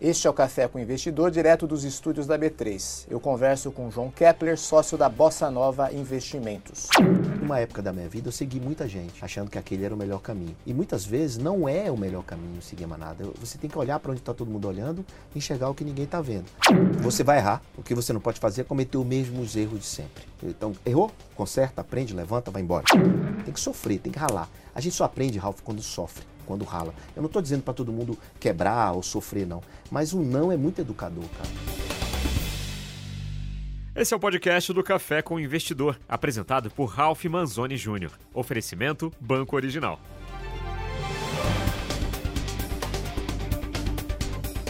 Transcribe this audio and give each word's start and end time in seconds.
Este 0.00 0.28
é 0.28 0.30
o 0.30 0.32
Café 0.32 0.68
com 0.68 0.78
o 0.78 0.80
Investidor, 0.80 1.28
direto 1.28 1.66
dos 1.66 1.82
estúdios 1.82 2.24
da 2.24 2.38
B3. 2.38 3.06
Eu 3.10 3.18
converso 3.18 3.72
com 3.72 3.90
João 3.90 4.12
Kepler, 4.12 4.56
sócio 4.56 4.96
da 4.96 5.08
Bossa 5.08 5.50
Nova 5.50 5.92
Investimentos. 5.92 6.86
Numa 7.40 7.58
época 7.58 7.82
da 7.82 7.92
minha 7.92 8.08
vida, 8.08 8.28
eu 8.28 8.32
segui 8.32 8.60
muita 8.60 8.86
gente, 8.86 9.24
achando 9.24 9.50
que 9.50 9.58
aquele 9.58 9.84
era 9.84 9.92
o 9.92 9.98
melhor 9.98 10.20
caminho. 10.20 10.54
E 10.64 10.72
muitas 10.72 11.04
vezes 11.04 11.36
não 11.36 11.68
é 11.68 11.90
o 11.90 11.96
melhor 11.96 12.22
caminho 12.22 12.62
seguir 12.62 12.84
a 12.84 12.86
manada. 12.86 13.24
Você 13.40 13.58
tem 13.58 13.68
que 13.68 13.76
olhar 13.76 13.98
para 13.98 14.12
onde 14.12 14.20
está 14.20 14.32
todo 14.32 14.48
mundo 14.48 14.68
olhando 14.68 15.04
e 15.34 15.38
enxergar 15.38 15.68
o 15.68 15.74
que 15.74 15.82
ninguém 15.82 16.04
está 16.04 16.20
vendo. 16.20 16.46
Você 17.00 17.24
vai 17.24 17.38
errar. 17.38 17.60
O 17.76 17.82
que 17.82 17.92
você 17.92 18.12
não 18.12 18.20
pode 18.20 18.38
fazer 18.38 18.60
é 18.60 18.64
cometer 18.64 18.98
os 18.98 19.04
mesmos 19.04 19.56
erros 19.56 19.80
de 19.80 19.86
sempre. 19.86 20.22
Então, 20.44 20.74
errou? 20.86 21.10
Conserta, 21.34 21.80
aprende, 21.80 22.14
levanta, 22.14 22.52
vai 22.52 22.62
embora. 22.62 22.84
Tem 23.44 23.52
que 23.52 23.58
sofrer, 23.58 23.98
tem 23.98 24.12
que 24.12 24.18
ralar. 24.18 24.48
A 24.72 24.80
gente 24.80 24.94
só 24.94 25.02
aprende, 25.02 25.40
Ralph, 25.40 25.60
quando 25.64 25.82
sofre 25.82 26.24
quando 26.48 26.64
rala. 26.64 26.94
Eu 27.14 27.20
não 27.20 27.26
estou 27.26 27.42
dizendo 27.42 27.62
para 27.62 27.74
todo 27.74 27.92
mundo 27.92 28.18
quebrar 28.40 28.92
ou 28.92 29.02
sofrer, 29.02 29.46
não. 29.46 29.62
Mas 29.90 30.14
o 30.14 30.20
não 30.20 30.50
é 30.50 30.56
muito 30.56 30.80
educador, 30.80 31.24
cara. 31.36 31.50
Esse 33.94 34.14
é 34.14 34.16
o 34.16 34.20
podcast 34.20 34.72
do 34.72 34.82
Café 34.82 35.20
com 35.20 35.34
o 35.34 35.40
Investidor, 35.40 35.98
apresentado 36.08 36.70
por 36.70 36.86
Ralph 36.86 37.24
Manzoni 37.26 37.76
Jr. 37.76 38.12
Oferecimento 38.32 39.12
Banco 39.20 39.56
Original. 39.56 40.00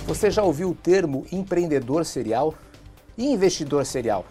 Você 0.07 0.31
já 0.31 0.43
ouviu 0.43 0.71
o 0.71 0.75
termo 0.75 1.27
empreendedor 1.31 2.05
serial 2.05 2.55
e 3.17 3.27
investidor 3.27 3.85
serial? 3.85 4.25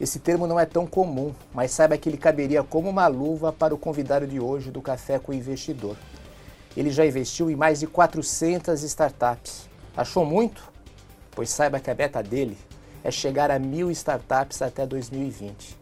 Esse 0.00 0.18
termo 0.18 0.48
não 0.48 0.58
é 0.58 0.66
tão 0.66 0.84
comum, 0.84 1.32
mas 1.54 1.70
saiba 1.70 1.96
que 1.96 2.08
ele 2.08 2.16
caberia 2.16 2.64
como 2.64 2.90
uma 2.90 3.06
luva 3.06 3.52
para 3.52 3.72
o 3.72 3.78
convidado 3.78 4.26
de 4.26 4.40
hoje 4.40 4.72
do 4.72 4.82
Café 4.82 5.20
com 5.20 5.30
o 5.30 5.34
Investidor. 5.34 5.96
Ele 6.76 6.90
já 6.90 7.04
investiu 7.04 7.50
em 7.50 7.56
mais 7.56 7.80
de 7.80 7.86
400 7.86 8.82
startups. 8.82 9.68
Achou 9.96 10.24
muito? 10.24 10.62
Pois 11.30 11.50
saiba 11.50 11.80
que 11.80 11.90
a 11.90 11.94
meta 11.94 12.22
dele 12.22 12.56
é 13.04 13.10
chegar 13.10 13.50
a 13.50 13.58
mil 13.58 13.90
startups 13.90 14.62
até 14.62 14.86
2020. 14.86 15.78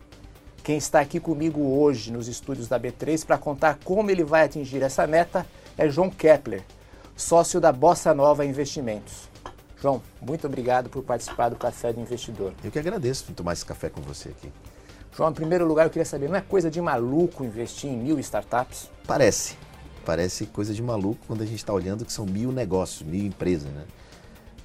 Quem 0.63 0.77
está 0.77 1.01
aqui 1.01 1.19
comigo 1.19 1.61
hoje 1.61 2.13
nos 2.13 2.29
estúdios 2.29 2.69
da 2.69 2.79
B3 2.79 3.25
para 3.25 3.39
contar 3.39 3.79
como 3.85 4.11
ele 4.11 4.25
vai 4.25 4.45
atingir 4.45 4.83
essa 4.83 5.07
meta 5.07 5.47
é 5.79 5.89
João 5.89 6.11
Kepler, 6.11 6.63
sócio 7.17 7.61
da 7.61 7.73
Bossa 7.73 8.13
Nova 8.13 8.45
Investimentos. 8.45 9.29
João, 9.81 10.03
muito 10.21 10.47
obrigado 10.47 10.91
por 10.91 11.03
participar 11.03 11.49
do 11.49 11.57
Café 11.57 11.93
do 11.93 12.01
Investidor. 12.01 12.53
Eu 12.63 12.71
que 12.71 12.79
agradeço 12.79 13.25
por 13.25 13.35
tomar 13.35 13.55
esse 13.55 13.65
café 13.65 13.89
com 13.89 14.03
você 14.03 14.29
aqui. 14.29 14.53
João, 15.17 15.31
em 15.31 15.35
primeiro 15.35 15.67
lugar, 15.67 15.85
eu 15.85 15.91
queria 15.91 16.05
saber, 16.05 16.29
não 16.29 16.37
é 16.37 16.41
coisa 16.41 16.71
de 16.71 16.81
maluco 16.81 17.45
investir 17.45 17.91
em 17.91 17.97
mil 17.97 18.19
startups? 18.19 18.91
Parece 19.07 19.57
parece 20.11 20.47
coisa 20.47 20.75
de 20.75 20.83
maluco 20.83 21.21
quando 21.25 21.43
a 21.43 21.47
gente 21.47 21.59
está 21.59 21.73
olhando 21.73 22.05
que 22.05 22.13
são 22.13 22.27
mil 22.27 22.51
negócios, 22.51 23.09
mil 23.09 23.25
empresas, 23.25 23.71
né? 23.71 23.85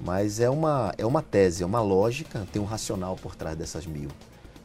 Mas 0.00 0.40
é 0.40 0.50
uma, 0.50 0.92
é 0.98 1.06
uma 1.06 1.22
tese, 1.22 1.62
é 1.62 1.66
uma 1.66 1.80
lógica, 1.80 2.44
tem 2.52 2.60
um 2.60 2.64
racional 2.64 3.14
por 3.14 3.36
trás 3.36 3.56
dessas 3.56 3.86
mil. 3.86 4.08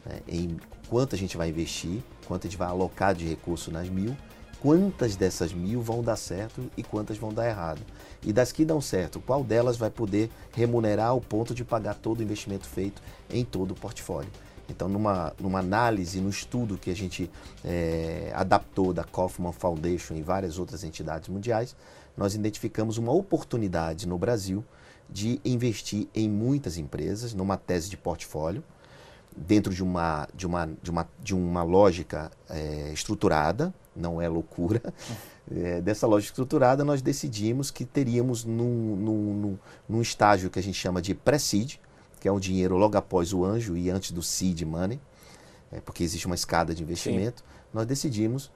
Né? 0.04 0.18
Em 0.26 0.56
quanto 0.88 1.14
a 1.14 1.18
gente 1.18 1.36
vai 1.36 1.50
investir, 1.50 2.02
quanto 2.26 2.48
a 2.48 2.50
gente 2.50 2.58
vai 2.58 2.66
alocar 2.66 3.14
de 3.14 3.24
recurso 3.24 3.70
nas 3.70 3.88
mil, 3.88 4.16
quantas 4.60 5.14
dessas 5.14 5.52
mil 5.52 5.80
vão 5.80 6.02
dar 6.02 6.16
certo 6.16 6.68
e 6.76 6.82
quantas 6.82 7.16
vão 7.16 7.32
dar 7.32 7.48
errado. 7.48 7.80
E 8.20 8.32
das 8.32 8.50
que 8.50 8.64
dão 8.64 8.80
certo, 8.80 9.20
qual 9.20 9.44
delas 9.44 9.76
vai 9.76 9.88
poder 9.88 10.30
remunerar 10.52 11.10
ao 11.10 11.20
ponto 11.20 11.54
de 11.54 11.64
pagar 11.64 11.94
todo 11.94 12.18
o 12.18 12.22
investimento 12.24 12.66
feito 12.66 13.00
em 13.30 13.44
todo 13.44 13.70
o 13.70 13.76
portfólio. 13.76 14.32
Então, 14.72 14.88
numa, 14.88 15.32
numa 15.38 15.58
análise, 15.58 16.20
no 16.20 16.28
estudo 16.28 16.76
que 16.76 16.90
a 16.90 16.96
gente 16.96 17.30
é, 17.64 18.32
adaptou 18.34 18.92
da 18.92 19.04
Kaufman 19.04 19.52
Foundation 19.52 20.14
e 20.14 20.22
várias 20.22 20.58
outras 20.58 20.82
entidades 20.82 21.28
mundiais, 21.28 21.76
nós 22.16 22.34
identificamos 22.34 22.98
uma 22.98 23.12
oportunidade 23.12 24.08
no 24.08 24.18
Brasil 24.18 24.64
de 25.08 25.40
investir 25.44 26.08
em 26.14 26.28
muitas 26.28 26.78
empresas, 26.78 27.34
numa 27.34 27.56
tese 27.56 27.90
de 27.90 27.96
portfólio, 27.96 28.64
dentro 29.36 29.72
de 29.72 29.82
uma, 29.82 30.28
de 30.34 30.46
uma, 30.46 30.68
de 30.82 30.90
uma, 30.90 31.08
de 31.22 31.34
uma 31.34 31.62
lógica 31.62 32.30
é, 32.48 32.90
estruturada, 32.92 33.72
não 33.94 34.20
é 34.20 34.28
loucura. 34.28 34.82
É, 35.50 35.80
dessa 35.80 36.06
lógica 36.06 36.30
estruturada, 36.30 36.84
nós 36.84 37.02
decidimos 37.02 37.68
que 37.68 37.84
teríamos 37.84 38.44
num, 38.44 38.96
num, 38.96 39.34
num, 39.34 39.58
num 39.88 40.00
estágio 40.00 40.48
que 40.48 40.58
a 40.58 40.62
gente 40.62 40.78
chama 40.78 41.02
de 41.02 41.16
pré-seed, 41.16 41.78
que 42.22 42.28
é 42.28 42.32
o 42.32 42.38
dinheiro 42.38 42.76
logo 42.76 42.96
após 42.96 43.32
o 43.32 43.44
anjo 43.44 43.76
e 43.76 43.90
antes 43.90 44.12
do 44.12 44.22
seed 44.22 44.62
money, 44.62 45.00
é, 45.72 45.80
porque 45.80 46.04
existe 46.04 46.24
uma 46.26 46.36
escada 46.36 46.72
de 46.72 46.80
investimento, 46.80 47.40
Sim. 47.40 47.46
nós 47.74 47.84
decidimos 47.84 48.48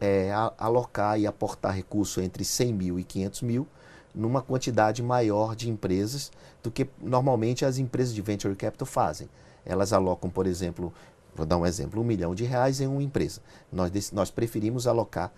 é, 0.00 0.30
alocar 0.56 1.18
e 1.18 1.26
aportar 1.26 1.74
recurso 1.74 2.20
entre 2.20 2.44
100 2.44 2.72
mil 2.72 2.96
e 2.96 3.02
500 3.02 3.42
mil 3.42 3.66
numa 4.14 4.40
quantidade 4.40 5.02
maior 5.02 5.56
de 5.56 5.68
empresas 5.68 6.30
do 6.62 6.70
que 6.70 6.88
normalmente 7.02 7.64
as 7.64 7.78
empresas 7.78 8.14
de 8.14 8.22
venture 8.22 8.54
capital 8.54 8.86
fazem. 8.86 9.28
Elas 9.66 9.92
alocam, 9.92 10.30
por 10.30 10.46
exemplo, 10.46 10.92
vou 11.34 11.44
dar 11.44 11.56
um 11.56 11.66
exemplo, 11.66 12.00
um 12.00 12.04
milhão 12.04 12.36
de 12.36 12.44
reais 12.44 12.80
em 12.80 12.86
uma 12.86 13.02
empresa. 13.02 13.40
Nós, 13.72 14.12
nós 14.12 14.30
preferimos 14.30 14.86
alocar 14.86 15.32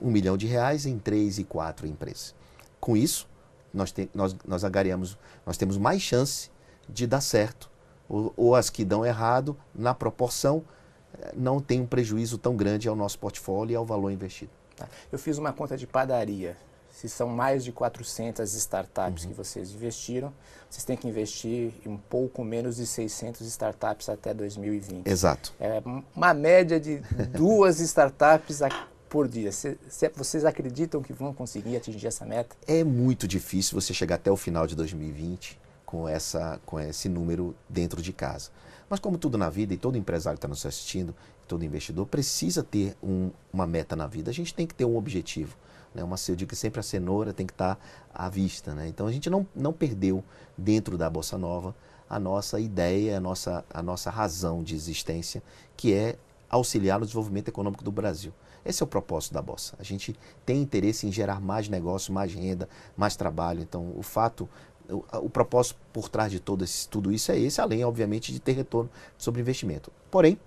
um 0.00 0.10
milhão 0.10 0.38
de 0.38 0.46
reais 0.46 0.86
em 0.86 0.98
três 0.98 1.38
e 1.38 1.44
quatro 1.44 1.86
empresas. 1.86 2.34
Com 2.80 2.96
isso, 2.96 3.28
nós, 3.74 3.92
te, 3.92 4.08
nós, 4.14 4.34
nós 4.46 4.62
nós 5.44 5.58
temos 5.58 5.76
mais 5.76 6.00
chance 6.00 6.55
de 6.88 7.06
dar 7.06 7.20
certo. 7.20 7.70
Ou, 8.08 8.32
ou 8.36 8.54
as 8.54 8.70
que 8.70 8.84
dão 8.84 9.04
errado, 9.04 9.56
na 9.74 9.92
proporção, 9.94 10.64
eh, 11.20 11.32
não 11.36 11.60
tem 11.60 11.80
um 11.80 11.86
prejuízo 11.86 12.38
tão 12.38 12.56
grande 12.56 12.88
ao 12.88 12.94
nosso 12.94 13.18
portfólio 13.18 13.72
e 13.72 13.76
ao 13.76 13.84
valor 13.84 14.10
investido. 14.10 14.50
Tá. 14.76 14.88
Eu 15.10 15.18
fiz 15.18 15.38
uma 15.38 15.52
conta 15.52 15.76
de 15.76 15.86
padaria. 15.86 16.56
Se 16.90 17.08
são 17.10 17.28
mais 17.28 17.62
de 17.62 17.72
400 17.72 18.54
startups 18.54 19.24
uhum. 19.24 19.30
que 19.30 19.36
vocês 19.36 19.70
investiram, 19.70 20.32
vocês 20.70 20.84
têm 20.84 20.96
que 20.96 21.06
investir 21.06 21.74
em 21.84 21.90
um 21.90 21.96
pouco 21.96 22.42
menos 22.42 22.76
de 22.76 22.86
600 22.86 23.46
startups 23.46 24.08
até 24.08 24.32
2020. 24.32 25.06
Exato. 25.06 25.52
É 25.60 25.82
uma 26.14 26.32
média 26.32 26.80
de 26.80 26.98
duas 27.36 27.80
startups 27.80 28.60
por 29.10 29.28
dia. 29.28 29.50
vocês 30.14 30.44
acreditam 30.46 31.02
que 31.02 31.12
vão 31.12 31.34
conseguir 31.34 31.76
atingir 31.76 32.06
essa 32.06 32.24
meta? 32.24 32.56
É 32.66 32.82
muito 32.82 33.28
difícil 33.28 33.78
você 33.78 33.92
chegar 33.92 34.14
até 34.14 34.30
o 34.30 34.36
final 34.36 34.66
de 34.66 34.74
2020 34.74 35.65
com, 35.86 36.08
essa, 36.08 36.60
com 36.66 36.78
esse 36.78 37.08
número 37.08 37.54
dentro 37.68 38.02
de 38.02 38.12
casa. 38.12 38.50
Mas 38.90 39.00
como 39.00 39.16
tudo 39.16 39.38
na 39.38 39.48
vida, 39.48 39.72
e 39.72 39.76
todo 39.76 39.96
empresário 39.96 40.36
que 40.36 40.40
está 40.40 40.48
nos 40.48 40.66
assistindo, 40.66 41.14
todo 41.46 41.64
investidor, 41.64 42.06
precisa 42.06 42.62
ter 42.62 42.96
um, 43.02 43.30
uma 43.52 43.66
meta 43.66 43.94
na 43.96 44.06
vida. 44.06 44.30
A 44.30 44.34
gente 44.34 44.52
tem 44.52 44.66
que 44.66 44.74
ter 44.74 44.84
um 44.84 44.96
objetivo. 44.96 45.56
Né? 45.94 46.02
Uma, 46.04 46.16
eu 46.28 46.36
digo 46.36 46.50
que 46.50 46.56
sempre 46.56 46.80
a 46.80 46.82
cenoura 46.82 47.32
tem 47.32 47.46
que 47.46 47.52
estar 47.52 47.76
tá 47.76 47.80
à 48.12 48.28
vista. 48.28 48.74
Né? 48.74 48.88
Então 48.88 49.06
a 49.06 49.12
gente 49.12 49.30
não, 49.30 49.46
não 49.54 49.72
perdeu 49.72 50.22
dentro 50.58 50.98
da 50.98 51.08
Bossa 51.08 51.38
Nova 51.38 51.74
a 52.08 52.20
nossa 52.20 52.60
ideia, 52.60 53.16
a 53.16 53.20
nossa, 53.20 53.64
a 53.68 53.82
nossa 53.82 54.10
razão 54.10 54.62
de 54.62 54.74
existência, 54.74 55.42
que 55.76 55.92
é 55.92 56.16
auxiliar 56.48 57.00
no 57.00 57.06
desenvolvimento 57.06 57.48
econômico 57.48 57.82
do 57.82 57.90
Brasil. 57.90 58.32
Esse 58.64 58.82
é 58.82 58.84
o 58.84 58.86
propósito 58.86 59.32
da 59.32 59.42
Bossa. 59.42 59.76
A 59.78 59.82
gente 59.82 60.16
tem 60.44 60.60
interesse 60.60 61.06
em 61.06 61.12
gerar 61.12 61.40
mais 61.40 61.68
negócio, 61.68 62.12
mais 62.12 62.32
renda, 62.32 62.68
mais 62.96 63.16
trabalho. 63.16 63.60
Então, 63.60 63.92
o 63.96 64.02
fato 64.02 64.48
o, 64.90 65.04
o, 65.18 65.30
propósito 65.30 65.78
por 65.92 66.08
trás 66.08 66.30
de 66.30 66.40
todo 66.40 66.64
esse, 66.64 66.88
tudo 66.88 67.12
isso 67.12 67.32
é 67.32 67.38
esse, 67.38 67.60
além, 67.60 67.84
obviamente, 67.84 68.32
de 68.32 68.40
ter 68.40 68.52
retorno 68.52 68.90
sobre 69.18 69.40
investimento. 69.40 69.92
Porém, 70.10 70.38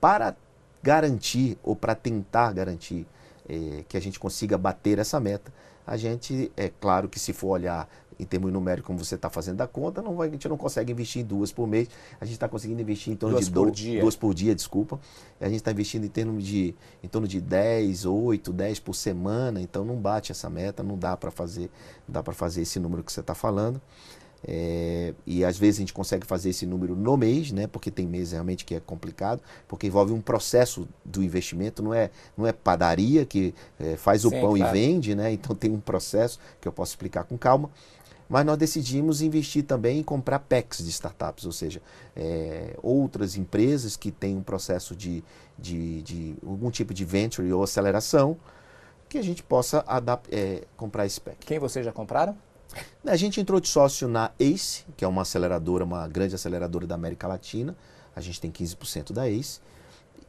para 0.00 0.36
garantir 0.82 1.56
ou 1.62 1.76
para 1.76 1.94
tentar 1.94 2.52
garantir 2.52 3.06
eh, 3.48 3.84
que 3.88 3.96
a 3.96 4.00
gente 4.00 4.18
consiga 4.18 4.58
bater 4.58 4.98
essa 4.98 5.20
meta, 5.20 5.52
a 5.86 5.96
gente, 5.96 6.50
é 6.56 6.68
claro 6.68 7.08
que 7.08 7.18
se 7.18 7.32
for 7.32 7.48
olhar 7.48 7.88
em 8.22 8.24
termos 8.24 8.52
numéricos, 8.52 8.86
como 8.86 8.98
você 8.98 9.16
está 9.16 9.28
fazendo 9.28 9.60
a 9.60 9.66
conta, 9.66 10.00
não 10.00 10.14
vai, 10.14 10.28
a 10.28 10.30
gente 10.30 10.48
não 10.48 10.56
consegue 10.56 10.92
investir 10.92 11.22
em 11.22 11.24
duas 11.24 11.50
por 11.50 11.66
mês. 11.66 11.88
A 12.20 12.24
gente 12.24 12.34
está 12.34 12.48
conseguindo 12.48 12.80
investir 12.80 13.12
em 13.12 13.16
torno 13.16 13.34
duas 13.34 13.46
de 13.46 13.52
por 13.52 13.66
do, 13.66 13.72
dia. 13.72 14.00
duas 14.00 14.14
por 14.14 14.32
dia, 14.32 14.54
desculpa. 14.54 15.00
A 15.40 15.46
gente 15.46 15.56
está 15.56 15.72
investindo 15.72 16.04
em, 16.04 16.08
termos 16.08 16.44
de, 16.44 16.74
em 17.02 17.08
torno 17.08 17.26
de 17.26 17.40
10, 17.40 18.06
8, 18.06 18.52
10 18.52 18.78
por 18.78 18.94
semana, 18.94 19.60
então 19.60 19.84
não 19.84 19.96
bate 19.96 20.30
essa 20.30 20.48
meta, 20.48 20.82
não 20.82 20.96
dá 20.96 21.16
para 21.16 21.30
fazer, 21.30 21.68
dá 22.06 22.22
para 22.22 22.32
fazer 22.32 22.62
esse 22.62 22.78
número 22.78 23.02
que 23.02 23.12
você 23.12 23.20
está 23.20 23.34
falando. 23.34 23.80
É, 24.44 25.14
e 25.24 25.44
às 25.44 25.56
vezes 25.56 25.78
a 25.78 25.82
gente 25.82 25.92
consegue 25.92 26.26
fazer 26.26 26.50
esse 26.50 26.66
número 26.66 26.96
no 26.96 27.16
mês, 27.16 27.52
né? 27.52 27.66
Porque 27.66 27.90
tem 27.90 28.06
meses 28.06 28.32
realmente 28.32 28.64
que 28.64 28.74
é 28.74 28.80
complicado, 28.80 29.40
porque 29.68 29.86
envolve 29.86 30.12
um 30.12 30.20
processo 30.20 30.88
do 31.04 31.22
investimento, 31.22 31.82
não 31.82 31.94
é, 31.94 32.10
não 32.36 32.46
é 32.46 32.52
padaria 32.52 33.24
que 33.24 33.54
é, 33.78 33.96
faz 33.96 34.22
Sim, 34.22 34.28
o 34.28 34.30
pão 34.32 34.56
claro. 34.56 34.76
e 34.76 34.80
vende, 34.80 35.14
né? 35.14 35.32
Então 35.32 35.54
tem 35.54 35.70
um 35.70 35.80
processo 35.80 36.40
que 36.60 36.66
eu 36.66 36.72
posso 36.72 36.92
explicar 36.92 37.24
com 37.24 37.38
calma 37.38 37.70
mas 38.32 38.46
nós 38.46 38.56
decidimos 38.56 39.20
investir 39.20 39.62
também 39.62 39.98
em 39.98 40.02
comprar 40.02 40.38
PECs 40.38 40.82
de 40.82 40.88
startups, 40.88 41.44
ou 41.44 41.52
seja, 41.52 41.82
é, 42.16 42.74
outras 42.82 43.36
empresas 43.36 43.94
que 43.94 44.10
têm 44.10 44.38
um 44.38 44.42
processo 44.42 44.96
de, 44.96 45.22
de, 45.58 46.00
de, 46.00 46.34
algum 46.42 46.70
tipo 46.70 46.94
de 46.94 47.04
venture 47.04 47.52
ou 47.52 47.62
aceleração, 47.62 48.38
que 49.06 49.18
a 49.18 49.22
gente 49.22 49.42
possa 49.42 49.84
é, 50.30 50.64
comprar 50.78 51.04
esse 51.04 51.20
PEC. 51.20 51.44
Quem 51.44 51.58
vocês 51.58 51.84
já 51.84 51.92
compraram? 51.92 52.34
A 53.06 53.16
gente 53.16 53.38
entrou 53.38 53.60
de 53.60 53.68
sócio 53.68 54.08
na 54.08 54.30
ACE, 54.40 54.86
que 54.96 55.04
é 55.04 55.08
uma 55.08 55.20
aceleradora, 55.20 55.84
uma 55.84 56.08
grande 56.08 56.34
aceleradora 56.34 56.86
da 56.86 56.94
América 56.94 57.28
Latina. 57.28 57.76
A 58.16 58.22
gente 58.22 58.40
tem 58.40 58.50
15% 58.50 59.12
da 59.12 59.28
ACE. 59.28 59.60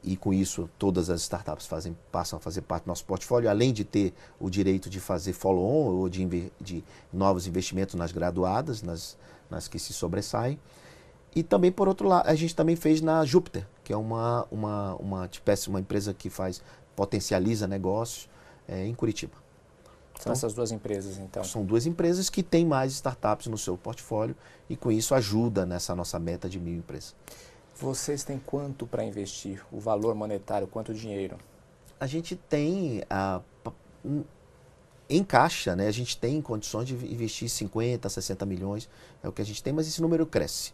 E 0.04 0.18
com 0.18 0.34
isso 0.34 0.70
todas 0.78 1.10
as 1.10 1.22
startups 1.22 1.66
fazem, 1.66 1.96
passam 2.12 2.38
a 2.38 2.40
fazer 2.40 2.62
parte 2.62 2.84
do 2.84 2.88
nosso 2.88 3.06
portfólio, 3.06 3.50
além 3.50 3.72
de 3.72 3.84
ter 3.84 4.14
o 4.40 4.50
direito 4.50 4.90
de 4.90 5.00
fazer 5.00 5.34
follow-on 5.34 5.96
ou 5.96 6.10
de, 6.10 6.52
de, 6.60 6.84
novos 7.12 7.48
investimentos 7.48 7.96
nas 7.96 8.12
graduadas, 8.12 8.82
nas, 8.82 9.18
nas 9.50 9.68
que 9.68 9.80
se 9.80 9.94
sobressaem. 9.94 10.60
E 11.36 11.42
também, 11.42 11.72
por 11.72 11.88
outro 11.88 12.08
lado, 12.08 12.28
a 12.28 12.36
gente 12.36 12.56
também 12.56 12.76
fez 12.76 13.02
na 13.02 13.26
Júpiter, 13.26 13.66
que 13.84 13.92
é 13.94 13.98
uma, 13.98 14.46
uma, 14.52 14.96
uma, 14.96 15.26
espécie, 15.32 15.70
uma 15.70 15.80
empresa 15.80 16.14
que 16.14 16.30
faz, 16.30 16.62
potencializa 16.96 17.68
negócios 17.68 18.30
é, 18.68 18.86
em 18.86 18.94
Curitiba. 18.94 19.34
São 20.14 20.22
então, 20.22 20.34
essas 20.34 20.54
duas 20.54 20.72
empresas, 20.72 21.18
então? 21.18 21.44
São 21.44 21.66
duas 21.66 21.88
empresas 21.88 22.30
que 22.30 22.44
têm 22.44 22.66
mais 22.66 22.94
startups 22.94 23.48
no 23.48 23.58
seu 23.58 23.76
portfólio 23.76 24.36
e 24.70 24.76
com 24.76 24.92
isso 24.92 25.16
ajuda 25.16 25.66
nessa 25.66 25.96
nossa 25.96 26.20
meta 26.20 26.48
de 26.48 26.60
mil 26.60 26.76
empresas. 26.76 27.16
Vocês 27.76 28.24
têm 28.24 28.40
quanto 28.40 28.86
para 28.86 29.04
investir? 29.04 29.64
O 29.72 29.80
valor 29.80 30.14
monetário, 30.16 30.68
quanto 30.68 30.94
dinheiro? 30.94 31.38
A 32.00 32.06
gente 32.06 32.36
tem 32.36 33.04
a, 33.10 33.42
em 35.10 35.24
caixa, 35.24 35.76
né? 35.76 35.88
A 35.88 35.92
gente 35.92 36.18
tem 36.18 36.42
condições 36.42 36.88
de 36.88 36.94
investir 36.94 37.50
50, 37.50 38.08
60 38.08 38.46
milhões, 38.46 38.90
é 39.24 39.28
o 39.28 39.32
que 39.32 39.42
a 39.42 39.46
gente 39.46 39.62
tem, 39.62 39.74
mas 39.74 39.88
esse 39.88 40.02
número 40.02 40.26
cresce. 40.26 40.74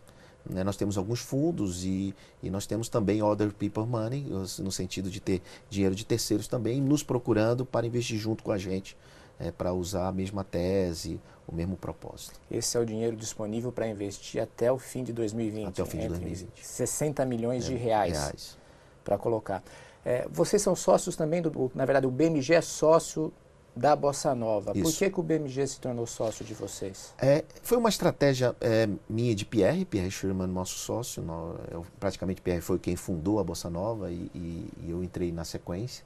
Né? 0.50 0.64
Nós 0.64 0.78
temos 0.78 0.98
alguns 0.98 1.20
fundos 1.20 1.84
e, 1.84 2.14
e 2.42 2.50
nós 2.50 2.66
temos 2.66 2.90
também 2.90 3.22
other 3.22 3.54
people 3.54 3.86
money, 3.86 4.26
no 4.60 4.72
sentido 4.72 5.10
de 5.10 5.20
ter 5.20 5.42
dinheiro 5.70 5.96
de 5.96 6.06
terceiros 6.06 6.48
também, 6.48 6.82
nos 6.82 7.04
procurando 7.04 7.66
para 7.66 7.86
investir 7.86 8.18
junto 8.18 8.44
com 8.44 8.52
a 8.52 8.58
gente 8.58 8.96
é, 9.40 9.52
para 9.52 9.74
usar 9.74 10.08
a 10.08 10.12
mesma 10.12 10.44
tese, 10.44 11.20
o 11.52 11.56
mesmo 11.56 11.76
propósito. 11.76 12.40
Esse 12.50 12.78
é 12.78 12.80
o 12.80 12.86
dinheiro 12.86 13.16
disponível 13.16 13.72
para 13.72 13.88
investir 13.88 14.42
até 14.42 14.72
o 14.72 14.78
fim 14.78 15.04
de 15.04 15.12
2020. 15.12 15.68
Até 15.68 15.84
o 15.84 15.86
fim 15.86 16.00
de 16.00 16.08
2020. 16.08 16.66
60 16.66 17.26
milhões 17.26 17.66
é, 17.66 17.70
de 17.70 17.76
reais, 17.76 18.18
reais. 18.18 18.58
para 19.04 19.18
colocar. 19.18 19.64
É, 20.06 20.28
vocês 20.30 20.62
são 20.62 20.76
sócios 20.76 21.16
também, 21.16 21.42
do, 21.42 21.72
na 21.76 21.86
verdade 21.86 22.08
o 22.08 22.12
BMG 22.12 22.54
é 22.54 22.62
sócio 22.62 23.34
da 23.76 23.96
Bossa 23.96 24.36
Nova. 24.36 24.72
Isso. 24.76 24.84
Por 24.84 24.98
que, 24.98 25.10
que 25.10 25.20
o 25.20 25.24
BMG 25.24 25.68
se 25.68 25.80
tornou 25.80 26.06
sócio 26.06 26.44
de 26.44 26.54
vocês? 26.54 27.14
É, 27.18 27.44
foi 27.62 27.78
uma 27.78 27.90
estratégia 27.90 28.56
é, 28.60 28.88
minha 29.10 29.34
de 29.34 29.46
Pierre, 29.46 29.86
Pierre 29.86 30.12
Sherman, 30.12 30.48
nosso 30.48 30.78
sócio. 30.78 31.22
No, 31.22 31.56
eu, 31.72 31.86
praticamente 32.00 32.42
Pierre 32.42 32.62
foi 32.62 32.78
quem 32.78 32.96
fundou 32.96 33.40
a 33.40 33.44
Bossa 33.44 33.70
Nova 33.70 34.12
e, 34.12 34.30
e, 34.36 34.70
e 34.84 34.90
eu 34.90 35.04
entrei 35.04 35.32
na 35.32 35.44
sequência. 35.44 36.04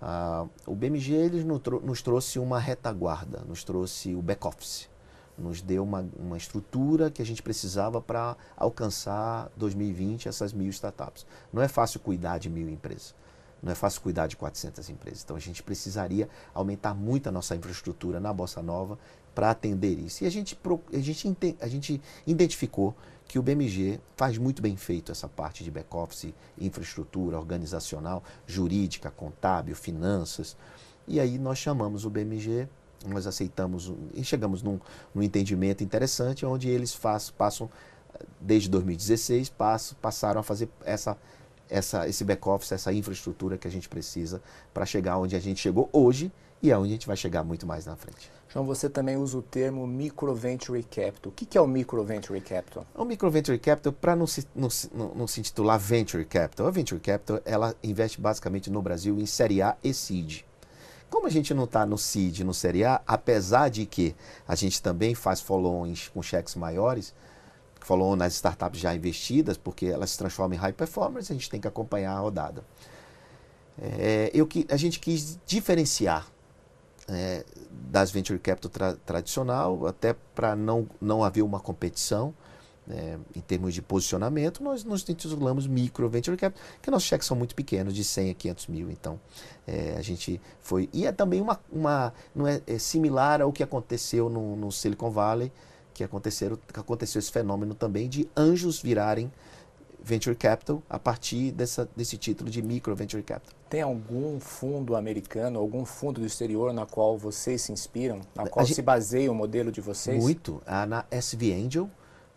Ah, 0.00 0.46
o 0.66 0.74
BMG 0.74 1.12
eles 1.12 1.44
nos 1.44 2.02
trouxe 2.02 2.38
uma 2.38 2.58
retaguarda, 2.58 3.42
nos 3.46 3.62
trouxe 3.62 4.14
o 4.14 4.22
back-office, 4.22 4.88
nos 5.36 5.60
deu 5.60 5.82
uma, 5.82 6.08
uma 6.18 6.36
estrutura 6.36 7.10
que 7.10 7.20
a 7.20 7.26
gente 7.26 7.42
precisava 7.42 8.00
para 8.00 8.36
alcançar 8.56 9.50
2020 9.56 10.28
essas 10.28 10.52
mil 10.52 10.68
startups. 10.70 11.26
Não 11.52 11.62
é 11.62 11.68
fácil 11.68 12.00
cuidar 12.00 12.38
de 12.38 12.48
mil 12.48 12.68
empresas, 12.68 13.14
não 13.62 13.72
é 13.72 13.74
fácil 13.74 14.00
cuidar 14.00 14.26
de 14.26 14.36
400 14.36 14.88
empresas. 14.88 15.22
Então 15.22 15.36
a 15.36 15.40
gente 15.40 15.62
precisaria 15.62 16.28
aumentar 16.54 16.94
muito 16.94 17.28
a 17.28 17.32
nossa 17.32 17.54
infraestrutura 17.54 18.18
na 18.18 18.32
Bossa 18.32 18.62
Nova 18.62 18.98
para 19.34 19.50
atender 19.50 19.98
isso. 19.98 20.24
E 20.24 20.26
a 20.26 20.30
gente, 20.30 20.58
a 20.92 20.98
gente, 20.98 21.56
a 21.60 21.68
gente 21.68 22.02
identificou 22.26 22.94
que 23.30 23.38
o 23.38 23.42
BMG 23.42 24.00
faz 24.16 24.36
muito 24.38 24.60
bem 24.60 24.76
feito 24.76 25.12
essa 25.12 25.28
parte 25.28 25.62
de 25.62 25.70
back-office, 25.70 26.34
infraestrutura 26.58 27.38
organizacional, 27.38 28.24
jurídica, 28.44 29.08
contábil, 29.08 29.76
finanças. 29.76 30.56
E 31.06 31.20
aí 31.20 31.38
nós 31.38 31.56
chamamos 31.56 32.04
o 32.04 32.10
BMG, 32.10 32.66
nós 33.06 33.28
aceitamos 33.28 33.92
e 34.14 34.24
chegamos 34.24 34.64
num, 34.64 34.80
num 35.14 35.22
entendimento 35.22 35.84
interessante, 35.84 36.44
onde 36.44 36.68
eles 36.68 36.92
faz, 36.92 37.30
passam, 37.30 37.70
desde 38.40 38.68
2016, 38.68 39.48
passam, 39.50 39.96
passaram 40.02 40.40
a 40.40 40.42
fazer 40.42 40.68
essa, 40.84 41.16
essa, 41.68 42.08
esse 42.08 42.24
back-office, 42.24 42.72
essa 42.72 42.92
infraestrutura 42.92 43.56
que 43.56 43.68
a 43.68 43.70
gente 43.70 43.88
precisa 43.88 44.42
para 44.74 44.84
chegar 44.84 45.18
onde 45.18 45.36
a 45.36 45.40
gente 45.40 45.60
chegou 45.60 45.88
hoje 45.92 46.32
e 46.60 46.72
aonde 46.72 46.88
a 46.88 46.92
gente 46.94 47.06
vai 47.06 47.16
chegar 47.16 47.44
muito 47.44 47.64
mais 47.64 47.86
na 47.86 47.94
frente. 47.94 48.28
João, 48.52 48.64
você 48.64 48.90
também 48.90 49.16
usa 49.16 49.38
o 49.38 49.42
termo 49.42 49.86
microventure 49.86 50.82
capital. 50.82 51.30
O 51.30 51.32
que 51.32 51.56
é 51.56 51.60
o 51.60 51.68
microventure 51.68 52.40
capital? 52.40 52.84
O 52.96 53.04
microventure 53.04 53.56
capital, 53.58 53.92
para 53.92 54.16
não 54.16 54.26
se, 54.26 54.46
não, 54.54 54.68
não 55.14 55.26
se 55.28 55.38
intitular 55.38 55.78
venture 55.78 56.24
capital, 56.24 56.66
a 56.66 56.70
venture 56.70 57.00
capital 57.00 57.40
ela 57.44 57.76
investe 57.82 58.20
basicamente 58.20 58.68
no 58.68 58.82
Brasil 58.82 59.16
em 59.20 59.26
Série 59.26 59.62
A 59.62 59.76
e 59.84 59.94
Seed. 59.94 60.42
Como 61.08 61.26
a 61.26 61.30
gente 61.30 61.54
não 61.54 61.64
está 61.64 61.86
no 61.86 61.96
Seed, 61.96 62.40
no 62.40 62.52
Série 62.52 62.84
A, 62.84 63.00
apesar 63.06 63.68
de 63.68 63.86
que 63.86 64.16
a 64.46 64.56
gente 64.56 64.82
também 64.82 65.14
faz 65.14 65.40
follow-ons 65.40 66.08
com 66.08 66.20
cheques 66.20 66.56
maiores, 66.56 67.14
follow-on 67.80 68.16
nas 68.16 68.34
startups 68.34 68.80
já 68.80 68.94
investidas, 68.94 69.56
porque 69.56 69.86
elas 69.86 70.10
se 70.10 70.18
transformam 70.18 70.56
em 70.56 70.60
high 70.60 70.72
performance, 70.72 71.32
a 71.32 71.34
gente 71.34 71.48
tem 71.48 71.60
que 71.60 71.68
acompanhar 71.68 72.16
a 72.16 72.18
rodada. 72.18 72.64
É, 73.80 74.30
eu, 74.34 74.48
a 74.68 74.76
gente 74.76 74.98
quis 74.98 75.38
diferenciar 75.46 76.26
é, 77.10 77.44
das 77.90 78.10
venture 78.10 78.38
capital 78.38 78.70
tra 78.70 78.96
tradicional, 79.04 79.86
até 79.86 80.14
para 80.34 80.54
não, 80.54 80.88
não 81.00 81.24
haver 81.24 81.42
uma 81.42 81.60
competição 81.60 82.32
é, 82.88 83.18
em 83.34 83.40
termos 83.40 83.74
de 83.74 83.82
posicionamento, 83.82 84.62
nós 84.62 84.84
nos 84.84 85.08
intitulamos 85.08 85.66
micro 85.66 86.08
venture 86.08 86.36
capital, 86.36 86.64
que 86.80 86.90
nossos 86.90 87.08
cheques 87.08 87.26
são 87.26 87.36
muito 87.36 87.54
pequenos, 87.54 87.94
de 87.94 88.04
100 88.04 88.30
a 88.30 88.34
500 88.34 88.66
mil. 88.68 88.90
Então, 88.90 89.20
é, 89.66 89.94
a 89.96 90.02
gente 90.02 90.40
foi. 90.60 90.88
E 90.92 91.06
é 91.06 91.12
também 91.12 91.40
uma. 91.40 91.60
uma 91.70 92.12
não 92.34 92.46
é, 92.46 92.60
é 92.66 92.78
similar 92.78 93.42
ao 93.42 93.52
que 93.52 93.62
aconteceu 93.62 94.28
no, 94.28 94.56
no 94.56 94.72
Silicon 94.72 95.10
Valley, 95.10 95.52
que, 95.94 96.02
aconteceram, 96.02 96.56
que 96.72 96.80
aconteceu 96.80 97.18
esse 97.18 97.30
fenômeno 97.30 97.74
também 97.74 98.08
de 98.08 98.28
anjos 98.36 98.80
virarem 98.80 99.30
venture 100.02 100.34
capital 100.36 100.82
a 100.88 100.98
partir 100.98 101.52
dessa, 101.52 101.88
desse 101.96 102.16
título 102.16 102.50
de 102.50 102.62
micro 102.62 102.94
venture 102.94 103.22
capital. 103.22 103.54
Tem 103.68 103.82
algum 103.82 104.40
fundo 104.40 104.96
americano, 104.96 105.58
algum 105.58 105.84
fundo 105.84 106.20
do 106.20 106.26
exterior 106.26 106.72
na 106.72 106.86
qual 106.86 107.16
vocês 107.16 107.62
se 107.62 107.72
inspiram, 107.72 108.20
na 108.34 108.48
qual 108.48 108.66
se 108.66 108.82
baseia 108.82 109.30
o 109.30 109.34
modelo 109.34 109.70
de 109.70 109.80
vocês? 109.80 110.20
Muito. 110.20 110.60
Ah, 110.66 110.86
na 110.86 111.04
SV 111.10 111.52
Angel, 111.52 111.90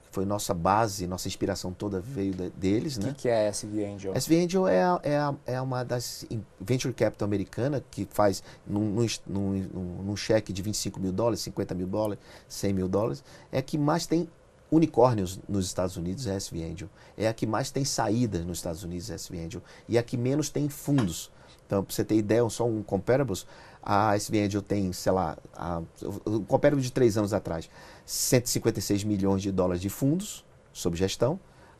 que 0.04 0.10
foi 0.12 0.26
nossa 0.26 0.54
base, 0.54 1.08
nossa 1.08 1.28
inspiração 1.28 1.74
toda 1.74 2.00
veio 2.00 2.34
de, 2.34 2.50
deles. 2.52 2.98
O 2.98 3.02
né? 3.02 3.08
que, 3.10 3.24
que 3.24 3.30
é 3.30 3.48
a 3.48 3.52
SV 3.52 3.86
Angel? 3.86 4.14
SV 4.16 4.44
Angel 4.44 4.68
é, 4.68 4.82
é, 5.04 5.54
é 5.56 5.62
uma 5.62 5.84
das 5.84 6.26
venture 6.60 6.94
capital 6.94 7.26
americana 7.26 7.84
que 7.90 8.08
faz 8.12 8.44
num, 8.68 8.92
num, 8.92 9.08
num, 9.26 10.04
num 10.04 10.16
cheque 10.16 10.54
de 10.54 10.62
25 10.62 11.00
mil 11.00 11.12
dólares, 11.12 11.42
50 11.42 11.74
mil 11.74 11.88
dólares, 11.88 12.24
100 12.48 12.74
mil 12.74 12.88
dólares, 12.88 13.24
é 13.52 13.62
que 13.62 13.78
mais 13.78 14.06
tem 14.06 14.30
unicórnios 14.74 15.40
nos 15.48 15.66
Estados 15.66 15.98
Unidos 15.98 16.26
é 16.26 16.36
SV 16.36 16.64
Angel. 16.64 16.90
É 17.16 17.28
a 17.28 17.34
que 17.34 17.46
mais 17.46 17.70
tem 17.70 17.86
saída 17.86 18.40
nos 18.40 18.58
Estados 18.58 18.84
Unidos 18.84 19.10
SV 19.10 19.46
Angel. 19.46 19.62
E 19.88 19.98
a 19.98 20.04
que 20.04 20.18
menos 20.18 20.50
tem 20.50 20.68
fundos. 20.68 21.32
Então, 21.66 21.84
para 21.84 21.94
você 21.94 22.04
ter 22.04 22.16
ideia, 22.16 22.48
só 22.50 22.68
um 22.68 22.82
comparables, 22.82 23.46
a 23.82 24.16
SV 24.16 24.46
Angel 24.46 24.62
tem, 24.62 24.92
sei 24.92 25.12
lá, 25.12 25.38
a, 25.56 25.82
um 26.26 26.44
comparable 26.44 26.84
de 26.84 26.92
três 26.92 27.18
anos 27.18 27.34
atrás, 27.34 27.70
156 28.06 29.04
milhões 29.04 29.42
de 29.42 29.52
dólares 29.52 29.82
de 29.82 29.90
fundos 29.90 30.44
sob 30.72 30.98
gestão. 30.98 31.40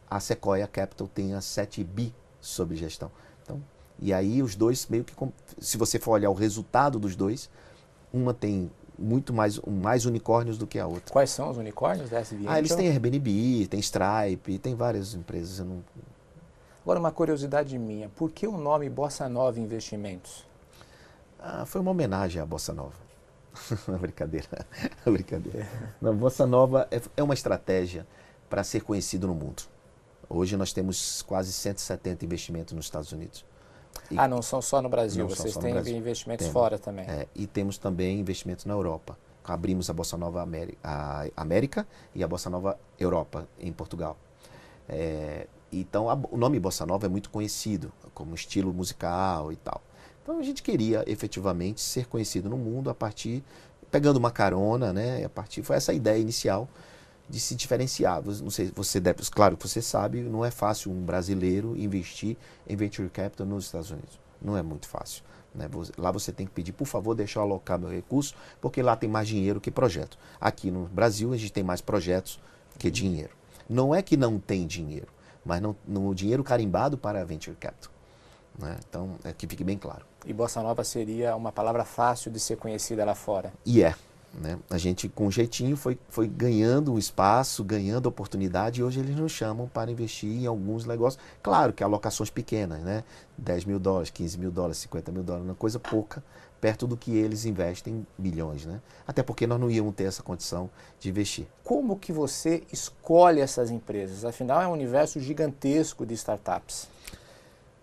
A 0.10 0.20
Sequoia 0.20 0.68
Capital 0.68 1.08
tem 1.08 1.34
a 1.34 1.42
7 1.42 1.84
bi 1.84 2.14
sob 2.40 2.76
gestão. 2.76 3.12
Então, 3.42 3.62
e 4.00 4.14
aí 4.14 4.44
os 4.44 4.56
dois 4.56 4.88
meio 4.88 5.04
que, 5.04 5.14
se 5.60 5.78
você 5.78 5.98
for 5.98 6.12
olhar 6.12 6.30
o 6.30 6.34
resultado 6.34 7.00
dos 7.00 7.16
dois, 7.16 7.50
uma 8.12 8.34
tem 8.34 8.70
muito 8.98 9.34
mais, 9.34 9.60
mais 9.60 10.06
unicórnios 10.06 10.58
do 10.58 10.68
que 10.68 10.80
a 10.80 10.88
outra. 10.88 11.12
Quais 11.12 11.30
são 11.30 11.50
os 11.50 11.58
unicórnios 11.58 12.10
da 12.10 12.20
SV 12.20 12.46
Ah, 12.48 12.60
eles 12.60 12.76
têm 12.76 12.88
Airbnb, 12.88 13.68
tem 13.68 13.80
Stripe, 13.80 14.60
tem 14.60 14.76
várias 14.76 15.14
empresas. 15.14 15.66
Não... 15.66 15.84
Agora, 16.84 17.00
uma 17.00 17.12
curiosidade 17.12 17.78
minha, 17.78 18.10
por 18.10 18.32
que 18.32 18.48
o 18.48 18.58
nome 18.58 18.90
Bossa 18.90 19.28
Nova 19.30 19.60
Investimentos? 19.60 20.46
Ah, 21.40 21.66
foi 21.66 21.82
uma 21.82 21.92
homenagem 21.92 22.42
à 22.42 22.46
Bossa 22.46 22.74
Nova. 22.74 23.04
brincadeira, 24.00 24.66
brincadeira. 25.06 25.68
Não, 26.02 26.16
Bossa 26.16 26.46
Nova 26.46 26.88
é, 26.90 27.02
é 27.18 27.24
uma 27.24 27.34
estratégia 27.34 28.08
para 28.50 28.64
ser 28.64 28.82
conhecido 28.82 29.28
no 29.28 29.36
mundo. 29.36 29.64
Hoje 30.30 30.58
nós 30.58 30.74
temos 30.74 31.22
quase 31.22 31.52
170 31.52 32.26
investimentos 32.26 32.74
nos 32.74 32.86
Estados 32.86 33.12
Unidos. 33.12 33.46
E 34.14 34.20
ah, 34.20 34.28
não 34.28 34.42
são 34.42 34.62
só 34.62 34.82
no 34.82 34.90
Brasil, 34.90 35.28
vocês 35.28 35.56
têm 35.58 35.74
Brasil. 35.74 35.98
investimentos 35.98 36.46
temos, 36.46 36.54
fora 36.54 36.78
também. 36.78 37.06
É, 37.06 37.28
e 37.36 37.48
temos 37.48 37.78
também 37.78 38.20
investimentos 38.20 38.66
na 38.66 38.74
Europa. 38.74 39.18
Abrimos 39.44 39.90
a 39.90 39.94
Bossa 39.94 40.18
Nova 40.18 40.42
América, 40.42 40.78
a 40.84 41.28
América 41.36 41.88
e 42.16 42.24
a 42.24 42.28
Bossa 42.28 42.50
Nova 42.50 42.80
Europa, 43.00 43.48
em 43.60 43.74
Portugal. 43.74 44.18
É, 44.88 45.48
então, 45.72 46.10
a, 46.10 46.18
o 46.32 46.38
nome 46.38 46.60
Bossa 46.60 46.86
Nova 46.86 47.08
é 47.08 47.10
muito 47.10 47.30
conhecido 47.30 47.92
como 48.14 48.36
estilo 48.36 48.74
musical 48.74 49.52
e 49.52 49.56
tal. 49.56 49.82
Então, 50.22 50.40
a 50.40 50.44
gente 50.44 50.62
queria 50.64 51.04
efetivamente 51.08 51.82
ser 51.82 52.08
conhecido 52.08 52.50
no 52.50 52.58
mundo 52.58 52.90
a 52.90 52.94
partir, 52.94 53.44
pegando 53.92 54.18
uma 54.18 54.32
carona, 54.32 54.94
né? 54.94 55.26
A 55.26 55.30
partir, 55.30 55.64
foi 55.64 55.76
essa 55.76 55.92
a 55.92 55.96
ideia 55.96 56.20
inicial 56.20 56.70
de 57.34 57.40
se 57.40 57.56
diferenciar. 57.56 58.22
Não 58.24 58.52
sei, 58.52 58.72
você 58.76 59.00
deve, 59.00 59.24
claro 59.32 59.58
que 59.58 59.68
você 59.68 59.82
sabe, 59.82 60.22
não 60.22 60.46
é 60.46 60.52
fácil 60.52 60.92
um 60.92 61.02
brasileiro 61.04 61.76
investir 61.76 62.38
em 62.70 62.76
venture 62.76 63.10
capital 63.10 63.48
nos 63.48 63.66
Estados 63.66 63.90
Unidos. 63.90 64.20
Não 64.40 64.56
é 64.56 64.62
muito 64.62 64.88
fácil. 64.88 65.24
Né? 65.56 65.68
Lá 65.98 66.12
você 66.12 66.32
tem 66.32 66.46
que 66.46 66.52
pedir, 66.52 66.74
por 66.74 66.86
favor, 66.86 67.16
deixa 67.16 67.40
eu 67.40 67.44
alocar 67.44 67.80
meu 67.80 67.90
recurso, 67.90 68.36
porque 68.62 68.84
lá 68.84 68.96
tem 68.96 69.10
mais 69.10 69.28
dinheiro 69.28 69.60
que 69.60 69.72
projeto. 69.72 70.16
Aqui 70.40 70.70
no 70.70 70.86
Brasil 70.86 71.34
a 71.34 71.38
gente 71.38 71.52
tem 71.52 71.64
mais 71.64 71.82
projetos 71.82 72.40
que 72.78 72.92
dinheiro. 72.92 73.32
Não 73.68 73.96
é 73.96 74.04
que 74.04 74.16
não 74.16 74.38
tem 74.38 74.68
dinheiro, 74.68 75.08
mas 75.44 75.60
não, 75.60 75.76
no 75.88 76.14
dinheiro 76.14 76.44
carimbado 76.44 77.00
para 77.00 77.26
venture 77.26 77.56
capital. 77.56 77.92
Né? 78.60 78.78
Então, 78.88 79.16
é 79.24 79.34
que 79.34 79.48
fique 79.48 79.64
bem 79.64 79.80
claro. 79.80 80.06
E 80.24 80.32
Bossa 80.32 80.62
Nova 80.62 80.84
seria 80.84 81.36
uma 81.36 81.52
palavra 81.52 81.84
fácil 81.84 82.32
de 82.32 82.40
ser 82.40 82.58
conhecida 82.58 83.04
lá 83.04 83.16
fora. 83.16 83.52
E 83.66 83.82
é. 83.82 83.96
Né? 84.34 84.58
A 84.70 84.78
gente, 84.78 85.08
com 85.08 85.30
jeitinho, 85.30 85.78
foi, 85.78 85.98
foi 86.10 86.28
ganhando 86.28 86.98
espaço, 86.98 87.64
ganhando 87.64 88.08
oportunidade, 88.08 88.82
e 88.82 88.84
hoje 88.84 89.00
eles 89.00 89.16
nos 89.16 89.32
chamam 89.32 89.68
para 89.68 89.92
investir 89.92 90.30
em 90.30 90.48
alguns 90.48 90.86
negócios. 90.86 91.22
Claro 91.42 91.72
que 91.72 91.84
alocações 91.84 92.30
pequenas, 92.30 92.82
né? 92.82 93.04
10 93.38 93.66
mil 93.66 93.80
dólares, 93.80 94.10
15 94.10 94.40
mil 94.40 94.52
dólares, 94.52 94.78
50 94.78 95.12
mil 95.12 95.24
dólares, 95.24 95.48
uma 95.48 95.56
coisa 95.56 95.80
pouca, 95.80 96.24
perto 96.60 96.88
do 96.88 96.98
que 96.98 97.16
eles 97.16 97.46
investem 97.46 98.08
milhões, 98.18 98.66
né? 98.66 98.82
Até 99.06 99.22
porque 99.22 99.46
nós 99.46 99.60
não 99.60 99.70
íamos 99.70 99.94
ter 99.94 100.06
essa 100.06 100.24
condição 100.24 100.70
de 101.00 101.10
investir. 101.10 101.46
Como 101.64 101.98
que 101.98 102.12
você 102.12 102.64
escolhe 102.72 103.40
essas 103.40 103.70
empresas? 103.70 104.26
Afinal, 104.26 104.62
é 104.62 104.68
um 104.68 104.72
universo 104.72 105.20
gigantesco 105.20 106.06
de 106.06 106.16
startups. 106.16 106.88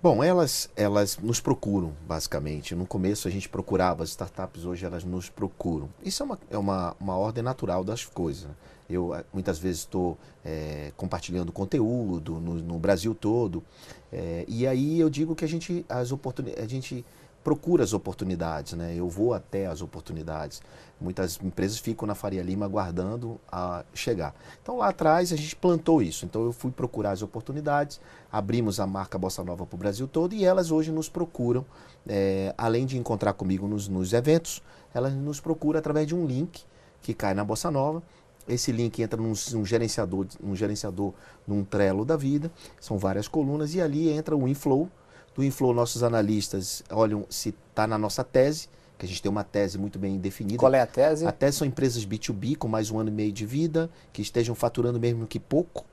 Bom, 0.02 0.24
elas, 0.24 0.70
elas 0.76 1.18
nos 1.18 1.40
procuram, 1.40 1.92
basicamente. 2.08 2.74
No 2.74 2.86
começo 2.86 3.28
a 3.28 3.30
gente 3.30 3.50
procurava 3.50 4.02
as 4.02 4.08
startups, 4.08 4.64
hoje 4.64 4.86
elas 4.86 5.04
nos 5.04 5.28
procuram. 5.28 5.90
Isso 6.02 6.22
é 6.22 6.26
uma, 6.26 6.38
é 6.52 6.56
uma, 6.56 6.96
uma 6.98 7.18
ordem 7.18 7.44
natural 7.44 7.84
das 7.84 8.06
coisas. 8.06 8.48
Eu 8.88 9.14
eh, 9.14 9.22
muitas 9.30 9.58
vezes 9.58 9.80
estou 9.80 10.16
é, 10.42 10.90
compartilhando 10.96 11.52
conteúdo 11.52 12.40
no, 12.40 12.54
no 12.54 12.78
Brasil 12.78 13.14
todo. 13.14 13.62
É, 14.10 14.46
e 14.48 14.66
aí 14.66 14.98
eu 14.98 15.10
digo 15.10 15.34
que 15.34 15.44
a 15.44 15.48
gente, 15.48 15.84
as 15.86 16.12
oportunidades, 16.12 16.64
a 16.64 16.66
gente 16.66 17.04
procura 17.42 17.82
as 17.82 17.92
oportunidades, 17.92 18.74
né? 18.74 18.94
Eu 18.94 19.08
vou 19.08 19.32
até 19.32 19.66
as 19.66 19.80
oportunidades. 19.80 20.60
Muitas 21.00 21.38
empresas 21.42 21.78
ficam 21.78 22.06
na 22.06 22.14
Faria 22.14 22.42
Lima 22.42 22.66
aguardando 22.66 23.40
a 23.50 23.84
chegar. 23.94 24.34
Então 24.62 24.76
lá 24.76 24.88
atrás 24.88 25.32
a 25.32 25.36
gente 25.36 25.56
plantou 25.56 26.02
isso. 26.02 26.26
Então 26.26 26.44
eu 26.44 26.52
fui 26.52 26.70
procurar 26.70 27.12
as 27.12 27.22
oportunidades, 27.22 28.00
abrimos 28.30 28.78
a 28.78 28.86
marca 28.86 29.18
Bossa 29.18 29.42
Nova 29.42 29.64
para 29.64 29.76
o 29.76 29.78
Brasil 29.78 30.06
todo 30.06 30.34
e 30.34 30.44
elas 30.44 30.70
hoje 30.70 30.92
nos 30.92 31.08
procuram, 31.08 31.64
é, 32.06 32.54
além 32.58 32.84
de 32.84 32.98
encontrar 32.98 33.32
comigo 33.32 33.66
nos, 33.66 33.88
nos 33.88 34.12
eventos, 34.12 34.62
elas 34.92 35.14
nos 35.14 35.40
procuram 35.40 35.78
através 35.78 36.06
de 36.06 36.14
um 36.14 36.26
link 36.26 36.64
que 37.00 37.14
cai 37.14 37.32
na 37.32 37.44
Bossa 37.44 37.70
Nova. 37.70 38.02
Esse 38.48 38.72
link 38.72 39.00
entra 39.00 39.20
num, 39.20 39.32
num, 39.52 39.64
gerenciador, 39.64 40.26
num 40.42 40.56
gerenciador, 40.56 41.14
num 41.46 41.62
Trello 41.62 42.04
da 42.04 42.16
vida, 42.16 42.50
são 42.80 42.98
várias 42.98 43.28
colunas, 43.28 43.74
e 43.74 43.80
ali 43.80 44.10
entra 44.10 44.36
o 44.36 44.48
inflow, 44.48 44.88
do 45.34 45.44
Inflow, 45.44 45.72
nossos 45.72 46.02
analistas 46.02 46.82
olham 46.90 47.24
se 47.28 47.54
está 47.70 47.86
na 47.86 47.96
nossa 47.96 48.24
tese, 48.24 48.68
que 48.98 49.06
a 49.06 49.08
gente 49.08 49.22
tem 49.22 49.30
uma 49.30 49.44
tese 49.44 49.78
muito 49.78 49.98
bem 49.98 50.18
definida. 50.18 50.58
Qual 50.58 50.74
é 50.74 50.80
a 50.80 50.86
tese? 50.86 51.26
A 51.26 51.32
tese 51.32 51.58
são 51.58 51.66
empresas 51.66 52.04
B2B 52.04 52.56
com 52.56 52.68
mais 52.68 52.90
um 52.90 52.98
ano 52.98 53.08
e 53.08 53.12
meio 53.12 53.32
de 53.32 53.46
vida, 53.46 53.90
que 54.12 54.20
estejam 54.20 54.54
faturando 54.54 55.00
mesmo 55.00 55.26
que 55.26 55.40
pouco 55.40 55.84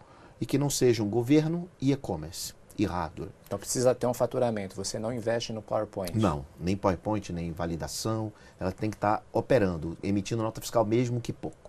e 0.42 0.46
que 0.46 0.58
não 0.58 0.70
sejam 0.70 1.08
governo 1.08 1.70
e 1.80 1.92
e-commerce 1.92 2.54
e 2.78 2.86
hardware. 2.86 3.30
Então 3.46 3.58
precisa 3.58 3.96
ter 3.96 4.06
um 4.06 4.14
faturamento. 4.14 4.76
Você 4.76 5.00
não 5.00 5.12
investe 5.12 5.52
no 5.52 5.62
PowerPoint? 5.62 6.16
Não, 6.16 6.46
nem 6.60 6.76
PowerPoint, 6.76 7.34
nem 7.34 7.52
validação. 7.52 8.32
Ela 8.60 8.72
tem 8.72 8.90
que 8.90 8.98
estar 8.98 9.18
tá 9.18 9.24
operando, 9.34 9.98
emitindo 10.04 10.44
nota 10.44 10.62
fiscal 10.62 10.86
mesmo 10.86 11.20
que 11.20 11.34
pouco. 11.34 11.67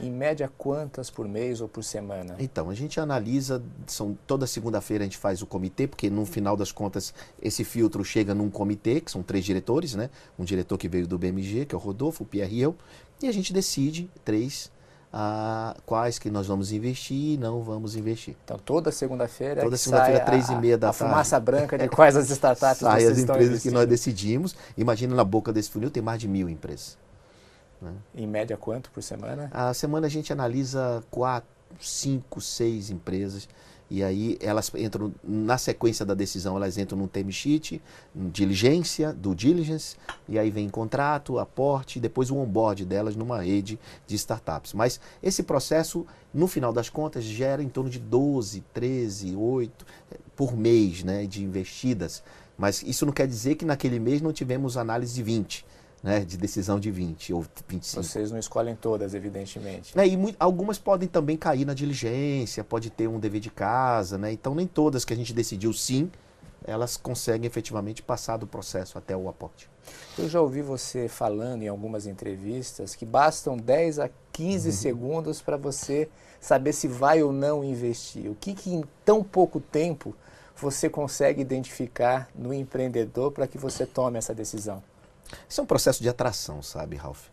Em 0.00 0.10
média, 0.10 0.50
quantas 0.56 1.10
por 1.10 1.26
mês 1.26 1.60
ou 1.60 1.68
por 1.68 1.82
semana? 1.82 2.36
Então, 2.38 2.70
a 2.70 2.74
gente 2.74 3.00
analisa, 3.00 3.62
são, 3.86 4.16
toda 4.26 4.46
segunda-feira 4.46 5.02
a 5.02 5.06
gente 5.06 5.18
faz 5.18 5.42
o 5.42 5.46
comitê, 5.46 5.86
porque 5.86 6.08
no 6.08 6.24
final 6.24 6.56
das 6.56 6.70
contas 6.70 7.12
esse 7.42 7.64
filtro 7.64 8.04
chega 8.04 8.34
num 8.34 8.48
comitê, 8.48 9.00
que 9.00 9.10
são 9.10 9.22
três 9.22 9.44
diretores, 9.44 9.94
né? 9.94 10.08
Um 10.38 10.44
diretor 10.44 10.78
que 10.78 10.88
veio 10.88 11.06
do 11.06 11.18
BMG, 11.18 11.66
que 11.66 11.74
é 11.74 11.78
o 11.78 11.80
Rodolfo, 11.80 12.22
o 12.22 12.26
Pierre 12.26 12.56
e 12.56 12.60
eu, 12.62 12.76
e 13.22 13.28
a 13.28 13.32
gente 13.32 13.52
decide, 13.52 14.08
três, 14.24 14.70
a 15.12 15.74
quais 15.86 16.18
que 16.18 16.30
nós 16.30 16.46
vamos 16.46 16.70
investir 16.70 17.34
e 17.34 17.36
não 17.38 17.62
vamos 17.62 17.96
investir. 17.96 18.36
Então 18.44 18.58
toda 18.58 18.92
segunda-feira 18.92 19.62
toda 19.62 19.76
segunda-feira 19.76 20.20
três 20.20 20.48
e 20.48 20.54
meia 20.54 20.76
da 20.76 20.90
a 20.90 20.92
tarde. 20.92 21.10
fumaça 21.10 21.40
branca 21.40 21.78
de 21.78 21.88
quais 21.88 22.16
as 22.16 22.28
startups 22.30 22.78
sai 22.78 23.06
as 23.06 23.18
empresas 23.18 23.62
que 23.62 23.70
nós 23.70 23.88
decidimos. 23.88 24.54
Imagina 24.76 25.14
na 25.14 25.24
boca 25.24 25.52
desse 25.52 25.70
funil 25.70 25.90
tem 25.90 26.02
mais 26.02 26.20
de 26.20 26.28
mil 26.28 26.48
empresas. 26.48 26.96
Né? 27.80 27.92
Em 28.14 28.26
média, 28.26 28.56
quanto 28.56 28.90
por 28.90 29.02
semana? 29.02 29.50
A 29.52 29.72
semana 29.72 30.06
a 30.06 30.10
gente 30.10 30.32
analisa 30.32 31.02
quatro, 31.10 31.48
cinco, 31.80 32.40
seis 32.40 32.90
empresas. 32.90 33.48
E 33.90 34.02
aí 34.02 34.36
elas 34.42 34.70
entram, 34.74 35.14
na 35.24 35.56
sequência 35.56 36.04
da 36.04 36.12
decisão, 36.12 36.56
elas 36.56 36.76
entram 36.76 36.98
no 36.98 37.08
time 37.08 37.32
sheet, 37.32 37.80
diligência, 38.14 39.14
do 39.14 39.34
diligence, 39.34 39.96
e 40.28 40.38
aí 40.38 40.50
vem 40.50 40.68
contrato, 40.68 41.38
aporte, 41.38 41.98
depois 41.98 42.30
o 42.30 42.36
onboard 42.36 42.84
delas 42.84 43.16
numa 43.16 43.40
rede 43.40 43.78
de 44.06 44.14
startups. 44.14 44.74
Mas 44.74 45.00
esse 45.22 45.42
processo, 45.42 46.06
no 46.34 46.46
final 46.46 46.70
das 46.70 46.90
contas, 46.90 47.24
gera 47.24 47.62
em 47.62 47.68
torno 47.68 47.88
de 47.88 47.98
12, 47.98 48.62
13, 48.74 49.34
8 49.34 49.86
por 50.36 50.54
mês 50.54 51.02
né, 51.02 51.26
de 51.26 51.42
investidas. 51.42 52.22
Mas 52.58 52.82
isso 52.82 53.06
não 53.06 53.12
quer 53.12 53.26
dizer 53.26 53.54
que 53.54 53.64
naquele 53.64 53.98
mês 53.98 54.20
não 54.20 54.34
tivemos 54.34 54.76
análise 54.76 55.14
de 55.14 55.22
20 55.22 55.64
né, 56.02 56.20
de 56.20 56.36
decisão 56.36 56.78
de 56.78 56.90
20 56.90 57.32
ou 57.32 57.44
25. 57.66 58.02
Vocês 58.02 58.30
não 58.30 58.38
escolhem 58.38 58.76
todas, 58.76 59.14
evidentemente. 59.14 59.98
É, 59.98 60.06
e 60.06 60.16
muito, 60.16 60.36
algumas 60.38 60.78
podem 60.78 61.08
também 61.08 61.36
cair 61.36 61.64
na 61.64 61.74
diligência, 61.74 62.62
pode 62.62 62.90
ter 62.90 63.08
um 63.08 63.18
dever 63.18 63.40
de 63.40 63.50
casa, 63.50 64.16
né? 64.16 64.32
Então 64.32 64.54
nem 64.54 64.66
todas 64.66 65.04
que 65.04 65.12
a 65.12 65.16
gente 65.16 65.32
decidiu 65.32 65.72
sim, 65.72 66.10
elas 66.64 66.96
conseguem 66.96 67.46
efetivamente 67.46 68.02
passar 68.02 68.36
do 68.36 68.46
processo 68.46 68.98
até 68.98 69.16
o 69.16 69.28
aporte. 69.28 69.68
Eu 70.18 70.28
já 70.28 70.40
ouvi 70.40 70.60
você 70.60 71.08
falando 71.08 71.62
em 71.62 71.68
algumas 71.68 72.06
entrevistas 72.06 72.94
que 72.94 73.06
bastam 73.06 73.56
10 73.56 74.00
a 74.00 74.10
15 74.32 74.68
uhum. 74.68 74.74
segundos 74.74 75.40
para 75.40 75.56
você 75.56 76.08
saber 76.40 76.72
se 76.72 76.86
vai 76.86 77.22
ou 77.22 77.32
não 77.32 77.64
investir. 77.64 78.30
O 78.30 78.34
que, 78.34 78.54
que 78.54 78.70
em 78.72 78.84
tão 79.04 79.24
pouco 79.24 79.60
tempo 79.60 80.14
você 80.54 80.88
consegue 80.88 81.40
identificar 81.40 82.28
no 82.34 82.52
empreendedor 82.52 83.32
para 83.32 83.46
que 83.46 83.56
você 83.56 83.86
tome 83.86 84.18
essa 84.18 84.34
decisão? 84.34 84.82
Isso 85.48 85.60
é 85.60 85.64
um 85.64 85.66
processo 85.66 86.02
de 86.02 86.08
atração, 86.08 86.62
sabe, 86.62 86.96
Ralph? 86.96 87.26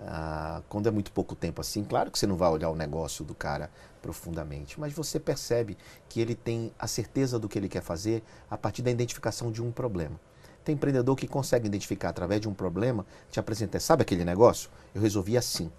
Ah, 0.00 0.62
quando 0.68 0.88
é 0.88 0.90
muito 0.90 1.12
pouco 1.12 1.34
tempo 1.34 1.60
assim, 1.60 1.84
claro 1.84 2.10
que 2.10 2.18
você 2.18 2.26
não 2.26 2.36
vai 2.36 2.50
olhar 2.50 2.70
o 2.70 2.74
negócio 2.74 3.24
do 3.24 3.34
cara 3.34 3.70
profundamente, 4.00 4.80
mas 4.80 4.92
você 4.92 5.20
percebe 5.20 5.78
que 6.08 6.20
ele 6.20 6.34
tem 6.34 6.72
a 6.78 6.88
certeza 6.88 7.38
do 7.38 7.48
que 7.48 7.58
ele 7.58 7.68
quer 7.68 7.82
fazer 7.82 8.22
a 8.50 8.58
partir 8.58 8.82
da 8.82 8.90
identificação 8.90 9.52
de 9.52 9.62
um 9.62 9.70
problema. 9.70 10.18
Tem 10.64 10.74
empreendedor 10.74 11.16
que 11.16 11.26
consegue 11.26 11.66
identificar 11.66 12.08
através 12.08 12.40
de 12.40 12.48
um 12.48 12.54
problema, 12.54 13.06
te 13.30 13.38
apresenta, 13.38 13.78
sabe 13.78 14.02
aquele 14.02 14.24
negócio? 14.24 14.70
Eu 14.94 15.02
resolvi 15.02 15.36
assim. 15.36 15.70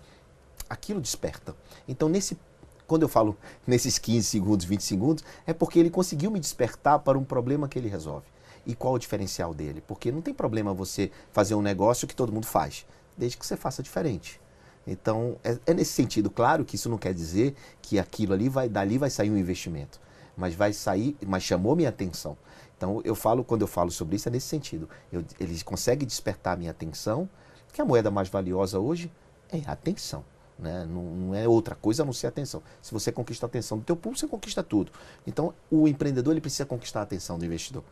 Aquilo 0.70 1.02
desperta. 1.02 1.56
Então, 1.88 2.08
nesse 2.08 2.38
quando 2.86 3.04
eu 3.04 3.10
falo 3.10 3.38
nesses 3.66 3.98
15 3.98 4.28
segundos, 4.28 4.66
20 4.66 4.84
segundos, 4.84 5.24
é 5.48 5.54
porque 5.54 5.80
ele 5.80 5.90
conseguiu 5.90 6.30
me 6.32 6.40
despertar 6.40 7.00
para 7.00 7.18
um 7.18 7.24
problema 7.24 7.68
que 7.68 7.80
ele 7.80 7.88
resolve. 7.88 8.26
E 8.66 8.76
qual 8.76 8.94
o 8.94 9.00
diferencial 9.00 9.54
dele? 9.54 9.82
Porque 9.86 10.12
não 10.12 10.22
tem 10.22 10.34
problema 10.34 10.74
você 10.74 11.12
fazer 11.32 11.56
um 11.56 11.62
negócio 11.62 12.08
que 12.08 12.16
todo 12.16 12.32
mundo 12.32 12.46
faz, 12.46 12.86
desde 13.18 13.38
que 13.38 13.46
você 13.46 13.58
faça 13.58 13.84
diferente. 13.84 14.40
Então, 14.86 15.38
é, 15.44 15.58
é, 15.66 15.74
nesse 15.74 15.94
sentido, 15.94 16.30
claro 16.30 16.66
que 16.66 16.76
isso 16.76 16.90
não 16.90 16.98
quer 16.98 17.14
dizer 17.14 17.56
que 17.82 17.98
aquilo 17.98 18.34
ali 18.34 18.50
vai, 18.50 18.68
dali 18.68 18.98
vai 18.98 19.10
sair 19.10 19.32
um 19.32 19.38
investimento, 19.38 20.00
mas 20.36 20.54
vai 20.54 20.74
sair, 20.74 21.16
mas 21.26 21.44
chamou 21.44 21.76
minha 21.76 21.90
atenção. 21.90 22.38
Então, 22.78 23.02
eu 23.06 23.16
falo, 23.16 23.44
quando 23.44 23.62
eu 23.62 23.68
falo 23.68 23.92
sobre 23.92 24.18
isso, 24.18 24.28
é 24.28 24.32
nesse 24.32 24.48
sentido. 24.48 24.90
Eu, 25.12 25.24
ele 25.40 25.62
consegue 25.64 26.06
despertar 26.06 26.58
minha 26.58 26.72
atenção, 26.72 27.30
que 27.72 27.82
a 27.82 27.86
moeda 27.86 28.12
mais 28.12 28.30
valiosa 28.30 28.80
hoje 28.80 29.12
é 29.52 29.62
a 29.66 29.72
atenção. 29.72 30.24
Né? 30.60 30.86
Não, 30.86 31.04
não, 31.04 31.36
é 31.36 31.48
outra 31.48 31.76
coisa 31.76 32.04
a 32.04 32.06
não 32.06 32.14
ser 32.14 32.28
atenção. 32.28 32.62
Se 32.82 32.94
você 32.94 33.12
conquista 33.12 33.46
a 33.46 33.48
atenção 33.48 33.78
do 33.78 33.84
teu 33.84 33.96
público, 33.96 34.20
você 34.20 34.28
conquista 34.28 34.62
tudo. 34.62 34.92
Então, 35.26 35.54
o 35.72 35.88
empreendedor 35.88 36.34
ele 36.34 36.42
precisa 36.42 36.66
conquistar 36.66 37.00
a 37.00 37.04
atenção 37.04 37.40
do 37.40 37.46
investidor. 37.46 37.84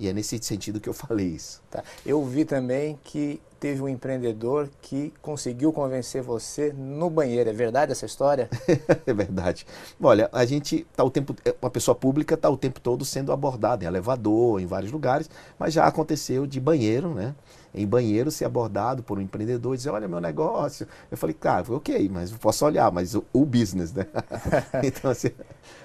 E 0.00 0.08
é 0.08 0.14
nesse 0.14 0.38
sentido 0.42 0.80
que 0.80 0.88
eu 0.88 0.94
falei 0.94 1.26
isso. 1.26 1.62
Tá. 1.70 1.84
Eu 2.06 2.24
vi 2.24 2.46
também 2.46 2.98
que 3.04 3.38
teve 3.60 3.82
um 3.82 3.88
empreendedor 3.88 4.70
que 4.80 5.12
conseguiu 5.20 5.70
convencer 5.74 6.22
você 6.22 6.72
no 6.72 7.10
banheiro. 7.10 7.50
É 7.50 7.52
verdade 7.52 7.92
essa 7.92 8.06
história? 8.06 8.48
é 9.06 9.12
verdade. 9.12 9.66
Olha, 10.02 10.30
a 10.32 10.46
gente 10.46 10.86
tá 10.96 11.04
o 11.04 11.10
tempo, 11.10 11.36
é, 11.44 11.54
uma 11.60 11.70
pessoa 11.70 11.94
pública 11.94 12.34
está 12.34 12.48
o 12.48 12.56
tempo 12.56 12.80
todo 12.80 13.04
sendo 13.04 13.30
abordada 13.30 13.84
em 13.84 13.86
elevador, 13.86 14.58
em 14.58 14.64
vários 14.64 14.90
lugares, 14.90 15.28
mas 15.58 15.74
já 15.74 15.86
aconteceu 15.86 16.46
de 16.46 16.58
banheiro, 16.58 17.14
né? 17.14 17.34
Em 17.74 17.86
banheiro 17.86 18.30
ser 18.30 18.46
abordado 18.46 19.02
por 19.02 19.18
um 19.18 19.20
empreendedor 19.20 19.74
e 19.74 19.76
dizer, 19.76 19.90
olha 19.90 20.08
meu 20.08 20.18
negócio. 20.18 20.88
Eu 21.10 21.18
falei, 21.18 21.34
cara, 21.38 21.62
foi 21.62 21.76
ok, 21.76 22.08
mas 22.10 22.32
posso 22.32 22.64
olhar, 22.64 22.90
mas 22.90 23.14
o, 23.14 23.22
o 23.34 23.44
business, 23.44 23.92
né? 23.92 24.06
então, 24.82 25.10
assim... 25.10 25.30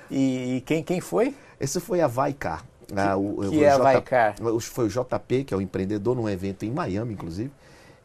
E, 0.10 0.58
e 0.58 0.62
quem, 0.62 0.84
quem 0.84 1.02
foi? 1.02 1.36
Esse 1.60 1.80
foi 1.80 2.00
a 2.00 2.08
Vaicar. 2.08 2.64
Ah, 2.96 3.16
o, 3.16 3.50
que 3.50 3.58
o, 3.58 3.64
é 3.64 3.70
a 3.70 3.78
Vaicar? 3.78 4.36
Foi 4.62 4.86
o 4.86 4.90
JP, 4.90 5.46
que 5.46 5.54
é 5.54 5.58
o 5.58 5.62
empreendedor, 5.62 6.16
num 6.16 6.28
evento 6.28 6.64
em 6.64 6.72
Miami, 6.72 7.14
inclusive. 7.14 7.52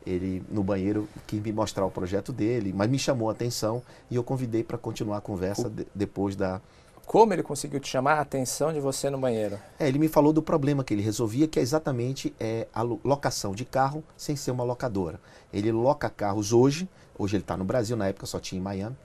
Ele, 0.07 0.43
no 0.49 0.63
banheiro, 0.63 1.09
quis 1.27 1.41
me 1.41 1.53
mostrar 1.53 1.85
o 1.85 1.91
projeto 1.91 2.33
dele, 2.33 2.73
mas 2.75 2.89
me 2.89 2.99
chamou 2.99 3.29
a 3.29 3.33
atenção 3.33 3.83
e 4.11 4.17
eu 4.17 4.25
convidei 4.25 4.65
para 4.65 4.79
continuar 4.79 5.19
a 5.19 5.21
conversa 5.21 5.69
de, 5.69 5.87
depois 5.95 6.35
da... 6.35 6.61
Como 7.05 7.33
ele 7.33 7.43
conseguiu 7.43 7.81
te 7.81 7.89
chamar 7.89 8.15
a 8.15 8.21
atenção 8.21 8.73
de 8.73 8.81
você 8.81 9.11
no 9.11 9.19
banheiro? 9.19 9.59
É, 9.79 9.89
ele 9.89 9.99
me 9.99 10.09
falou 10.09 10.33
do 10.33 10.41
problema 10.41 10.85
que 10.85 10.95
ele 10.95 11.03
resolvia, 11.03 11.49
que 11.49 11.59
é 11.59 11.63
exatamente 11.63 12.33
é, 12.39 12.69
a 12.73 12.83
locação 12.83 13.53
de 13.53 13.65
carro 13.65 14.03
sem 14.17 14.37
ser 14.37 14.53
uma 14.53 14.63
locadora. 14.63 15.21
Ele 15.53 15.73
loca 15.73 16.09
carros 16.09 16.53
hoje, 16.53 16.89
hoje 17.19 17.37
ele 17.37 17.43
está 17.43 17.57
no 17.57 17.65
Brasil, 17.65 17.97
na 17.97 18.07
época 18.07 18.27
só 18.27 18.39
tinha 18.39 18.61
em 18.61 18.63
Miami, 18.63 18.97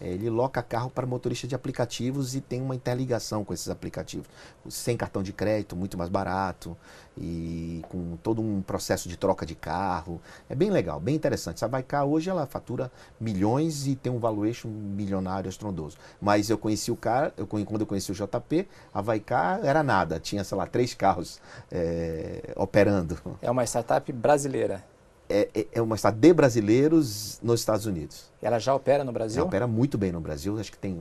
ele 0.00 0.30
loca 0.30 0.62
carro 0.62 0.90
para 0.90 1.06
motorista 1.06 1.46
de 1.46 1.54
aplicativos 1.54 2.34
e 2.34 2.40
tem 2.40 2.60
uma 2.62 2.74
interligação 2.74 3.44
com 3.44 3.52
esses 3.52 3.68
aplicativos. 3.68 4.26
Sem 4.68 4.96
cartão 4.96 5.22
de 5.22 5.32
crédito, 5.32 5.74
muito 5.74 5.96
mais 5.98 6.10
barato 6.10 6.76
e 7.16 7.82
com 7.88 8.16
todo 8.22 8.40
um 8.40 8.62
processo 8.62 9.08
de 9.08 9.16
troca 9.16 9.44
de 9.44 9.54
carro. 9.54 10.20
É 10.48 10.54
bem 10.54 10.70
legal, 10.70 11.00
bem 11.00 11.14
interessante. 11.14 11.56
Essa 11.56 11.68
Baicar 11.68 12.04
hoje 12.04 12.30
ela 12.30 12.46
fatura 12.46 12.90
milhões 13.20 13.86
e 13.86 13.96
tem 13.96 14.12
um 14.12 14.18
valuation 14.18 14.68
milionário 14.68 15.48
estrondoso. 15.48 15.96
Mas 16.20 16.48
eu 16.48 16.56
conheci 16.56 16.90
o 16.90 16.96
cara, 16.96 17.32
eu, 17.36 17.46
quando 17.46 17.80
eu 17.80 17.86
conheci 17.86 18.12
o 18.12 18.14
JP, 18.14 18.68
a 18.92 19.00
Vaicar 19.00 19.64
era 19.64 19.82
nada, 19.82 20.20
tinha, 20.20 20.44
sei 20.44 20.56
lá, 20.56 20.66
três 20.66 20.94
carros 20.94 21.40
é, 21.70 22.52
operando. 22.56 23.18
É 23.42 23.50
uma 23.50 23.64
startup 23.64 24.10
brasileira 24.12 24.84
é, 25.28 25.48
é, 25.54 25.66
é 25.72 25.82
uma 25.82 25.96
startup 25.96 26.20
de 26.20 26.32
brasileiros 26.32 27.38
nos 27.42 27.60
Estados 27.60 27.86
Unidos. 27.86 28.30
Ela 28.42 28.58
já 28.58 28.74
opera 28.74 29.04
no 29.04 29.12
Brasil? 29.12 29.40
Ela 29.40 29.48
opera 29.48 29.66
muito 29.66 29.98
bem 29.98 30.12
no 30.12 30.20
Brasil. 30.20 30.58
Acho 30.58 30.72
que 30.72 30.78
tem. 30.78 31.00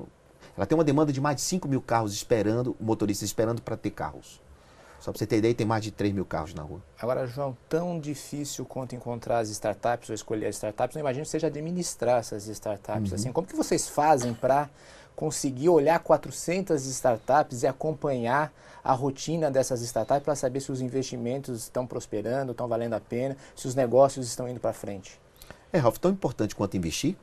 Ela 0.55 0.65
tem 0.65 0.77
uma 0.77 0.84
demanda 0.84 1.13
de 1.13 1.22
mais 1.22 1.38
de 1.38 1.43
5 1.43 1.67
mil 1.67 1.81
carros 1.81 2.13
esperando, 2.13 2.75
motoristas 2.79 3.27
esperando 3.27 3.62
para 3.62 3.77
ter 3.77 3.91
carros. 3.91 4.41
Só 5.00 5.12
para 5.12 5.19
você 5.19 5.27
ter 5.27 5.38
ideia, 5.38 5.53
tem 5.53 5.65
mais 5.65 5.84
de 5.84 5.91
3 5.91 6.13
mil 6.13 6.25
carros 6.25 6.53
na 6.53 6.63
rua. 6.63 6.81
Agora, 7.00 7.27
João, 7.27 7.55
tão 7.69 8.00
difícil 8.00 8.65
quanto 8.65 8.96
encontrar 8.96 9.39
as 9.39 9.50
startups 9.50 10.10
ou 10.10 10.15
escolher 10.15 10.48
as 10.48 10.55
startups, 10.55 10.96
não 10.96 11.01
imagino 11.01 11.24
que 11.24 11.29
seja 11.29 11.48
administrar 11.48 12.19
essas 12.19 12.48
startups. 12.48 13.12
Uhum. 13.12 13.15
Assim, 13.15 13.31
como 13.31 13.48
que 13.48 13.55
vocês 13.55 13.88
fazem 13.88 14.34
para 14.34 14.67
conseguir 15.18 15.68
olhar 15.68 15.98
400 15.98 16.86
startups 16.86 17.64
e 17.64 17.68
acompanhar 17.68 18.54
a 18.84 18.94
rotina 18.94 19.50
dessas 19.50 19.82
startups 19.82 20.24
para 20.24 20.36
saber 20.36 20.60
se 20.60 20.72
os 20.72 20.80
investimentos 20.80 21.64
estão 21.64 21.88
prosperando, 21.88 22.52
estão 22.52 22.68
valendo 22.68 22.94
a 22.94 23.00
pena, 23.00 23.36
se 23.56 23.68
os 23.68 23.74
negócios 23.74 24.28
estão 24.28 24.48
indo 24.48 24.60
para 24.60 24.72
frente? 24.74 25.20
É, 25.74 25.80
Ralf, 25.80 25.98
tão 25.98 26.12
importante 26.12 26.56
quanto 26.56 26.78
investir 26.78 27.16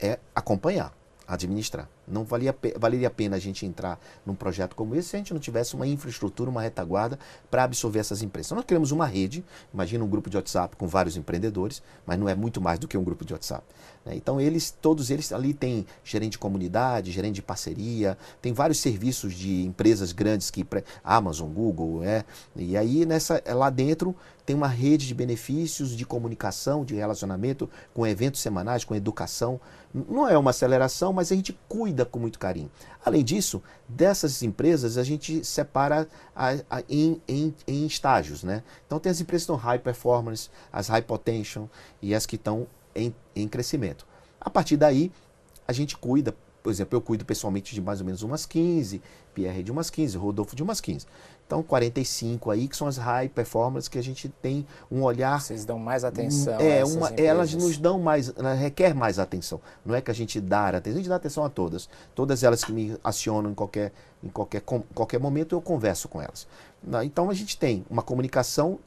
é 0.00 0.20
acompanhar, 0.32 0.94
administrar. 1.26 1.88
Não 2.06 2.24
valia, 2.24 2.56
valeria 2.78 3.08
a 3.08 3.10
pena 3.10 3.36
a 3.36 3.38
gente 3.38 3.66
entrar 3.66 4.00
num 4.24 4.34
projeto 4.34 4.76
como 4.76 4.94
esse 4.94 5.08
se 5.08 5.16
a 5.16 5.18
gente 5.18 5.34
não 5.34 5.40
tivesse 5.40 5.74
uma 5.74 5.86
infraestrutura, 5.86 6.48
uma 6.48 6.62
retaguarda 6.62 7.18
para 7.50 7.64
absorver 7.64 7.98
essas 7.98 8.22
empresas. 8.22 8.52
Nós 8.52 8.64
criamos 8.64 8.92
uma 8.92 9.04
rede, 9.04 9.44
imagina 9.74 10.04
um 10.04 10.08
grupo 10.08 10.30
de 10.30 10.36
WhatsApp 10.36 10.76
com 10.76 10.86
vários 10.86 11.16
empreendedores, 11.16 11.82
mas 12.06 12.16
não 12.16 12.28
é 12.28 12.34
muito 12.34 12.60
mais 12.60 12.78
do 12.78 12.86
que 12.86 12.96
um 12.96 13.02
grupo 13.02 13.24
de 13.24 13.32
WhatsApp. 13.32 13.64
Né? 14.08 14.16
Então, 14.16 14.40
eles, 14.40 14.70
todos 14.70 15.10
eles 15.10 15.32
ali 15.32 15.52
têm 15.52 15.86
gerente 16.02 16.32
de 16.32 16.38
comunidade, 16.38 17.12
gerente 17.12 17.36
de 17.36 17.42
parceria, 17.42 18.16
tem 18.40 18.52
vários 18.52 18.78
serviços 18.78 19.34
de 19.34 19.64
empresas 19.64 20.12
grandes 20.12 20.50
que 20.50 20.66
Amazon, 21.04 21.50
Google, 21.50 22.02
é, 22.02 22.24
e 22.56 22.76
aí 22.76 23.04
nessa 23.04 23.42
lá 23.54 23.70
dentro 23.70 24.16
tem 24.48 24.56
uma 24.56 24.66
rede 24.66 25.06
de 25.06 25.14
benefícios, 25.14 25.94
de 25.94 26.06
comunicação, 26.06 26.82
de 26.82 26.94
relacionamento, 26.94 27.68
com 27.92 28.06
eventos 28.06 28.40
semanais, 28.40 28.82
com 28.82 28.94
educação. 28.94 29.60
Não 29.92 30.26
é 30.26 30.38
uma 30.38 30.52
aceleração, 30.52 31.12
mas 31.12 31.30
a 31.30 31.36
gente 31.36 31.58
cuida 31.68 32.06
com 32.06 32.18
muito 32.18 32.38
carinho. 32.38 32.70
Além 33.04 33.22
disso, 33.22 33.62
dessas 33.86 34.42
empresas 34.42 34.96
a 34.96 35.04
gente 35.04 35.44
separa 35.44 36.08
a, 36.34 36.52
a, 36.70 36.82
em, 36.88 37.20
em, 37.28 37.54
em, 37.66 37.84
estágios. 37.84 38.42
Né? 38.42 38.62
Então 38.86 38.98
tem 38.98 39.12
as 39.12 39.20
empresas 39.20 39.44
que 39.44 39.52
estão 39.52 39.56
high 39.56 39.78
performance, 39.78 40.48
as 40.72 40.88
high 40.88 41.02
potential 41.02 41.68
e 42.00 42.14
as 42.14 42.24
que 42.24 42.36
estão 42.36 42.66
em, 42.98 43.14
em 43.34 43.48
crescimento. 43.48 44.06
A 44.40 44.50
partir 44.50 44.76
daí, 44.76 45.10
a 45.66 45.72
gente 45.72 45.96
cuida, 45.96 46.34
por 46.62 46.70
exemplo, 46.70 46.96
eu 46.96 47.00
cuido 47.00 47.24
pessoalmente 47.24 47.74
de 47.74 47.80
mais 47.80 48.00
ou 48.00 48.06
menos 48.06 48.22
umas 48.22 48.46
15, 48.46 49.02
Pierre 49.34 49.62
de 49.62 49.70
umas 49.70 49.90
15, 49.90 50.16
Rodolfo 50.16 50.56
de 50.56 50.62
umas 50.62 50.80
15. 50.80 51.06
Então, 51.46 51.62
45 51.62 52.50
aí, 52.50 52.68
que 52.68 52.76
são 52.76 52.86
as 52.86 52.98
high 52.98 53.26
performance, 53.26 53.88
que 53.88 53.98
a 53.98 54.02
gente 54.02 54.28
tem 54.28 54.66
um 54.90 55.02
olhar. 55.02 55.40
Vocês 55.40 55.64
dão 55.64 55.78
mais 55.78 56.04
atenção. 56.04 56.60
É, 56.60 56.84
uma, 56.84 57.08
elas 57.16 57.54
nos 57.54 57.78
dão 57.78 57.98
mais, 57.98 58.28
requer 58.58 58.94
mais 58.94 59.18
atenção. 59.18 59.58
Não 59.82 59.94
é 59.94 60.02
que 60.02 60.10
a 60.10 60.14
gente 60.14 60.42
dá 60.42 60.68
atenção, 60.68 60.92
a 60.92 60.96
gente 60.98 61.08
dá 61.08 61.16
atenção 61.16 61.44
a 61.44 61.48
todas. 61.48 61.88
Todas 62.14 62.42
elas 62.42 62.62
que 62.62 62.70
me 62.70 62.98
acionam 63.02 63.50
em 63.50 63.54
qualquer, 63.54 63.92
em 64.22 64.28
qualquer, 64.28 64.60
com, 64.60 64.82
qualquer 64.94 65.18
momento, 65.18 65.54
eu 65.54 65.62
converso 65.62 66.06
com 66.06 66.20
elas. 66.20 66.46
Então, 67.02 67.30
a 67.30 67.34
gente 67.34 67.56
tem 67.56 67.82
uma 67.88 68.02
comunicação, 68.02 68.78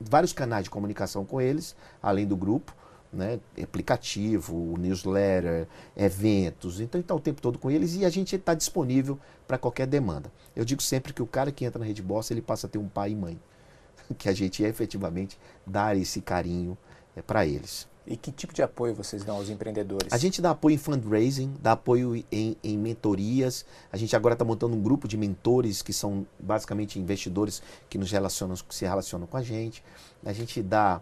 vários 0.00 0.32
canais 0.32 0.64
de 0.64 0.70
comunicação 0.70 1.24
com 1.24 1.40
eles, 1.40 1.76
além 2.02 2.26
do 2.26 2.36
grupo 2.36 2.74
né, 3.14 3.40
aplicativo, 3.62 4.76
newsletter, 4.78 5.66
eventos. 5.96 6.80
Então, 6.80 7.00
está 7.00 7.14
o 7.14 7.20
tempo 7.20 7.40
todo 7.40 7.58
com 7.58 7.70
eles 7.70 7.94
e 7.94 8.04
a 8.04 8.10
gente 8.10 8.36
está 8.36 8.54
disponível 8.54 9.18
para 9.46 9.58
qualquer 9.58 9.86
demanda. 9.86 10.30
Eu 10.54 10.64
digo 10.64 10.82
sempre 10.82 11.12
que 11.12 11.22
o 11.22 11.26
cara 11.26 11.52
que 11.52 11.64
entra 11.64 11.78
na 11.78 11.86
Rede 11.86 12.02
Boss, 12.02 12.30
ele 12.30 12.42
passa 12.42 12.66
a 12.66 12.70
ter 12.70 12.78
um 12.78 12.88
pai 12.88 13.12
e 13.12 13.16
mãe, 13.16 13.40
que 14.18 14.28
a 14.28 14.32
gente 14.32 14.64
é 14.64 14.68
efetivamente 14.68 15.38
dar 15.66 15.96
esse 15.96 16.20
carinho 16.20 16.76
é, 17.16 17.22
para 17.22 17.46
eles. 17.46 17.86
E 18.06 18.16
que 18.16 18.30
tipo 18.30 18.52
de 18.52 18.62
apoio 18.62 18.94
vocês 18.94 19.24
dão 19.24 19.36
aos 19.36 19.48
empreendedores? 19.48 20.12
A 20.12 20.18
gente 20.18 20.42
dá 20.42 20.50
apoio 20.50 20.74
em 20.74 20.78
fundraising, 20.78 21.54
dá 21.62 21.72
apoio 21.72 22.22
em, 22.30 22.56
em 22.62 22.76
mentorias. 22.76 23.64
A 23.90 23.96
gente 23.96 24.14
agora 24.14 24.34
está 24.34 24.44
montando 24.44 24.76
um 24.76 24.82
grupo 24.82 25.08
de 25.08 25.16
mentores 25.16 25.80
que 25.80 25.92
são 25.92 26.26
basicamente 26.38 26.98
investidores 26.98 27.62
que 27.88 27.96
nos 27.96 28.10
relacionam, 28.10 28.56
se 28.68 28.84
relacionam 28.84 29.26
com 29.26 29.38
a 29.38 29.42
gente. 29.42 29.82
A 30.22 30.34
gente 30.34 30.62
dá 30.62 31.00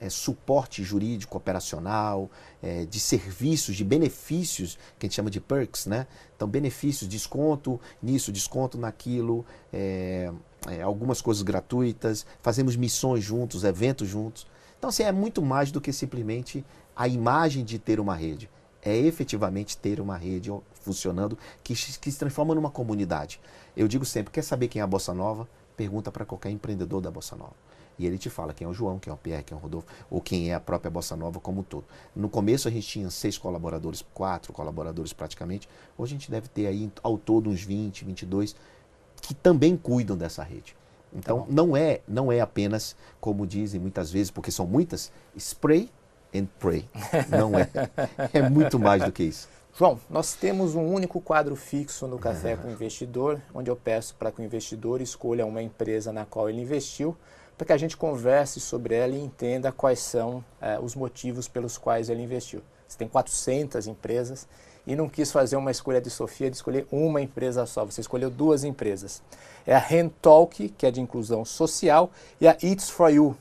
é, 0.00 0.10
suporte 0.10 0.82
jurídico 0.82 1.36
operacional, 1.36 2.30
é, 2.62 2.84
de 2.84 2.98
serviços, 2.98 3.76
de 3.76 3.84
benefícios, 3.84 4.78
que 4.98 5.06
a 5.06 5.08
gente 5.08 5.14
chama 5.14 5.30
de 5.30 5.40
perks, 5.40 5.86
né? 5.86 6.06
Então, 6.36 6.48
benefícios, 6.48 7.08
desconto 7.08 7.80
nisso, 8.02 8.32
desconto 8.32 8.76
naquilo, 8.76 9.44
é, 9.72 10.32
é 10.68 10.82
algumas 10.82 11.20
coisas 11.20 11.42
gratuitas, 11.42 12.26
fazemos 12.42 12.76
missões 12.76 13.22
juntos, 13.22 13.64
eventos 13.64 14.08
juntos. 14.08 14.46
Então, 14.78 14.90
assim, 14.90 15.02
é 15.02 15.12
muito 15.12 15.40
mais 15.40 15.70
do 15.70 15.80
que 15.80 15.92
simplesmente 15.92 16.64
a 16.94 17.08
imagem 17.08 17.64
de 17.64 17.78
ter 17.78 18.00
uma 18.00 18.14
rede. 18.14 18.50
É 18.82 18.94
efetivamente 18.96 19.78
ter 19.78 19.98
uma 19.98 20.16
rede 20.16 20.52
funcionando 20.74 21.38
que, 21.62 21.74
que 21.74 22.12
se 22.12 22.18
transforma 22.18 22.54
numa 22.54 22.70
comunidade. 22.70 23.40
Eu 23.74 23.88
digo 23.88 24.04
sempre, 24.04 24.30
quer 24.30 24.42
saber 24.42 24.68
quem 24.68 24.80
é 24.80 24.82
a 24.82 24.86
Bossa 24.86 25.14
Nova? 25.14 25.48
Pergunta 25.74 26.12
para 26.12 26.26
qualquer 26.26 26.50
empreendedor 26.50 27.00
da 27.00 27.10
Bossa 27.10 27.34
Nova 27.34 27.54
e 27.98 28.06
ele 28.06 28.18
te 28.18 28.30
fala 28.30 28.52
quem 28.52 28.66
é 28.66 28.68
o 28.68 28.74
João, 28.74 28.98
quem 28.98 29.10
é 29.10 29.14
o 29.14 29.16
Pierre, 29.16 29.42
quem 29.44 29.54
é 29.54 29.58
o 29.58 29.62
Rodolfo, 29.62 29.86
ou 30.10 30.20
quem 30.20 30.50
é 30.50 30.54
a 30.54 30.60
própria 30.60 30.90
Bossa 30.90 31.16
Nova 31.16 31.40
como 31.40 31.60
um 31.60 31.64
todo. 31.64 31.84
No 32.14 32.28
começo 32.28 32.68
a 32.68 32.70
gente 32.70 32.86
tinha 32.86 33.10
seis 33.10 33.38
colaboradores, 33.38 34.04
quatro 34.14 34.52
colaboradores 34.52 35.12
praticamente, 35.12 35.68
hoje 35.96 36.14
a 36.14 36.18
gente 36.18 36.30
deve 36.30 36.48
ter 36.48 36.66
aí 36.66 36.90
ao 37.02 37.18
todo 37.18 37.50
uns 37.50 37.62
20, 37.62 38.04
22 38.04 38.56
que 39.20 39.34
também 39.34 39.76
cuidam 39.76 40.16
dessa 40.16 40.42
rede. 40.42 40.76
Então 41.14 41.42
tá 41.42 41.46
não 41.48 41.76
é 41.76 42.00
não 42.06 42.32
é 42.32 42.40
apenas 42.40 42.96
como 43.20 43.46
dizem 43.46 43.80
muitas 43.80 44.10
vezes, 44.10 44.30
porque 44.30 44.50
são 44.50 44.66
muitas, 44.66 45.12
spray 45.36 45.90
and 46.34 46.46
pray. 46.58 46.88
Não 47.28 47.56
é. 47.58 47.70
É 48.32 48.48
muito 48.48 48.78
mais 48.78 49.04
do 49.04 49.12
que 49.12 49.22
isso. 49.22 49.48
João, 49.76 49.98
nós 50.08 50.34
temos 50.34 50.76
um 50.76 50.86
único 50.86 51.20
quadro 51.20 51.56
fixo 51.56 52.06
no 52.06 52.18
Café 52.18 52.54
com 52.58 52.68
o 52.68 52.70
Investidor, 52.70 53.40
onde 53.52 53.70
eu 53.70 53.76
peço 53.76 54.14
para 54.14 54.30
que 54.30 54.40
o 54.40 54.44
investidor 54.44 55.00
escolha 55.00 55.44
uma 55.44 55.62
empresa 55.62 56.12
na 56.12 56.24
qual 56.24 56.48
ele 56.48 56.60
investiu 56.60 57.16
para 57.56 57.66
que 57.66 57.72
a 57.72 57.76
gente 57.76 57.96
converse 57.96 58.60
sobre 58.60 58.94
ela 58.94 59.14
e 59.14 59.20
entenda 59.20 59.70
quais 59.70 60.00
são 60.00 60.44
é, 60.60 60.78
os 60.78 60.94
motivos 60.94 61.46
pelos 61.46 61.78
quais 61.78 62.08
ele 62.08 62.22
investiu. 62.22 62.60
Você 62.86 62.98
tem 62.98 63.08
400 63.08 63.86
empresas 63.86 64.46
e 64.86 64.94
não 64.94 65.08
quis 65.08 65.32
fazer 65.32 65.56
uma 65.56 65.70
escolha 65.70 66.00
de 66.00 66.10
Sofia 66.10 66.50
de 66.50 66.56
escolher 66.56 66.86
uma 66.90 67.20
empresa 67.20 67.64
só, 67.64 67.84
você 67.84 68.00
escolheu 68.00 68.28
duas 68.28 68.64
empresas. 68.64 69.22
É 69.66 69.74
a 69.74 69.78
Handtalk, 69.78 70.68
que 70.70 70.86
é 70.86 70.90
de 70.90 71.00
inclusão 71.00 71.44
social, 71.44 72.10
e 72.40 72.46
a 72.46 72.56
Eats 72.62 72.90
for 72.90 73.10
You, 73.10 73.36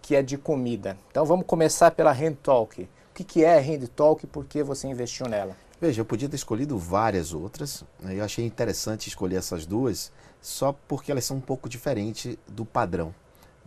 que 0.00 0.14
é 0.14 0.22
de 0.22 0.38
comida. 0.38 0.96
Então 1.10 1.24
vamos 1.24 1.46
começar 1.46 1.90
pela 1.90 2.12
Handtalk. 2.12 2.82
O 2.82 2.88
que, 3.14 3.24
que 3.24 3.44
é 3.44 3.56
a 3.56 3.60
Handtalk 3.60 4.24
e 4.24 4.28
por 4.28 4.44
que 4.44 4.62
você 4.62 4.86
investiu 4.86 5.26
nela? 5.26 5.56
Veja, 5.80 6.00
eu 6.00 6.04
podia 6.04 6.28
ter 6.28 6.36
escolhido 6.36 6.78
várias 6.78 7.34
outras. 7.34 7.84
Né? 8.00 8.14
Eu 8.14 8.24
achei 8.24 8.46
interessante 8.46 9.08
escolher 9.08 9.36
essas 9.36 9.66
duas, 9.66 10.12
só 10.40 10.74
porque 10.86 11.10
elas 11.10 11.24
são 11.24 11.38
um 11.38 11.40
pouco 11.40 11.68
diferentes 11.68 12.36
do 12.46 12.64
padrão 12.64 13.12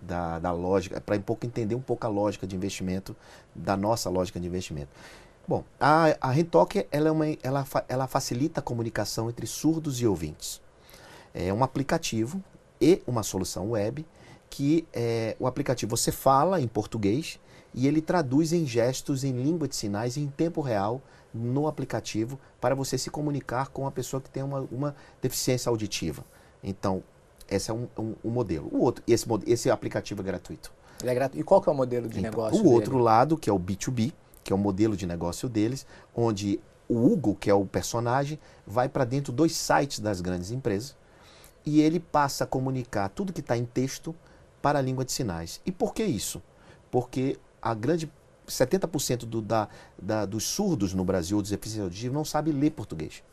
da, 0.01 0.39
da 0.39 0.51
lógica, 0.51 0.99
para 1.01 1.15
um 1.15 1.21
pouco 1.21 1.45
entender 1.45 1.75
um 1.75 1.81
pouco 1.81 2.05
a 2.05 2.09
lógica 2.09 2.45
de 2.45 2.55
investimento, 2.55 3.15
da 3.53 3.75
nossa 3.75 4.09
lógica 4.09 4.39
de 4.39 4.47
investimento. 4.47 4.89
Bom, 5.47 5.63
a, 5.79 6.15
a 6.21 6.31
Rentalk 6.31 6.85
ela, 6.91 7.07
é 7.07 7.11
uma, 7.11 7.25
ela, 7.41 7.65
ela 7.87 8.07
facilita 8.07 8.59
a 8.59 8.63
comunicação 8.63 9.29
entre 9.29 9.47
surdos 9.47 9.99
e 9.99 10.05
ouvintes. 10.05 10.61
É 11.33 11.51
um 11.53 11.63
aplicativo 11.63 12.43
e 12.79 13.01
uma 13.07 13.23
solução 13.23 13.71
web 13.71 14.05
que 14.49 14.87
é, 14.93 15.35
o 15.39 15.47
aplicativo 15.47 15.95
você 15.95 16.11
fala 16.11 16.59
em 16.59 16.67
português 16.67 17.39
e 17.73 17.87
ele 17.87 18.01
traduz 18.01 18.51
em 18.51 18.65
gestos 18.65 19.23
em 19.23 19.31
língua 19.31 19.67
de 19.67 19.75
sinais 19.75 20.17
em 20.17 20.27
tempo 20.27 20.61
real 20.61 21.01
no 21.33 21.67
aplicativo 21.67 22.39
para 22.59 22.73
você 22.73 22.97
se 22.97 23.09
comunicar 23.09 23.69
com 23.69 23.85
a 23.85 23.91
pessoa 23.91 24.21
que 24.21 24.29
tem 24.29 24.41
uma, 24.41 24.61
uma 24.71 24.95
deficiência 25.21 25.69
auditiva. 25.69 26.23
Então, 26.63 27.03
esse 27.49 27.71
é 27.71 27.73
um, 27.73 27.87
um, 27.97 28.15
um 28.23 28.29
modelo. 28.29 28.69
O 28.71 28.81
outro, 28.81 29.03
esse, 29.07 29.25
esse 29.45 29.69
aplicativo 29.69 30.21
é 30.21 30.23
gratuito. 30.23 30.71
Ele 31.01 31.11
é 31.11 31.15
gratuito. 31.15 31.41
E 31.41 31.43
qual 31.43 31.61
que 31.61 31.69
é 31.69 31.71
o 31.71 31.75
modelo 31.75 32.07
de 32.07 32.19
então, 32.19 32.31
negócio? 32.31 32.59
O 32.59 32.63
dele? 32.63 32.75
outro 32.75 32.97
lado, 32.97 33.37
que 33.37 33.49
é 33.49 33.53
o 33.53 33.59
B2B, 33.59 34.13
que 34.43 34.53
é 34.53 34.55
o 34.55 34.59
modelo 34.59 34.95
de 34.95 35.05
negócio 35.05 35.47
deles, 35.47 35.85
onde 36.15 36.59
o 36.87 37.05
Hugo, 37.05 37.35
que 37.35 37.49
é 37.49 37.53
o 37.53 37.65
personagem, 37.65 38.39
vai 38.65 38.89
para 38.89 39.05
dentro 39.05 39.31
dos 39.31 39.55
sites 39.55 39.99
das 39.99 40.21
grandes 40.21 40.51
empresas 40.51 40.95
e 41.65 41.81
ele 41.81 41.99
passa 41.99 42.45
a 42.45 42.47
comunicar 42.47 43.09
tudo 43.09 43.31
que 43.33 43.41
está 43.41 43.55
em 43.55 43.65
texto 43.65 44.15
para 44.61 44.79
a 44.79 44.81
língua 44.81 45.05
de 45.05 45.11
sinais. 45.11 45.61
E 45.65 45.71
por 45.71 45.93
que 45.93 46.03
isso? 46.03 46.41
Porque 46.89 47.37
a 47.61 47.73
grande 47.73 48.11
70% 48.47 49.19
do, 49.19 49.41
da, 49.41 49.67
da, 50.01 50.25
dos 50.25 50.43
surdos 50.43 50.93
no 50.93 51.05
Brasil, 51.05 51.39
dos 51.41 51.51
deficientes 51.51 51.83
auditivos, 51.83 52.15
não 52.15 52.25
sabem 52.25 52.53
ler 52.53 52.71
português. 52.71 53.23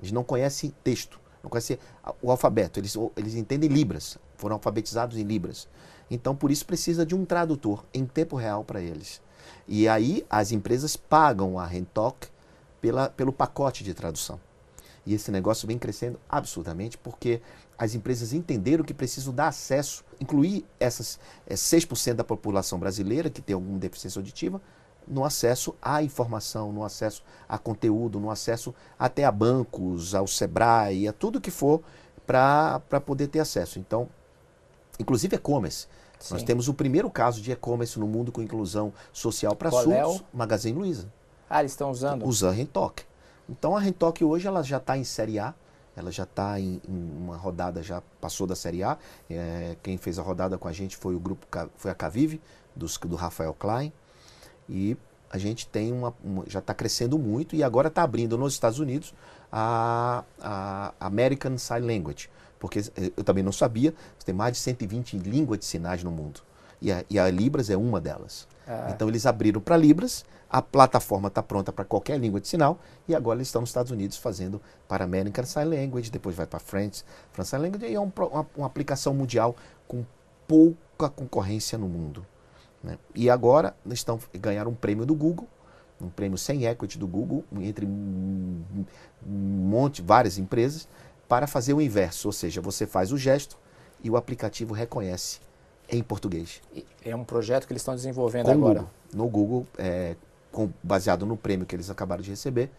Eles 0.00 0.12
não 0.12 0.24
conhecem 0.24 0.74
texto, 0.82 1.20
não 1.42 1.50
conhecem 1.50 1.78
o 2.20 2.30
alfabeto, 2.30 2.80
eles, 2.80 2.94
eles 3.16 3.34
entendem 3.34 3.68
Libras, 3.68 4.18
foram 4.36 4.56
alfabetizados 4.56 5.16
em 5.16 5.22
Libras. 5.22 5.68
Então, 6.10 6.34
por 6.34 6.50
isso, 6.50 6.64
precisa 6.64 7.04
de 7.04 7.14
um 7.14 7.24
tradutor 7.24 7.84
em 7.92 8.06
tempo 8.06 8.36
real 8.36 8.64
para 8.64 8.80
eles. 8.80 9.20
E 9.66 9.88
aí, 9.88 10.24
as 10.28 10.52
empresas 10.52 10.96
pagam 10.96 11.58
a 11.58 11.66
Rentoc 11.66 12.28
pela, 12.80 13.10
pelo 13.10 13.32
pacote 13.32 13.84
de 13.84 13.92
tradução. 13.92 14.40
E 15.04 15.14
esse 15.14 15.30
negócio 15.30 15.66
vem 15.66 15.78
crescendo 15.78 16.20
absurdamente 16.28 16.98
porque 16.98 17.40
as 17.78 17.94
empresas 17.94 18.32
entenderam 18.32 18.84
que 18.84 18.92
precisam 18.92 19.32
dar 19.32 19.48
acesso, 19.48 20.04
incluir 20.20 20.66
essas 20.78 21.18
é, 21.46 21.54
6% 21.54 22.14
da 22.14 22.24
população 22.24 22.78
brasileira 22.78 23.30
que 23.30 23.40
tem 23.40 23.54
alguma 23.54 23.78
deficiência 23.78 24.18
auditiva, 24.18 24.60
no 25.08 25.24
acesso 25.24 25.74
à 25.80 26.02
informação, 26.02 26.72
no 26.72 26.84
acesso 26.84 27.22
a 27.48 27.58
conteúdo, 27.58 28.20
no 28.20 28.30
acesso 28.30 28.74
até 28.98 29.24
a 29.24 29.32
bancos, 29.32 30.14
ao 30.14 30.26
Sebrae, 30.26 31.08
a 31.08 31.12
tudo 31.12 31.40
que 31.40 31.50
for 31.50 31.82
para 32.26 32.80
poder 33.04 33.28
ter 33.28 33.40
acesso. 33.40 33.78
Então, 33.78 34.08
inclusive 34.98 35.36
e-commerce. 35.36 35.86
Nós 36.30 36.42
temos 36.42 36.68
o 36.68 36.74
primeiro 36.74 37.08
caso 37.08 37.40
de 37.40 37.52
e-commerce 37.52 37.98
no 37.98 38.06
mundo 38.06 38.32
com 38.32 38.42
inclusão 38.42 38.92
social 39.12 39.54
para 39.54 39.70
surdos, 39.70 40.20
é 40.20 40.24
Magazine 40.32 40.76
Luiza. 40.76 41.08
Ah, 41.48 41.60
eles 41.60 41.72
estão 41.72 41.90
usando? 41.90 42.26
Usa 42.26 42.48
a 42.48 42.52
Rentoc. 42.52 43.00
Então 43.48 43.76
a 43.76 43.80
Rentoc 43.80 44.20
hoje 44.22 44.46
ela 44.46 44.62
já 44.62 44.78
está 44.78 44.98
em 44.98 45.04
Série 45.04 45.38
A, 45.38 45.54
ela 45.96 46.10
já 46.10 46.24
está 46.24 46.60
em, 46.60 46.80
em, 46.86 47.16
uma 47.16 47.36
rodada, 47.36 47.82
já 47.82 48.02
passou 48.20 48.46
da 48.46 48.54
Série 48.54 48.82
A. 48.82 48.98
É, 49.30 49.76
quem 49.82 49.96
fez 49.96 50.18
a 50.18 50.22
rodada 50.22 50.58
com 50.58 50.68
a 50.68 50.72
gente 50.72 50.96
foi 50.96 51.14
o 51.14 51.20
grupo, 51.20 51.46
foi 51.76 51.90
a 51.90 51.94
Cavive, 51.94 52.40
dos, 52.74 52.98
do 52.98 53.16
Rafael 53.16 53.54
Klein. 53.54 53.92
E 54.68 54.96
a 55.30 55.38
gente 55.38 55.66
tem 55.66 55.92
uma, 55.92 56.14
uma 56.22 56.44
já 56.46 56.58
está 56.58 56.74
crescendo 56.74 57.18
muito 57.18 57.54
e 57.54 57.62
agora 57.62 57.88
está 57.88 58.02
abrindo 58.02 58.36
nos 58.38 58.54
Estados 58.54 58.78
Unidos 58.78 59.14
a, 59.52 60.24
a 60.40 60.94
American 61.00 61.58
Sign 61.58 61.86
Language. 61.86 62.30
Porque 62.58 62.80
eu 63.16 63.22
também 63.22 63.44
não 63.44 63.52
sabia, 63.52 63.94
tem 64.24 64.34
mais 64.34 64.54
de 64.54 64.58
120 64.58 65.16
línguas 65.18 65.60
de 65.60 65.64
sinais 65.64 66.02
no 66.02 66.10
mundo. 66.10 66.40
E 66.80 66.90
a, 66.92 67.04
e 67.08 67.18
a 67.18 67.30
Libras 67.30 67.70
é 67.70 67.76
uma 67.76 68.00
delas. 68.00 68.48
Ah. 68.66 68.90
Então 68.90 69.08
eles 69.08 69.26
abriram 69.26 69.60
para 69.60 69.76
Libras, 69.76 70.24
a 70.50 70.62
plataforma 70.62 71.28
está 71.28 71.42
pronta 71.42 71.72
para 71.72 71.84
qualquer 71.84 72.18
língua 72.18 72.40
de 72.40 72.48
sinal 72.48 72.78
e 73.06 73.14
agora 73.14 73.38
eles 73.38 73.48
estão 73.48 73.60
nos 73.60 73.70
Estados 73.70 73.92
Unidos 73.92 74.16
fazendo 74.16 74.60
para 74.86 75.04
American 75.04 75.44
Sign 75.44 75.76
Language, 75.76 76.10
depois 76.10 76.34
vai 76.34 76.46
para 76.46 76.58
French, 76.58 77.04
French 77.32 77.48
Sign 77.48 77.64
Language 77.64 77.86
e 77.86 77.94
é 77.94 78.00
um, 78.00 78.10
uma, 78.16 78.46
uma, 78.56 78.66
aplicação 78.66 79.12
mundial 79.12 79.54
com 79.86 80.04
pouca 80.46 81.08
concorrência 81.08 81.76
no 81.76 81.88
mundo. 81.88 82.26
Né? 82.88 82.98
E 83.14 83.28
agora 83.28 83.76
estão 83.90 84.18
ganharam 84.32 84.70
um 84.70 84.74
prêmio 84.74 85.04
do 85.04 85.14
Google, 85.14 85.46
um 86.00 86.08
prêmio 86.08 86.38
sem 86.38 86.64
equity 86.64 86.98
do 86.98 87.06
Google, 87.06 87.44
entre 87.60 87.84
um, 87.84 88.62
monte, 89.26 90.00
várias 90.00 90.38
empresas, 90.38 90.88
para 91.28 91.46
fazer 91.46 91.74
o 91.74 91.82
inverso, 91.82 92.28
ou 92.28 92.32
seja, 92.32 92.62
você 92.62 92.86
faz 92.86 93.12
o 93.12 93.18
gesto 93.18 93.58
e 94.02 94.08
o 94.08 94.16
aplicativo 94.16 94.72
reconhece 94.72 95.40
em 95.90 96.02
português. 96.02 96.62
É 97.04 97.14
um 97.14 97.24
projeto 97.24 97.66
que 97.66 97.72
eles 97.74 97.82
estão 97.82 97.94
desenvolvendo 97.94 98.46
com 98.46 98.52
agora. 98.52 98.80
Google. 98.80 98.90
No 99.12 99.28
Google, 99.28 99.66
é, 99.76 100.16
com, 100.50 100.70
baseado 100.82 101.26
no 101.26 101.36
prêmio 101.36 101.66
que 101.66 101.76
eles 101.76 101.90
acabaram 101.90 102.22
de 102.22 102.30
receber 102.30 102.70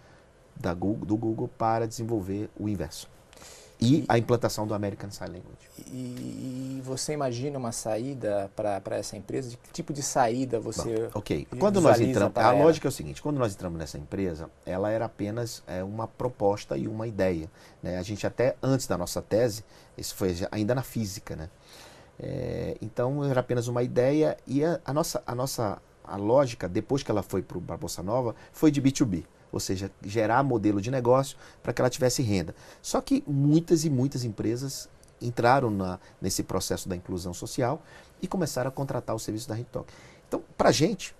da 0.56 0.74
Google, 0.74 1.06
do 1.06 1.18
Google 1.18 1.48
para 1.56 1.88
desenvolver 1.88 2.50
o 2.60 2.68
inverso. 2.68 3.08
E, 3.82 4.04
a 4.10 4.18
implantação 4.18 4.68
do 4.68 4.74
American 4.74 5.10
Sign 5.10 5.32
Language. 5.38 5.70
E, 5.88 6.78
e 6.78 6.82
você 6.84 7.14
imagina 7.14 7.58
uma 7.58 7.72
saída 7.72 8.52
para 8.54 8.98
essa 8.98 9.16
empresa? 9.16 9.52
De 9.52 9.58
que 9.58 9.72
tipo 9.72 9.94
de 9.94 10.04
saída 10.04 10.60
você. 10.60 11.08
Bom, 11.08 11.20
ok. 11.20 11.48
Quando 11.58 11.80
nós 11.80 12.00
entramos. 12.00 12.36
A 12.36 12.52
lógica 12.52 12.88
é 12.88 12.90
o 12.90 12.92
seguinte: 12.92 13.22
quando 13.22 13.38
nós 13.38 13.54
entramos 13.54 13.80
nessa 13.80 13.98
empresa, 13.98 14.50
ela 14.66 14.92
era 14.92 15.06
apenas 15.06 15.64
é, 15.66 15.82
uma 15.82 16.08
proposta 16.08 16.78
e 16.78 16.88
uma 16.88 17.08
ideia. 17.08 17.50
Né? 17.82 17.98
A 17.98 18.04
gente, 18.04 18.28
até 18.28 18.58
antes 18.62 18.86
da 18.86 18.98
nossa 18.98 19.22
tese, 19.22 19.64
isso 19.98 20.14
foi 20.14 20.36
ainda 20.52 20.76
na 20.76 20.84
física, 20.84 21.36
né? 21.38 21.50
É, 22.20 22.76
então 22.82 23.24
era 23.24 23.40
apenas 23.40 23.70
uma 23.70 23.82
ideia 23.82 24.36
e 24.46 24.62
a, 24.62 24.78
a, 24.84 24.94
nossa, 24.94 25.24
a 25.26 25.34
nossa 25.34 25.82
a 26.04 26.18
lógica, 26.18 26.68
depois 26.68 27.02
que 27.02 27.12
ela 27.12 27.24
foi 27.24 27.42
para 27.42 27.76
a 27.76 27.78
Bolsa 27.78 28.04
Nova, 28.04 28.36
foi 28.52 28.72
de 28.72 28.82
B2B, 28.82 29.24
ou 29.52 29.60
seja, 29.60 29.92
gerar 30.04 30.44
modelo 30.44 30.82
de 30.82 30.92
negócio 30.92 31.38
para 31.62 31.74
que 31.74 31.82
ela 31.82 31.90
tivesse 31.90 32.22
renda. 32.22 32.56
Só 32.82 33.02
que 33.02 33.24
muitas 33.28 33.86
e 33.86 33.90
muitas 33.90 34.24
empresas 34.24 34.90
entraram 35.22 35.70
na, 35.70 36.00
nesse 36.22 36.44
processo 36.44 36.88
da 36.88 36.96
inclusão 36.96 37.34
social 37.34 37.82
e 38.22 38.28
começaram 38.28 38.70
a 38.70 38.72
contratar 38.72 39.16
o 39.16 39.20
serviço 39.20 39.48
da 39.48 39.56
RedTalk. 39.56 39.92
Então, 40.28 40.44
para 40.58 40.70
a 40.70 40.72
gente, 40.72 41.16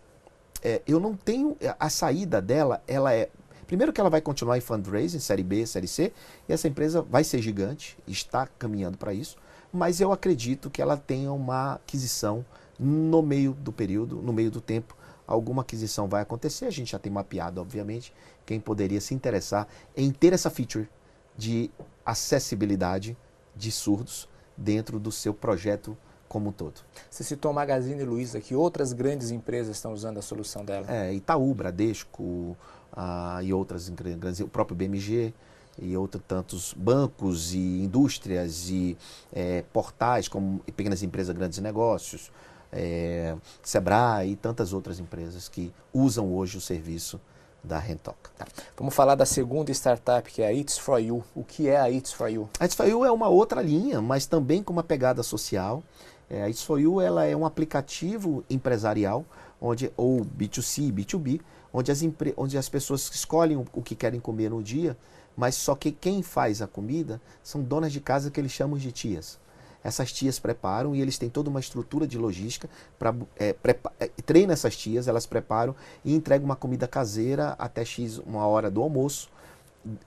é, 0.62 0.82
eu 0.88 1.00
não 1.00 1.16
tenho. 1.16 1.58
A 1.80 1.90
saída 1.90 2.42
dela, 2.42 2.82
ela 2.88 3.14
é. 3.14 3.30
Primeiro 3.66 3.94
que 3.94 4.02
ela 4.02 4.10
vai 4.10 4.22
continuar 4.22 4.58
em 4.58 4.62
fundraising, 4.62 5.20
série 5.20 5.44
B, 5.44 5.66
série 5.66 5.88
C, 5.88 6.12
e 6.48 6.54
essa 6.54 6.68
empresa 6.68 7.04
vai 7.04 7.24
ser 7.24 7.40
gigante, 7.40 7.96
está 8.08 8.48
caminhando 8.48 8.98
para 8.98 9.14
isso, 9.14 9.38
mas 9.72 10.02
eu 10.02 10.12
acredito 10.12 10.72
que 10.72 10.82
ela 10.82 10.98
tenha 10.98 11.32
uma 11.32 11.74
aquisição 11.74 12.44
no 12.80 13.22
meio 13.22 13.54
do 13.54 13.72
período, 13.72 14.16
no 14.16 14.34
meio 14.34 14.50
do 14.50 14.60
tempo, 14.60 14.96
alguma 15.30 15.62
aquisição 15.62 16.08
vai 16.08 16.24
acontecer. 16.24 16.66
A 16.66 16.72
gente 16.72 16.92
já 16.92 17.00
tem 17.00 17.12
mapeado, 17.12 17.62
obviamente, 17.62 18.12
quem 18.46 18.60
poderia 18.60 19.00
se 19.00 19.14
interessar 19.14 19.68
em 19.96 20.12
ter 20.12 20.34
essa 20.34 20.50
feature 20.50 20.90
de 21.38 21.70
acessibilidade 22.04 23.16
de 23.56 23.72
surdos 23.72 24.28
dentro 24.58 25.00
do 25.00 25.12
seu 25.12 25.34
projeto 25.34 25.96
como 26.28 26.50
um 26.50 26.52
todo. 26.52 26.82
Você 27.10 27.24
citou 27.24 27.52
a 27.52 27.54
Magazine 27.54 28.04
Luiza, 28.04 28.42
que 28.42 28.56
outras 28.56 28.92
grandes 28.92 29.30
empresas 29.32 29.76
estão 29.76 29.94
usando 29.94 30.18
a 30.18 30.22
solução 30.22 30.66
dela? 30.66 30.86
É, 30.90 31.14
Itaú, 31.14 31.54
Bradesco 31.54 32.58
ah, 32.92 33.40
e 33.44 33.54
outras 33.54 33.88
grandes, 33.90 34.40
o 34.40 34.48
próprio 34.48 34.76
BMG 34.76 35.34
e 35.78 35.96
outros 35.96 36.24
tantos 36.28 36.74
bancos 36.74 37.54
e 37.54 37.58
indústrias 37.58 38.70
e 38.70 38.98
é, 39.32 39.64
portais 39.72 40.28
como 40.28 40.60
pequenas 40.76 41.04
empresas, 41.04 41.36
grandes 41.36 41.60
negócios, 41.60 42.32
é, 42.72 43.36
Sebrae 43.64 44.32
e 44.32 44.36
tantas 44.36 44.74
outras 44.74 45.00
empresas 45.00 45.50
que 45.50 45.74
usam 45.94 46.34
hoje 46.34 46.58
o 46.58 46.62
serviço 46.62 47.20
da 47.64 47.78
Rentoc. 47.78 48.16
Tá. 48.38 48.48
Vamos 48.78 48.94
falar 48.94 49.16
da 49.16 49.26
segunda 49.26 49.72
startup, 49.72 50.32
que 50.32 50.42
é 50.42 50.48
a 50.48 50.54
It's 50.54 50.78
For 50.78 51.00
You. 51.00 51.24
O 51.36 51.44
que 51.44 51.68
é 51.68 51.78
a 51.78 51.90
It's 51.92 52.14
For 52.14 52.30
You? 52.30 52.50
A 52.60 52.66
It's 52.66 52.76
For 52.76 52.88
You 52.88 53.04
é 53.04 53.12
uma 53.12 53.28
outra 53.28 53.62
linha, 53.62 54.02
mas 54.02 54.26
também 54.26 54.64
com 54.64 54.72
uma 54.72 54.84
pegada 54.84 55.24
social. 55.24 55.84
É, 56.30 56.44
a 56.44 56.50
It's 56.50 56.64
For 56.64 56.80
You 56.80 57.02
ela 57.02 57.26
é 57.26 57.36
um 57.36 57.46
aplicativo 57.46 58.44
empresarial, 58.50 59.26
onde, 59.60 59.92
ou 59.98 60.26
B2C, 60.26 60.92
B2B, 60.92 61.42
onde 61.74 61.92
as, 61.92 62.02
onde 62.38 62.58
as 62.58 62.70
pessoas 62.70 63.10
escolhem 63.14 63.58
o 63.74 63.82
que 63.82 63.96
querem 63.96 64.20
comer 64.20 64.50
no 64.50 64.64
dia, 64.64 64.98
mas 65.36 65.56
só 65.56 65.76
que 65.76 65.92
quem 65.92 66.24
faz 66.24 66.62
a 66.62 66.68
comida 66.68 67.20
são 67.44 67.62
donas 67.62 67.92
de 67.92 68.00
casa 68.00 68.32
que 68.32 68.40
eles 68.40 68.52
chamam 68.52 68.78
de 68.78 68.92
tias 68.92 69.38
essas 69.84 70.12
tias 70.12 70.40
preparam 70.40 70.96
e 70.96 71.02
eles 71.02 71.18
têm 71.18 71.30
toda 71.30 71.50
uma 71.50 71.60
estrutura 71.60 72.06
de 72.06 72.18
logística 72.18 72.70
para 72.98 73.16
é, 73.38 73.56
é, 74.00 74.08
treina 74.26 74.54
essas 74.54 74.76
tias, 74.76 75.08
elas 75.08 75.26
preparam 75.26 75.76
e 76.04 76.14
entregam 76.14 76.46
uma 76.46 76.56
comida 76.56 76.88
caseira 76.88 77.56
até 77.58 77.86
x 77.86 78.18
uma 78.20 78.46
hora 78.46 78.70
do 78.70 78.82
almoço 78.82 79.30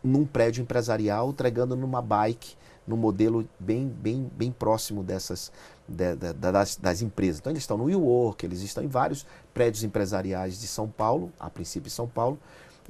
num 0.03 0.27
prédio 0.27 0.63
empresarial, 0.63 1.31
entregando 1.31 1.75
numa 1.75 2.03
bike, 2.03 2.57
num 2.87 2.97
modelo 2.97 3.49
bem 3.59 3.89
bem 3.89 4.31
bem 4.37 4.53
próximo 4.53 5.03
dessas 5.03 5.51
de, 5.89 6.15
de, 6.17 6.33
das, 6.35 6.77
das, 6.77 7.03
empresas. 7.03 7.41
Então 7.41 7.53
eles 7.53 7.63
estão 7.63 7.79
no 7.79 7.85
WeWork, 7.85 8.45
eles 8.45 8.61
estão 8.61 8.85
em 8.85 8.89
vários 8.89 9.27
prédios 9.55 9.85
empresariais 9.85 10.61
de 10.61 10.67
São 10.67 10.89
Paulo, 10.89 11.33
a 11.39 11.49
princípio 11.49 11.91
São 11.91 12.07
Paulo, 12.07 12.39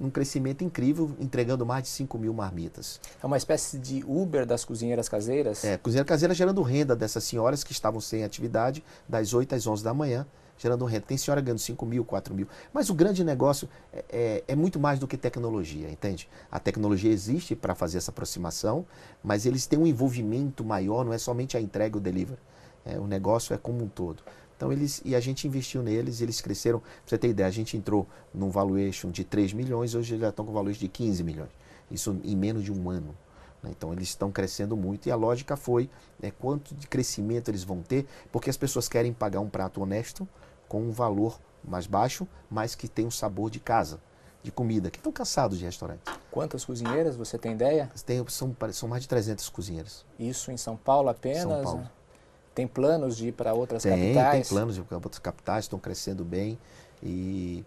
um 0.01 0.11
crescimento 0.11 0.65
incrível, 0.65 1.11
entregando 1.19 1.65
mais 1.65 1.85
de 1.85 1.89
5 1.91 2.19
mil 2.19 2.33
marmitas. 2.33 3.01
É 3.23 3.27
uma 3.27 3.37
espécie 3.37 3.79
de 3.79 4.05
Uber 4.07 4.47
das 4.47 4.65
cozinheiras 4.65 5.09
caseiras? 5.09 5.65
É, 5.65 5.77
cozinheira 5.77 6.07
caseira 6.07 6.35
gerando 6.35 6.63
renda 6.63 6.97
dessas 6.97 7.25
senhoras 7.25 7.63
que 7.63 7.73
estavam 7.73 8.01
sem 8.01 8.25
atividade, 8.25 8.83
das 9.09 9.35
8 9.35 9.55
às 9.55 9.67
11 9.67 9.85
da 9.85 9.93
manhã, 9.93 10.27
gerando 10.57 10.85
renda. 10.85 11.05
Tem 11.07 11.17
senhora 11.17 11.41
ganhando 11.41 11.59
5 11.59 11.85
mil, 11.85 12.05
4 12.05 12.35
mil. 12.35 12.47
Mas 12.73 12.91
o 12.91 12.95
grande 12.95 13.25
negócio 13.25 13.69
é, 13.93 14.05
é, 14.11 14.45
é 14.49 14.57
muito 14.57 14.79
mais 14.79 14.99
do 14.99 15.07
que 15.07 15.17
tecnologia, 15.17 15.91
entende? 15.91 16.29
A 16.51 16.59
tecnologia 16.59 17.11
existe 17.11 17.55
para 17.55 17.75
fazer 17.75 17.99
essa 17.99 18.11
aproximação, 18.11 18.87
mas 19.23 19.47
eles 19.47 19.67
têm 19.67 19.79
um 19.79 19.87
envolvimento 19.87 20.65
maior, 20.65 21.05
não 21.05 21.13
é 21.13 21.19
somente 21.19 21.57
a 21.57 21.61
entrega 21.61 21.97
e 21.97 21.99
o 21.99 22.01
delivery. 22.01 22.39
É, 22.85 22.99
o 22.99 23.07
negócio 23.07 23.55
é 23.55 23.59
como 23.59 23.85
um 23.85 23.89
todo. 23.89 24.23
Então 24.63 24.73
eles 24.73 25.03
e 25.05 25.17
a 25.17 25.19
gente 25.19 25.45
investiu 25.45 25.83
neles, 25.83 26.21
eles 26.21 26.41
cresceram. 26.41 26.79
Pra 26.79 26.89
você 27.05 27.19
ter 27.19 27.27
ideia, 27.27 27.49
a 27.49 27.51
gente 27.51 27.77
entrou 27.77 28.07
num 28.33 28.49
valuation 28.49 29.11
de 29.11 29.25
3 29.25 29.53
milhões, 29.53 29.97
hoje 29.97 30.13
eles 30.13 30.21
já 30.21 30.29
estão 30.29 30.47
com 30.47 30.53
valuation 30.53 30.79
de 30.79 30.87
15 30.87 31.25
milhões. 31.25 31.51
Isso 31.91 32.17
em 32.23 32.37
menos 32.37 32.63
de 32.63 32.73
um 32.73 32.89
ano. 32.89 33.13
Né? 33.61 33.71
Então 33.77 33.93
eles 33.93 34.11
estão 34.11 34.31
crescendo 34.31 34.77
muito 34.77 35.09
e 35.09 35.11
a 35.11 35.17
lógica 35.17 35.57
foi 35.57 35.91
né, 36.21 36.31
quanto 36.39 36.77
de 36.77 36.87
crescimento 36.87 37.51
eles 37.51 37.65
vão 37.65 37.83
ter, 37.83 38.07
porque 38.31 38.49
as 38.49 38.57
pessoas 38.57 38.89
querem 38.89 39.13
pagar 39.13 39.41
um 39.41 39.49
prato 39.49 39.83
honesto 39.83 40.29
com 40.69 40.81
um 40.81 40.93
valor 40.93 41.41
mais 41.65 41.89
baixo, 41.89 42.25
mas 42.49 42.77
que 42.77 42.87
tem 42.87 43.05
um 43.05 43.11
sabor 43.11 43.51
de 43.51 43.59
casa, 43.59 43.99
de 44.45 44.53
comida, 44.53 44.93
que 44.93 44.99
estão 44.99 45.11
cansados 45.11 45.59
de 45.59 45.65
restaurante. 45.65 46.03
Quantas 46.31 46.65
cozinheiras 46.65 47.17
você 47.17 47.37
tem 47.37 47.51
ideia? 47.51 47.91
Tem, 48.07 48.25
são, 48.29 48.55
são 48.71 48.89
mais 48.89 49.03
de 49.03 49.09
300 49.09 49.49
cozinheiras. 49.49 50.05
Isso 50.21 50.53
em 50.53 50.57
São 50.57 50.77
Paulo 50.77 51.09
apenas? 51.09 51.43
São 51.43 51.63
Paulo. 51.65 51.81
Né? 51.81 51.91
Tem 52.55 52.67
planos 52.67 53.17
de 53.17 53.29
ir 53.29 53.33
para 53.33 53.55
outras 53.55 53.83
tem, 53.83 53.93
capitais? 53.93 54.49
Tem 54.49 54.57
planos 54.57 54.75
de 54.75 54.81
ir 54.81 54.85
para 54.85 54.97
outras 54.97 55.19
capitais, 55.19 55.65
estão 55.65 55.79
crescendo 55.79 56.25
bem. 56.25 56.59
E, 57.03 57.65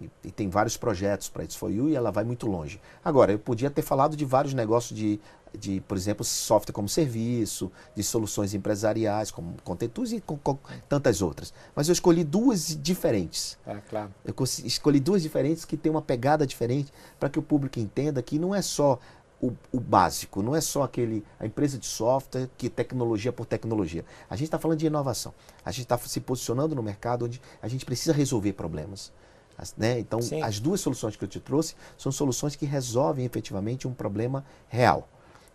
e, 0.00 0.10
e 0.24 0.30
tem 0.30 0.48
vários 0.48 0.76
projetos 0.76 1.28
para 1.28 1.46
For 1.50 1.70
You 1.70 1.90
e 1.90 1.96
ela 1.96 2.10
vai 2.10 2.24
muito 2.24 2.46
longe. 2.46 2.80
Agora, 3.04 3.32
eu 3.32 3.38
podia 3.38 3.70
ter 3.70 3.82
falado 3.82 4.16
de 4.16 4.24
vários 4.24 4.54
negócios 4.54 4.98
de, 4.98 5.20
de 5.56 5.80
por 5.82 5.96
exemplo, 5.96 6.24
software 6.24 6.72
como 6.72 6.88
serviço, 6.88 7.70
de 7.94 8.02
soluções 8.02 8.54
empresariais 8.54 9.30
como 9.30 9.54
Contentus 9.62 10.12
e 10.12 10.20
com, 10.20 10.36
com 10.38 10.58
tantas 10.88 11.22
outras. 11.22 11.52
Mas 11.74 11.88
eu 11.88 11.92
escolhi 11.92 12.24
duas 12.24 12.76
diferentes. 12.80 13.58
Ah, 13.66 13.80
claro. 13.88 14.10
Eu 14.24 14.34
escolhi 14.64 14.98
duas 14.98 15.22
diferentes 15.22 15.64
que 15.64 15.76
têm 15.76 15.90
uma 15.90 16.02
pegada 16.02 16.46
diferente 16.46 16.92
para 17.20 17.28
que 17.28 17.38
o 17.38 17.42
público 17.42 17.78
entenda 17.78 18.22
que 18.22 18.38
não 18.38 18.54
é 18.54 18.62
só 18.62 18.98
o, 19.42 19.52
o, 19.72 19.80
básico, 19.80 20.40
não 20.40 20.54
é 20.54 20.60
só 20.60 20.84
aquele 20.84 21.24
a 21.40 21.44
empresa 21.44 21.76
de 21.76 21.84
software 21.84 22.48
que 22.56 22.70
tecnologia 22.70 23.32
por 23.32 23.44
tecnologia. 23.44 24.04
A 24.30 24.36
gente 24.36 24.44
está 24.44 24.58
falando 24.58 24.78
de 24.78 24.86
inovação. 24.86 25.34
A 25.64 25.72
gente 25.72 25.82
está 25.82 25.98
se 25.98 26.20
posicionando 26.20 26.76
no 26.76 26.82
mercado 26.82 27.24
onde 27.24 27.42
a 27.60 27.66
gente 27.66 27.84
precisa 27.84 28.12
resolver 28.12 28.52
problemas. 28.52 29.12
As, 29.58 29.74
né? 29.76 29.98
Então, 29.98 30.22
Sim. 30.22 30.40
as 30.42 30.60
duas 30.60 30.80
soluções 30.80 31.16
que 31.16 31.24
eu 31.24 31.28
te 31.28 31.40
trouxe 31.40 31.74
são 31.98 32.12
soluções 32.12 32.54
que 32.54 32.64
resolvem 32.64 33.24
efetivamente 33.24 33.88
um 33.88 33.92
problema 33.92 34.44
real. 34.68 35.08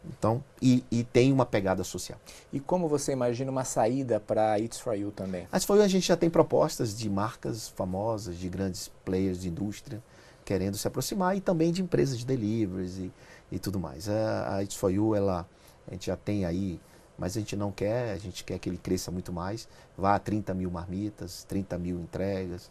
Então, 0.06 0.43
e, 0.62 0.84
e 0.91 1.04
tem 1.04 1.32
uma 1.32 1.45
pegada 1.45 1.84
social. 1.84 2.19
E 2.52 2.60
como 2.60 2.89
você 2.89 3.13
imagina 3.13 3.50
uma 3.50 3.63
saída 3.63 4.19
para 4.19 4.60
It's 4.60 4.80
For 4.80 4.95
You 4.95 5.12
também? 5.12 5.47
It's 5.54 5.63
For 5.63 5.78
You 5.78 5.84
a 5.84 5.88
gente 5.88 6.08
já 6.08 6.17
tem 6.17 6.30
propostas 6.30 6.95
de 6.95 7.10
marcas 7.10 7.69
famosas, 7.69 8.38
de 8.38 8.50
grandes 8.50 8.91
players 9.06 9.41
de 9.41 9.47
indústria 9.47 10.04
querendo 10.47 10.78
se 10.78 10.88
aproximar 10.88 11.36
e 11.36 11.41
também 11.41 11.73
de 11.73 11.82
empresas 11.82 12.17
de 12.17 12.26
deliveries 12.26 12.97
e, 12.97 13.12
e 13.51 13.60
tudo 13.60 13.79
mais. 13.79 14.10
A, 14.10 14.55
a 14.55 14.63
It's 14.63 14.75
For 14.75 14.91
You, 14.91 15.15
ela, 15.15 15.47
a 15.88 15.91
gente 15.91 16.07
já 16.07 16.15
tem 16.15 16.45
aí, 16.45 16.79
mas 17.17 17.36
a 17.36 17.39
gente 17.39 17.55
não 17.55 17.71
quer, 17.71 18.12
a 18.12 18.17
gente 18.17 18.43
quer 18.43 18.60
que 18.60 18.69
ele 18.69 18.77
cresça 18.77 19.12
muito 19.12 19.33
mais, 19.33 19.67
vá 19.97 20.15
a 20.15 20.19
30 20.19 20.53
mil 20.53 20.69
marmitas, 20.69 21.43
30 21.45 21.77
mil 21.77 21.99
entregas. 21.99 22.69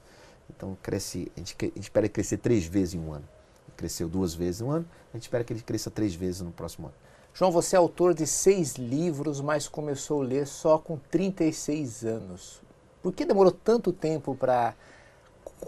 Então 0.48 0.76
cresce, 0.82 1.30
a 1.36 1.40
gente, 1.40 1.56
a 1.60 1.64
gente 1.64 1.80
espera 1.80 2.08
crescer 2.08 2.38
três 2.38 2.64
vezes 2.64 2.94
em 2.94 3.00
um 3.00 3.12
ano. 3.12 3.28
Cresceu 3.76 4.08
duas 4.08 4.34
vezes 4.34 4.60
em 4.60 4.64
um 4.64 4.70
ano, 4.70 4.86
a 5.12 5.16
gente 5.16 5.24
espera 5.24 5.44
que 5.44 5.52
ele 5.52 5.60
cresça 5.60 5.90
três 5.90 6.14
vezes 6.14 6.40
no 6.40 6.52
próximo 6.52 6.86
ano. 6.86 6.94
João, 7.34 7.50
você 7.50 7.76
é 7.76 7.78
autor 7.78 8.14
de 8.14 8.26
seis 8.26 8.76
livros, 8.76 9.42
mas 9.42 9.68
começou 9.68 10.22
a 10.22 10.24
ler 10.24 10.46
só 10.46 10.78
com 10.78 10.96
36 10.96 12.04
anos. 12.04 12.62
Por 13.02 13.12
que 13.12 13.26
demorou 13.26 13.52
tanto 13.52 13.92
tempo 13.92 14.34
para 14.34 14.74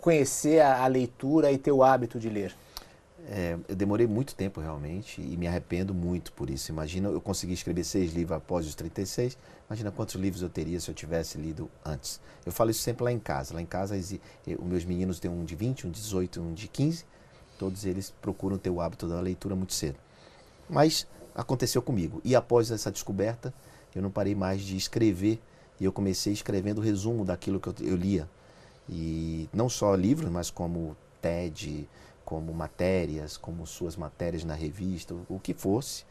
conhecer 0.00 0.60
a, 0.60 0.82
a 0.82 0.86
leitura 0.86 1.52
e 1.52 1.58
ter 1.58 1.70
o 1.70 1.82
hábito 1.82 2.18
de 2.18 2.30
ler? 2.30 2.56
É, 3.30 3.58
eu 3.68 3.76
demorei 3.76 4.06
muito 4.06 4.34
tempo 4.34 4.58
realmente 4.58 5.20
e 5.20 5.36
me 5.36 5.46
arrependo 5.46 5.92
muito 5.92 6.32
por 6.32 6.48
isso. 6.48 6.72
Imagina 6.72 7.10
eu 7.10 7.20
consegui 7.20 7.52
escrever 7.52 7.84
seis 7.84 8.14
livros 8.14 8.38
após 8.38 8.66
os 8.66 8.74
36. 8.74 9.36
Imagina 9.68 9.90
quantos 9.90 10.14
livros 10.14 10.40
eu 10.40 10.48
teria 10.48 10.80
se 10.80 10.90
eu 10.90 10.94
tivesse 10.94 11.36
lido 11.36 11.70
antes. 11.84 12.18
Eu 12.46 12.50
falo 12.50 12.70
isso 12.70 12.80
sempre 12.80 13.04
lá 13.04 13.12
em 13.12 13.18
casa. 13.18 13.52
Lá 13.52 13.60
em 13.60 13.66
casa, 13.66 13.94
os 13.94 14.66
meus 14.66 14.84
meninos 14.86 15.20
têm 15.20 15.30
um 15.30 15.44
de 15.44 15.54
20, 15.54 15.86
um 15.86 15.90
de 15.90 16.00
18, 16.00 16.40
um 16.40 16.54
de 16.54 16.68
15. 16.68 17.04
Todos 17.58 17.84
eles 17.84 18.14
procuram 18.22 18.56
ter 18.56 18.70
o 18.70 18.80
hábito 18.80 19.06
da 19.06 19.20
leitura 19.20 19.54
muito 19.54 19.74
cedo. 19.74 19.98
Mas 20.66 21.06
aconteceu 21.34 21.82
comigo. 21.82 22.22
E 22.24 22.34
após 22.34 22.70
essa 22.70 22.90
descoberta, 22.90 23.52
eu 23.94 24.00
não 24.00 24.10
parei 24.10 24.34
mais 24.34 24.62
de 24.62 24.74
escrever. 24.74 25.38
E 25.78 25.84
eu 25.84 25.92
comecei 25.92 26.32
escrevendo 26.32 26.78
o 26.78 26.82
resumo 26.82 27.26
daquilo 27.26 27.60
que 27.60 27.68
eu, 27.68 27.74
eu 27.80 27.96
lia. 27.96 28.26
E 28.88 29.50
não 29.52 29.68
só 29.68 29.94
livros, 29.94 30.30
mas 30.30 30.50
como 30.50 30.96
TED, 31.20 31.86
como 32.28 32.52
matérias, 32.52 33.38
como 33.38 33.66
suas 33.66 33.96
matérias 33.96 34.44
na 34.44 34.52
revista, 34.52 35.14
o 35.30 35.40
que 35.40 35.54
fosse, 35.54 36.04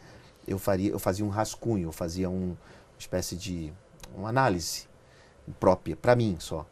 eu 0.48 0.58
faria, 0.58 0.90
eu 0.90 0.98
fazia 0.98 1.24
um 1.24 1.30
rascunho, 1.30 1.90
eu 1.90 1.92
fazia 1.92 2.28
um, 2.28 2.48
uma 2.48 2.58
espécie 2.98 3.36
de 3.36 3.72
uma 4.16 4.30
análise 4.30 4.88
própria 5.60 5.96
para 5.96 6.16
mim 6.16 6.36
só. 6.40 6.66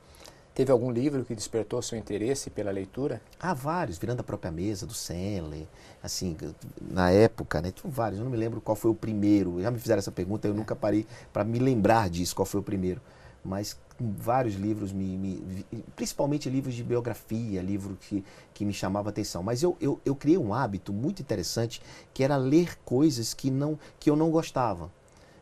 Teve 0.55 0.71
algum 0.71 0.89
livro 0.89 1.23
que 1.23 1.35
despertou 1.35 1.79
seu 1.83 1.95
interesse 1.95 2.49
pela 2.49 2.71
leitura? 2.71 3.21
Há 3.39 3.53
vários, 3.53 3.99
Virando 3.99 4.21
a 4.21 4.23
Própria 4.23 4.51
Mesa, 4.51 4.87
do 4.87 4.95
Sandler, 4.95 5.67
assim, 6.01 6.35
na 6.81 7.11
época, 7.11 7.61
né, 7.61 7.69
tinha 7.69 7.91
vários, 7.91 8.17
eu 8.17 8.23
não 8.23 8.31
me 8.31 8.37
lembro 8.37 8.59
qual 8.59 8.75
foi 8.75 8.89
o 8.89 8.95
primeiro, 8.95 9.61
já 9.61 9.69
me 9.69 9.77
fizeram 9.77 9.99
essa 9.99 10.11
pergunta, 10.11 10.47
eu 10.47 10.55
nunca 10.55 10.75
parei 10.75 11.05
para 11.31 11.43
me 11.43 11.59
lembrar 11.59 12.09
disso, 12.09 12.35
qual 12.35 12.47
foi 12.47 12.61
o 12.61 12.63
primeiro, 12.63 12.99
mas 13.43 13.77
vários 13.99 14.55
livros, 14.55 14.91
me, 14.91 15.17
me, 15.17 15.65
principalmente 15.95 16.49
livros 16.49 16.75
de 16.75 16.83
biografia, 16.83 17.61
livro 17.61 17.97
que, 18.01 18.23
que 18.53 18.65
me 18.65 18.73
chamava 18.73 19.09
atenção. 19.09 19.41
Mas 19.41 19.63
eu, 19.63 19.77
eu, 19.79 19.99
eu 20.05 20.15
criei 20.15 20.37
um 20.37 20.53
hábito 20.53 20.91
muito 20.91 21.21
interessante, 21.21 21.81
que 22.13 22.23
era 22.23 22.35
ler 22.35 22.77
coisas 22.83 23.33
que, 23.33 23.49
não, 23.49 23.79
que 23.99 24.09
eu 24.09 24.15
não 24.15 24.29
gostava. 24.29 24.91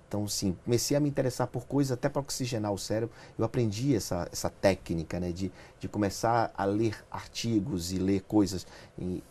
Então, 0.08 0.28
sim, 0.28 0.56
comecei 0.64 0.96
a 0.96 1.00
me 1.00 1.10
interessar 1.10 1.48
por 1.48 1.66
coisas 1.66 1.92
até 1.92 2.08
para 2.08 2.22
oxigenar 2.22 2.72
o 2.72 2.78
cérebro. 2.78 3.16
Eu 3.36 3.44
aprendi 3.44 3.96
essa, 3.96 4.30
essa 4.32 4.48
técnica 4.48 5.20
né, 5.20 5.32
de, 5.32 5.52
de 5.80 5.88
começar 5.88 6.54
a 6.56 6.66
ler 6.66 6.96
artigos 7.10 7.92
e 7.92 7.98
ler 7.98 8.22
coisas 8.22 8.68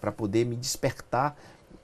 para 0.01 0.11
poder 0.11 0.45
me 0.45 0.57
despertar 0.57 1.37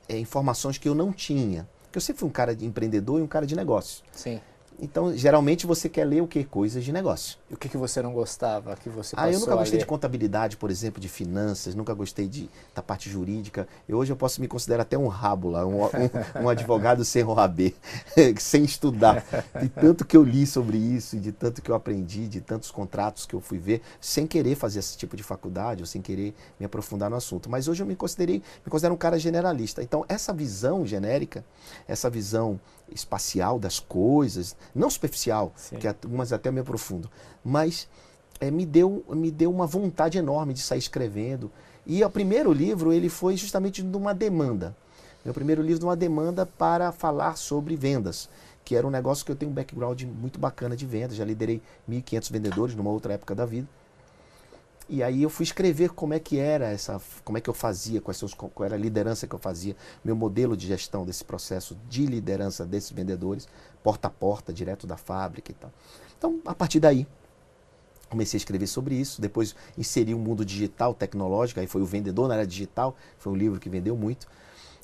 é, 0.09 0.19
informações 0.19 0.79
que 0.79 0.89
eu 0.89 0.97
não 0.97 1.13
tinha. 1.13 1.69
Porque 1.85 1.99
eu 1.99 2.03
sempre 2.03 2.19
fui 2.19 2.29
um 2.29 2.33
cara 2.33 2.57
de 2.57 2.67
empreendedor 2.67 3.21
e 3.21 3.23
um 3.23 3.29
cara 3.29 3.47
de 3.47 3.55
negócio. 3.55 4.05
Sim. 4.11 4.41
Então, 4.81 5.17
geralmente 5.17 5.67
você 5.67 5.89
quer 5.89 6.05
ler 6.05 6.23
o 6.23 6.27
que? 6.27 6.45
Coisas 6.45 6.85
de 6.85 6.93
negócio. 6.93 7.37
E 7.51 7.55
o 7.55 7.57
que, 7.57 7.69
que 7.69 7.77
você 7.77 8.01
não 8.01 8.13
gostava? 8.13 8.77
Que 8.77 8.89
você 8.89 9.17
ah, 9.19 9.31
eu 9.31 9.41
nunca 9.41 9.57
gostei 9.57 9.79
de 9.79 9.85
contabilidade, 9.85 10.57
por 10.57 10.71
exemplo, 10.71 11.01
de 11.01 11.09
finanças, 11.09 11.75
nunca 11.75 11.93
gostei 11.93 12.29
de, 12.29 12.49
da 12.75 12.81
parte 12.81 13.11
jurídica. 13.11 13.67
E 13.89 13.95
hoje 13.95 14.13
eu 14.13 14.17
posso 14.17 14.41
me 14.41 14.47
considerar 14.47 14.83
até 14.83 14.97
um 14.97 15.09
rábula, 15.09 15.67
um, 15.67 15.85
um, 15.85 16.45
um 16.45 16.49
advogado 16.49 17.05
sem 17.05 17.25
OAB, 17.25 17.75
sem 18.39 18.63
estudar. 18.63 19.25
De 19.61 19.69
tanto 19.69 20.05
que 20.05 20.17
eu 20.17 20.23
li 20.23 20.47
sobre 20.47 20.79
isso, 20.79 21.19
de 21.19 21.33
tanto 21.33 21.61
que 21.61 21.71
eu 21.71 21.75
aprendi, 21.75 22.29
de 22.29 22.41
tantos 22.41 22.71
contratos 22.71 23.27
que 23.27 23.35
eu 23.35 23.41
fui 23.41 23.59
ver, 23.59 23.83
sem 24.01 24.29
querer 24.29 24.55
fazer 24.55 24.79
esse 24.79 24.97
tipo 24.97 25.17
de 25.17 25.25
faculdade, 25.25 25.83
ou 25.83 25.87
sem 25.87 26.01
querer 26.01 26.33
me 26.59 26.67
aprofundar 26.67 27.11
no 27.11 27.17
assunto. 27.17 27.51
Mas 27.51 27.67
hoje 27.67 27.83
eu 27.83 27.87
me 27.87 27.97
considerei, 27.97 28.43
me 28.65 28.71
considero 28.71 28.95
um 28.95 28.99
cara 28.99 29.19
generalista. 29.19 29.83
Então, 29.83 30.05
essa 30.09 30.33
visão 30.33 30.87
genérica, 30.87 31.45
essa 31.89 32.09
visão 32.09 32.61
espacial 32.93 33.59
das 33.59 33.79
coisas, 33.81 34.57
não 34.75 34.91
superficial, 34.91 35.53
Sim. 35.57 35.77
que 35.77 35.89
algumas 35.89 36.33
até 36.33 36.51
me 36.51 36.61
aprofundo, 36.61 37.11
mas 37.45 37.89
é, 38.41 38.51
me, 38.51 38.65
deu, 38.65 39.05
me 39.09 39.31
deu 39.31 39.51
uma 39.51 39.67
vontade 39.67 40.19
enorme 40.19 40.55
de 40.55 40.61
sair 40.61 40.79
escrevendo. 40.79 41.51
E 41.87 42.05
o 42.05 42.11
primeiro 42.11 42.53
livro 42.53 42.93
ele 42.93 43.09
foi 43.09 43.37
justamente 43.37 43.83
de 43.83 43.97
uma 43.97 44.15
demanda. 44.15 44.77
Meu 45.25 45.35
primeiro 45.35 45.63
livro 45.63 45.81
de 45.81 45.85
uma 45.85 45.97
demanda 45.97 46.47
para 46.47 46.93
falar 46.93 47.37
sobre 47.37 47.77
vendas, 47.77 48.29
que 48.65 48.77
era 48.77 48.87
um 48.87 48.91
negócio 48.91 49.25
que 49.25 49.33
eu 49.33 49.37
tenho 49.37 49.51
um 49.51 49.55
background 49.55 50.03
muito 50.03 50.39
bacana 50.39 50.77
de 50.77 50.87
vendas. 50.87 51.17
Já 51.17 51.25
liderei 51.25 51.61
1.500 51.89 52.33
vendedores 52.33 52.75
numa 52.75 52.91
outra 52.91 53.15
época 53.15 53.35
da 53.35 53.45
vida. 53.45 53.67
E 54.89 55.03
aí 55.03 55.23
eu 55.23 55.29
fui 55.29 55.45
escrever 55.45 55.91
como 55.91 56.15
é 56.15 56.19
que 56.19 56.39
era 56.39 56.71
essa, 56.71 56.99
como 57.23 57.37
é 57.37 57.43
que 57.43 57.51
eu 57.51 57.55
fazia, 57.55 58.01
quais 58.01 58.17
são 58.17 58.27
qual 58.31 58.65
era 58.65 58.75
a 58.75 58.79
liderança 58.79 59.27
que 59.27 59.35
eu 59.35 59.39
fazia, 59.39 59.77
meu 60.03 60.17
modelo 60.17 60.57
de 60.57 60.67
gestão 60.67 61.05
desse 61.05 61.23
processo 61.23 61.77
de 61.91 62.07
liderança 62.07 62.65
desses 62.65 62.91
vendedores, 62.91 63.47
porta 63.83 64.09
a 64.09 64.11
porta, 64.11 64.51
direto 64.51 64.87
da 64.87 64.97
fábrica 64.97 65.51
e 65.51 65.55
tal. 65.55 65.71
Então, 66.17 66.41
a 66.47 66.55
partir 66.55 66.81
daí, 66.81 67.07
comecei 68.09 68.39
a 68.39 68.41
escrever 68.41 68.67
sobre 68.67 68.95
isso, 68.95 69.21
depois 69.21 69.55
inseri 69.77 70.15
o 70.15 70.17
um 70.17 70.21
mundo 70.21 70.43
digital, 70.43 70.95
tecnológico, 70.95 71.61
aí 71.61 71.67
foi 71.67 71.83
o 71.83 71.87
Vendedor 71.87 72.27
na 72.27 72.35
área 72.35 72.47
digital, 72.47 72.97
foi 73.19 73.33
um 73.35 73.37
livro 73.37 73.61
que 73.61 73.69
vendeu 73.69 73.95
muito. 73.95 74.27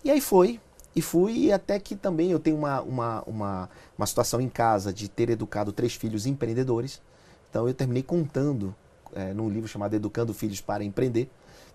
E 0.05 0.11
aí 0.11 0.21
foi, 0.21 0.61
e 0.95 1.01
fui, 1.01 1.51
até 1.51 1.81
que 1.81 1.97
também 1.97 2.31
eu 2.31 2.39
tenho 2.39 2.59
uma, 2.59 2.83
uma, 2.83 3.23
uma, 3.23 3.71
uma 3.97 4.07
situação 4.07 4.39
em 4.39 4.51
casa 4.51 4.93
de 4.93 5.09
ter 5.09 5.31
educado 5.31 5.73
três 5.73 5.95
filhos 5.95 6.27
empreendedores, 6.27 7.01
então 7.49 7.67
eu 7.67 7.73
terminei 7.73 8.03
contando 8.03 8.75
é, 9.15 9.33
num 9.33 9.49
livro 9.49 9.69
chamado 9.69 9.95
Educando 9.95 10.35
Filhos 10.35 10.61
para 10.61 10.85
Empreender. 10.85 11.29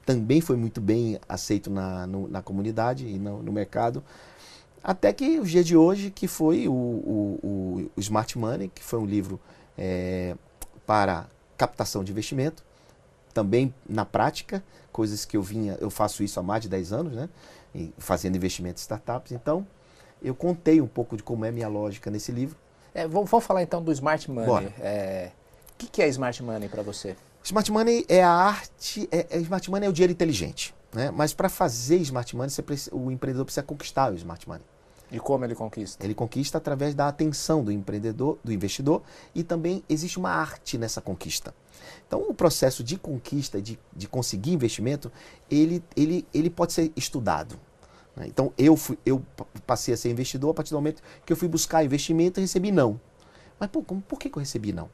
Também 0.05 0.41
foi 0.41 0.55
muito 0.55 0.81
bem 0.81 1.19
aceito 1.27 1.69
na, 1.69 2.07
no, 2.07 2.27
na 2.27 2.41
comunidade 2.41 3.05
e 3.05 3.19
no, 3.19 3.43
no, 3.43 3.51
mercado. 3.51 4.03
Até 4.83 5.13
que 5.13 5.39
o 5.39 5.43
dia 5.43 5.63
de 5.63 5.75
hoje, 5.75 6.09
que 6.09 6.27
foi 6.27 6.67
o, 6.67 6.71
o, 6.71 7.89
o 7.95 7.99
Smart 7.99 8.37
Money, 8.37 8.69
que 8.73 8.83
foi 8.83 8.99
um 8.99 9.05
livro 9.05 9.39
é, 9.77 10.35
para 10.85 11.27
captação 11.57 12.03
de 12.03 12.11
investimento, 12.11 12.63
também 13.33 13.73
na 13.87 14.05
prática, 14.05 14.63
coisas 14.91 15.25
que 15.25 15.37
eu 15.37 15.41
vinha, 15.41 15.77
eu 15.79 15.89
faço 15.89 16.23
isso 16.23 16.39
há 16.39 16.43
mais 16.43 16.61
de 16.61 16.69
10 16.69 16.93
anos, 16.93 17.13
né? 17.13 17.29
fazendo 17.97 18.35
investimento 18.35 18.79
em 18.79 18.81
startups. 18.81 19.31
Então, 19.31 19.65
eu 20.21 20.33
contei 20.33 20.81
um 20.81 20.87
pouco 20.87 21.15
de 21.15 21.23
como 21.23 21.45
é 21.45 21.49
a 21.49 21.51
minha 21.51 21.67
lógica 21.67 22.09
nesse 22.09 22.31
livro. 22.31 22.57
É, 22.93 23.07
vamos, 23.07 23.29
vamos, 23.29 23.45
falar 23.45 23.61
então 23.61 23.81
do 23.81 23.91
Smart 23.91 24.29
Money. 24.29 24.73
É, 24.79 25.31
o 25.73 25.77
que, 25.77 25.87
que 25.87 26.01
é 26.01 26.07
Smart 26.07 26.41
Money 26.41 26.67
para 26.67 26.81
você? 26.81 27.15
Smart 27.43 27.71
Money 27.71 28.05
é 28.07 28.23
a 28.23 28.31
arte, 28.31 29.07
é, 29.11 29.27
é, 29.29 29.39
Smart 29.39 29.69
Money 29.69 29.87
é 29.87 29.89
o 29.89 29.93
dinheiro 29.93 30.13
inteligente. 30.13 30.73
Né? 30.93 31.11
Mas 31.11 31.33
para 31.33 31.49
fazer 31.49 31.97
Smart 31.97 32.35
Money, 32.35 32.51
precisa, 32.61 32.95
o 32.95 33.11
empreendedor 33.11 33.45
precisa 33.45 33.63
conquistar 33.63 34.11
o 34.11 34.15
Smart 34.15 34.47
Money. 34.47 34.63
E 35.11 35.19
como 35.19 35.43
ele 35.43 35.55
conquista? 35.55 36.05
Ele 36.05 36.13
conquista 36.13 36.59
através 36.59 36.93
da 36.93 37.07
atenção 37.07 37.63
do 37.63 37.71
empreendedor, 37.71 38.37
do 38.43 38.53
investidor, 38.53 39.01
e 39.33 39.43
também 39.43 39.83
existe 39.89 40.19
uma 40.19 40.29
arte 40.29 40.77
nessa 40.77 41.01
conquista. 41.01 41.53
Então, 42.07 42.21
o 42.29 42.33
processo 42.33 42.83
de 42.83 42.97
conquista, 42.97 43.59
de, 43.61 43.79
de 43.95 44.07
conseguir 44.07 44.51
investimento, 44.51 45.11
ele, 45.49 45.83
ele, 45.95 46.27
ele 46.31 46.49
pode 46.49 46.73
ser 46.73 46.91
estudado. 46.95 47.59
Né? 48.15 48.27
Então, 48.27 48.53
eu, 48.57 48.77
fui, 48.77 48.99
eu 49.03 49.23
passei 49.65 49.93
a 49.93 49.97
ser 49.97 50.11
investidor 50.11 50.51
a 50.51 50.53
partir 50.53 50.71
do 50.71 50.77
momento 50.77 51.01
que 51.25 51.33
eu 51.33 51.37
fui 51.37 51.47
buscar 51.47 51.83
investimento 51.83 52.39
e 52.39 52.41
recebi 52.41 52.71
não. 52.71 52.99
Mas 53.59 53.69
pô, 53.69 53.81
como, 53.81 54.01
por 54.01 54.19
que, 54.19 54.29
que 54.29 54.37
eu 54.37 54.41
recebi 54.41 54.71
não? 54.71 54.89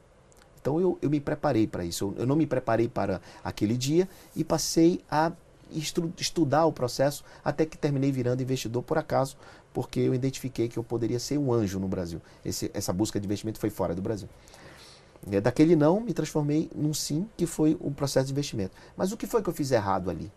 Então 0.66 0.80
eu, 0.80 0.98
eu 1.00 1.08
me 1.08 1.20
preparei 1.20 1.64
para 1.64 1.84
isso. 1.84 2.06
Eu, 2.06 2.22
eu, 2.22 2.26
não 2.26 2.34
me 2.34 2.44
preparei 2.44 2.88
para 2.88 3.20
aquele 3.44 3.76
dia 3.76 4.08
e 4.34 4.42
passei 4.42 5.00
a 5.08 5.30
estu, 5.70 6.12
estudar 6.18 6.66
o 6.66 6.72
processo 6.72 7.24
até 7.44 7.64
que 7.64 7.78
terminei 7.78 8.10
virando 8.10 8.42
investidor 8.42 8.82
por 8.82 8.98
acaso, 8.98 9.36
porque 9.72 10.00
eu 10.00 10.12
identifiquei 10.12 10.66
que 10.68 10.76
eu 10.76 10.82
poderia 10.82 11.20
ser 11.20 11.38
um 11.38 11.52
anjo 11.52 11.78
no 11.78 11.86
Brasil. 11.86 12.20
Esse, 12.44 12.68
essa 12.74 12.92
busca 12.92 13.20
de 13.20 13.26
investimento 13.26 13.60
foi 13.60 13.70
fora 13.70 13.94
do 13.94 14.02
Brasil. 14.02 14.28
É, 15.30 15.40
daquele 15.40 15.76
não, 15.76 16.00
me 16.00 16.12
transformei 16.12 16.68
num 16.74 16.92
sim, 16.92 17.28
que 17.36 17.46
foi 17.46 17.76
o 17.78 17.92
processo 17.92 18.26
de 18.26 18.32
investimento. 18.32 18.72
Mas 18.96 19.12
o 19.12 19.16
que 19.16 19.28
foi 19.28 19.44
que 19.44 19.48
eu 19.48 19.54
fiz 19.54 19.70
errado 19.70 20.10
ali? 20.10 20.32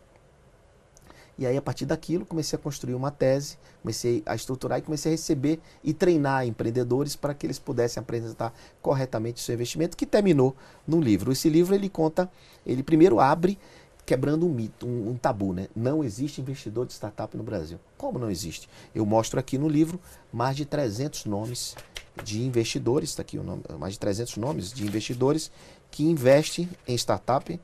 E 1.39 1.47
aí, 1.47 1.55
a 1.55 1.61
partir 1.61 1.85
daquilo, 1.85 2.25
comecei 2.25 2.59
a 2.59 2.61
construir 2.61 2.95
uma 2.95 3.11
tese, 3.11 3.57
comecei 3.81 4.21
a 4.25 4.35
estruturar 4.35 4.77
e 4.77 4.81
comecei 4.81 5.13
a 5.13 5.15
receber 5.15 5.61
e 5.81 5.93
treinar 5.93 6.45
empreendedores 6.45 7.15
para 7.15 7.33
que 7.33 7.45
eles 7.47 7.57
pudessem 7.57 8.01
apresentar 8.01 8.53
corretamente 8.81 9.41
o 9.41 9.45
seu 9.45 9.55
investimento, 9.55 9.95
que 9.95 10.05
terminou 10.05 10.53
no 10.85 10.99
livro. 10.99 11.31
Esse 11.31 11.47
livro, 11.47 11.73
ele 11.73 11.87
conta, 11.87 12.29
ele 12.65 12.83
primeiro 12.83 13.21
abre 13.21 13.57
quebrando 14.05 14.45
um 14.45 14.49
mito, 14.49 14.85
um, 14.85 15.11
um, 15.11 15.15
tabu, 15.15 15.53
né? 15.53 15.69
Não 15.73 16.03
existe 16.03 16.41
investidor 16.41 16.85
de 16.85 16.91
startup 16.91 17.37
no 17.37 17.43
Brasil. 17.43 17.79
Como 17.97 18.19
não 18.19 18.29
existe? 18.29 18.67
Eu 18.93 19.05
mostro 19.05 19.39
aqui 19.39 19.57
no 19.57 19.69
livro 19.69 19.97
mais 20.33 20.57
de 20.57 20.65
300 20.65 21.23
nomes 21.23 21.73
de 22.21 22.43
investidores, 22.43 23.11
está 23.11 23.21
aqui 23.21 23.37
o 23.37 23.43
nome, 23.43 23.63
mais 23.79 23.93
de 23.93 23.99
300 23.99 24.35
nomes 24.35 24.73
de 24.73 24.85
investidores 24.85 25.49
que 25.89 26.03
investem 26.03 26.69
em 26.85 26.95
startup 26.95 27.57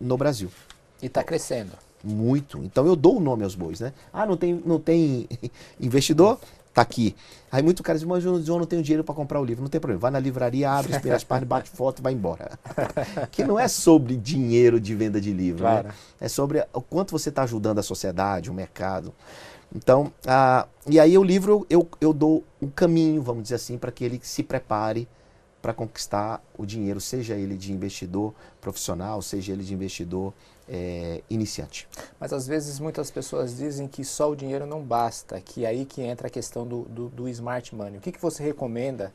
no 0.00 0.16
Brasil. 0.16 0.50
E 1.02 1.06
está 1.06 1.22
crescendo. 1.22 1.72
Muito. 2.06 2.58
Então 2.58 2.86
eu 2.86 2.94
dou 2.94 3.16
o 3.16 3.20
nome 3.20 3.42
aos 3.42 3.54
bois, 3.54 3.80
né? 3.80 3.92
Ah, 4.12 4.24
não 4.24 4.36
tem, 4.36 4.62
não 4.64 4.78
tem 4.78 5.28
investidor? 5.80 6.38
Tá 6.72 6.82
aqui. 6.82 7.16
Aí 7.50 7.62
muito 7.62 7.82
cara 7.82 7.98
diz, 7.98 8.06
mas 8.06 8.22
eu 8.24 8.58
não 8.58 8.66
tenho 8.66 8.82
dinheiro 8.82 9.02
para 9.02 9.14
comprar 9.14 9.40
o 9.40 9.44
livro. 9.44 9.62
Não 9.62 9.70
tem 9.70 9.80
problema. 9.80 9.98
Vai 9.98 10.10
na 10.10 10.20
livraria, 10.20 10.70
abre 10.70 10.92
as 11.10 11.24
páginas, 11.24 11.48
bate 11.48 11.70
foto 11.70 12.00
e 12.00 12.02
vai 12.02 12.12
embora. 12.12 12.58
que 13.32 13.42
não 13.42 13.58
é 13.58 13.66
sobre 13.66 14.14
dinheiro 14.16 14.78
de 14.78 14.94
venda 14.94 15.20
de 15.20 15.32
livro, 15.32 15.64
né? 15.64 15.70
claro. 15.70 15.88
né? 15.88 15.94
É 16.20 16.28
sobre 16.28 16.64
o 16.72 16.80
quanto 16.80 17.12
você 17.12 17.30
está 17.30 17.42
ajudando 17.44 17.78
a 17.78 17.82
sociedade, 17.82 18.50
o 18.50 18.54
mercado. 18.54 19.12
Então, 19.74 20.12
ah, 20.26 20.66
e 20.86 21.00
aí 21.00 21.16
o 21.18 21.24
livro 21.24 21.66
eu, 21.68 21.88
eu 22.00 22.12
dou 22.12 22.44
um 22.62 22.68
caminho, 22.68 23.22
vamos 23.22 23.44
dizer 23.44 23.56
assim, 23.56 23.78
para 23.78 23.90
que 23.90 24.04
ele 24.04 24.20
se 24.22 24.42
prepare 24.42 25.08
para 25.60 25.72
conquistar 25.72 26.42
o 26.56 26.64
dinheiro, 26.64 27.00
seja 27.00 27.34
ele 27.34 27.56
de 27.56 27.72
investidor 27.72 28.32
profissional, 28.60 29.20
seja 29.20 29.52
ele 29.52 29.64
de 29.64 29.74
investidor 29.74 30.32
é, 30.68 31.22
iniciante. 31.28 31.88
Mas 32.18 32.32
às 32.32 32.46
vezes 32.46 32.78
muitas 32.78 33.10
pessoas 33.10 33.56
dizem 33.56 33.86
que 33.86 34.04
só 34.04 34.30
o 34.30 34.36
dinheiro 34.36 34.66
não 34.66 34.82
basta, 34.82 35.40
que 35.40 35.64
é 35.64 35.68
aí 35.68 35.84
que 35.84 36.02
entra 36.02 36.26
a 36.26 36.30
questão 36.30 36.66
do, 36.66 36.82
do, 36.82 37.08
do 37.08 37.28
smart 37.28 37.74
money. 37.74 37.98
O 37.98 38.00
que, 38.00 38.12
que 38.12 38.20
você 38.20 38.42
recomenda 38.42 39.12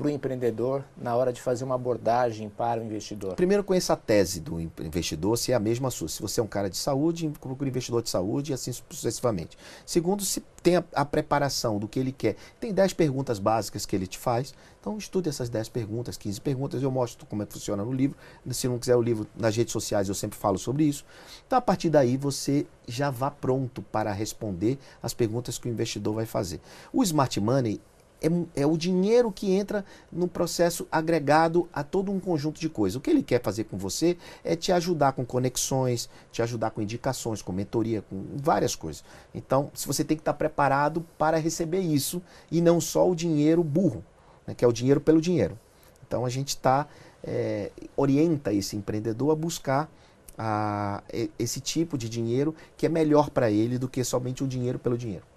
para 0.00 0.06
o 0.06 0.10
empreendedor 0.10 0.82
na 0.96 1.14
hora 1.14 1.30
de 1.30 1.42
fazer 1.42 1.62
uma 1.62 1.74
abordagem 1.74 2.48
para 2.48 2.80
o 2.80 2.84
investidor? 2.84 3.34
Primeiro, 3.34 3.62
conheça 3.62 3.92
a 3.92 3.96
tese 3.96 4.40
do 4.40 4.58
investidor, 4.58 5.36
se 5.36 5.52
é 5.52 5.54
a 5.54 5.60
mesma 5.60 5.90
sua. 5.90 6.08
Se 6.08 6.22
você 6.22 6.40
é 6.40 6.42
um 6.42 6.46
cara 6.46 6.70
de 6.70 6.78
saúde, 6.78 7.30
procure 7.38 7.68
um 7.68 7.70
investidor 7.70 8.02
de 8.02 8.08
saúde 8.08 8.50
e 8.50 8.54
assim 8.54 8.72
sucessivamente. 8.72 9.58
Segundo, 9.84 10.24
se 10.24 10.42
tem 10.62 10.76
a, 10.76 10.84
a, 10.94 11.04
preparação 11.04 11.78
do 11.78 11.88
que 11.88 11.98
ele 11.98 12.12
quer. 12.12 12.36
Tem 12.58 12.72
10 12.72 12.94
perguntas 12.94 13.38
básicas 13.38 13.84
que 13.84 13.94
ele 13.94 14.06
te 14.06 14.18
faz. 14.18 14.54
Então, 14.80 14.96
estude 14.96 15.28
essas 15.28 15.48
10 15.48 15.68
perguntas, 15.68 16.16
15 16.16 16.40
perguntas. 16.40 16.82
Eu 16.82 16.90
mostro 16.90 17.26
como 17.26 17.42
é 17.42 17.46
que 17.46 17.52
funciona 17.52 17.84
no 17.84 17.92
livro. 17.92 18.16
Se 18.50 18.68
não 18.68 18.78
quiser 18.78 18.96
o 18.96 19.02
livro, 19.02 19.26
nas 19.36 19.56
redes 19.56 19.72
sociais 19.72 20.08
eu 20.08 20.14
sempre 20.14 20.38
falo 20.38 20.58
sobre 20.58 20.84
isso. 20.84 21.04
Então, 21.46 21.58
a 21.58 21.62
partir 21.62 21.90
daí, 21.90 22.16
você 22.16 22.66
já 22.86 23.10
vá 23.10 23.30
pronto 23.30 23.82
para 23.82 24.12
responder 24.12 24.78
as 25.02 25.14
perguntas 25.14 25.58
que 25.58 25.68
o 25.68 25.70
investidor 25.70 26.14
vai 26.14 26.26
fazer. 26.26 26.60
O 26.92 27.02
Smart 27.02 27.38
Money 27.40 27.80
é, 28.20 28.62
é, 28.62 28.66
o 28.66 28.76
dinheiro 28.76 29.32
que 29.32 29.52
entra 29.52 29.84
no 30.12 30.28
processo 30.28 30.86
agregado 30.90 31.68
a 31.72 31.82
todo 31.82 32.12
um 32.12 32.20
conjunto 32.20 32.60
de 32.60 32.68
coisas. 32.68 32.96
O 32.96 33.00
que 33.00 33.10
ele 33.10 33.22
quer 33.22 33.42
fazer 33.42 33.64
com 33.64 33.76
você 33.78 34.16
é 34.44 34.54
te 34.54 34.72
ajudar 34.72 35.12
com 35.12 35.24
conexões, 35.24 36.08
te 36.30 36.42
ajudar 36.42 36.70
com 36.70 36.82
indicações, 36.82 37.42
com 37.42 37.52
mentoria, 37.52 38.02
com 38.02 38.22
várias 38.36 38.74
coisas. 38.74 39.04
Então, 39.34 39.70
se 39.74 39.86
você 39.86 40.04
tem 40.04 40.16
que 40.16 40.22
estar 40.22 40.34
preparado 40.34 41.04
para 41.16 41.38
receber 41.38 41.80
isso 41.80 42.22
e 42.50 42.60
não 42.60 42.80
só 42.80 43.08
o 43.08 43.14
dinheiro 43.14 43.64
burro, 43.64 44.04
né, 44.46 44.54
que 44.54 44.64
é 44.64 44.68
o 44.68 44.72
dinheiro 44.72 45.00
pelo 45.00 45.20
dinheiro. 45.20 45.58
Então, 46.06 46.24
a 46.24 46.28
gente 46.28 46.48
está 46.48 46.86
é, 47.22 47.70
orienta 47.96 48.52
esse 48.52 48.76
empreendedor 48.76 49.30
a 49.30 49.34
buscar 49.34 49.90
a, 50.36 51.02
esse 51.38 51.60
tipo 51.60 51.98
de 51.98 52.08
dinheiro 52.08 52.54
que 52.76 52.86
é 52.86 52.88
melhor 52.88 53.30
para 53.30 53.50
ele 53.50 53.78
do 53.78 53.88
que 53.88 54.02
somente 54.02 54.42
o 54.42 54.48
dinheiro 54.48 54.78
pelo 54.78 54.96
dinheiro. 54.96 55.29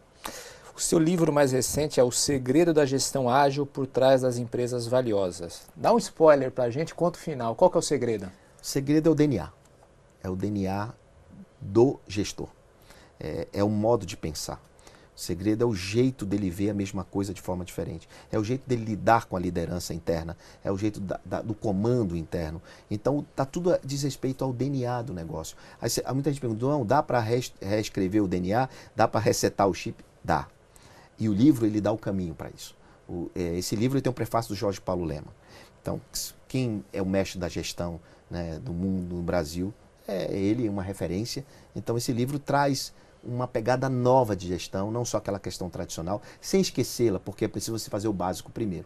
O 0.76 0.82
seu 0.82 0.98
livro 0.98 1.32
mais 1.32 1.52
recente 1.52 2.00
é 2.00 2.04
O 2.04 2.12
Segredo 2.12 2.74
da 2.74 2.84
Gestão 2.84 3.30
Ágil 3.30 3.64
por 3.64 3.86
Trás 3.86 4.22
das 4.22 4.40
Empresas 4.40 4.88
Valiosas. 4.88 5.68
Dá 5.76 5.94
um 5.94 6.00
spoiler 6.00 6.50
para 6.50 6.64
a 6.64 6.70
gente, 6.72 6.96
conta 6.96 7.20
o 7.20 7.22
final. 7.22 7.56
Qual 7.56 7.70
que 7.70 7.78
é 7.78 7.80
o 7.80 7.84
segredo? 7.84 8.26
O 8.60 8.66
segredo 8.66 9.08
é 9.08 9.12
o 9.12 9.16
DNA. 9.16 9.54
É 10.24 10.30
o 10.32 10.36
DNA 10.36 10.92
do 11.62 12.00
gestor. 12.08 12.48
É, 13.20 13.48
é 13.54 13.64
o 13.64 13.70
modo 13.70 14.04
de 14.04 14.18
pensar. 14.18 14.60
O 15.16 15.20
segredo 15.20 15.64
é 15.64 15.68
o 15.68 15.76
jeito 15.76 16.26
dele 16.26 16.50
ver 16.50 16.72
a 16.72 16.74
mesma 16.74 17.04
coisa 17.04 17.36
de 17.36 17.42
forma 17.42 17.64
diferente. 17.64 18.10
É 18.32 18.40
o 18.40 18.44
jeito 18.44 18.68
dele 18.68 18.84
lidar 18.84 19.26
com 19.26 19.38
a 19.38 19.40
liderança 19.40 19.94
interna. 19.94 20.36
É 20.64 20.72
o 20.72 20.78
jeito 20.78 21.00
da, 21.00 21.20
da, 21.24 21.42
do 21.44 21.54
comando 21.54 22.18
interno. 22.18 22.60
Então, 22.90 23.24
tá 23.36 23.46
tudo 23.46 23.76
a, 23.76 23.80
diz 23.84 24.02
respeito 24.02 24.44
ao 24.44 24.52
DNA 24.52 25.04
do 25.04 25.14
negócio. 25.14 25.56
Aí, 25.80 25.88
muita 26.16 26.32
gente 26.32 26.42
pergunta, 26.42 26.66
não, 26.66 26.84
dá 26.84 27.04
para 27.04 27.20
reescrever 27.20 28.24
o 28.24 28.28
DNA? 28.28 28.68
Dá 28.96 29.08
para 29.08 29.22
resetar 29.22 29.68
o 29.68 29.74
chip? 29.76 30.04
Dá. 30.24 30.48
E 31.20 31.30
o 31.30 31.34
livro 31.34 31.66
ele 31.66 31.80
dá 31.80 31.92
o 31.92 31.98
caminho 31.98 32.34
para 32.34 32.50
isso. 32.50 32.76
O, 33.08 33.30
é, 33.36 33.58
esse 33.58 33.76
livro 33.76 34.02
tem 34.02 34.10
um 34.10 34.14
prefácio 34.14 34.54
do 34.54 34.58
Jorge 34.58 34.80
Paulo 34.82 35.04
Lema. 35.04 35.34
Então, 35.82 36.00
quem 36.48 36.84
é 36.94 37.02
o 37.02 37.06
mestre 37.06 37.40
da 37.40 37.50
gestão 37.50 38.00
né, 38.30 38.60
do 38.60 38.74
mundo 38.74 39.16
no 39.16 39.22
Brasil 39.22 39.74
é 40.08 40.34
ele, 40.36 40.68
uma 40.68 40.84
referência. 40.84 41.46
Então, 41.76 41.98
esse 41.98 42.12
livro 42.12 42.40
traz 42.40 42.94
uma 43.24 43.48
pegada 43.48 43.90
nova 43.90 44.36
de 44.36 44.48
gestão, 44.48 44.92
não 44.92 45.06
só 45.06 45.18
aquela 45.18 45.40
questão 45.40 45.70
tradicional, 45.70 46.22
sem 46.42 46.62
esquecê-la, 46.62 47.20
porque 47.20 47.46
é 47.46 47.48
preciso 47.48 47.78
você 47.78 47.90
fazer 47.90 48.08
o 48.08 48.14
básico 48.14 48.52
primeiro. 48.52 48.86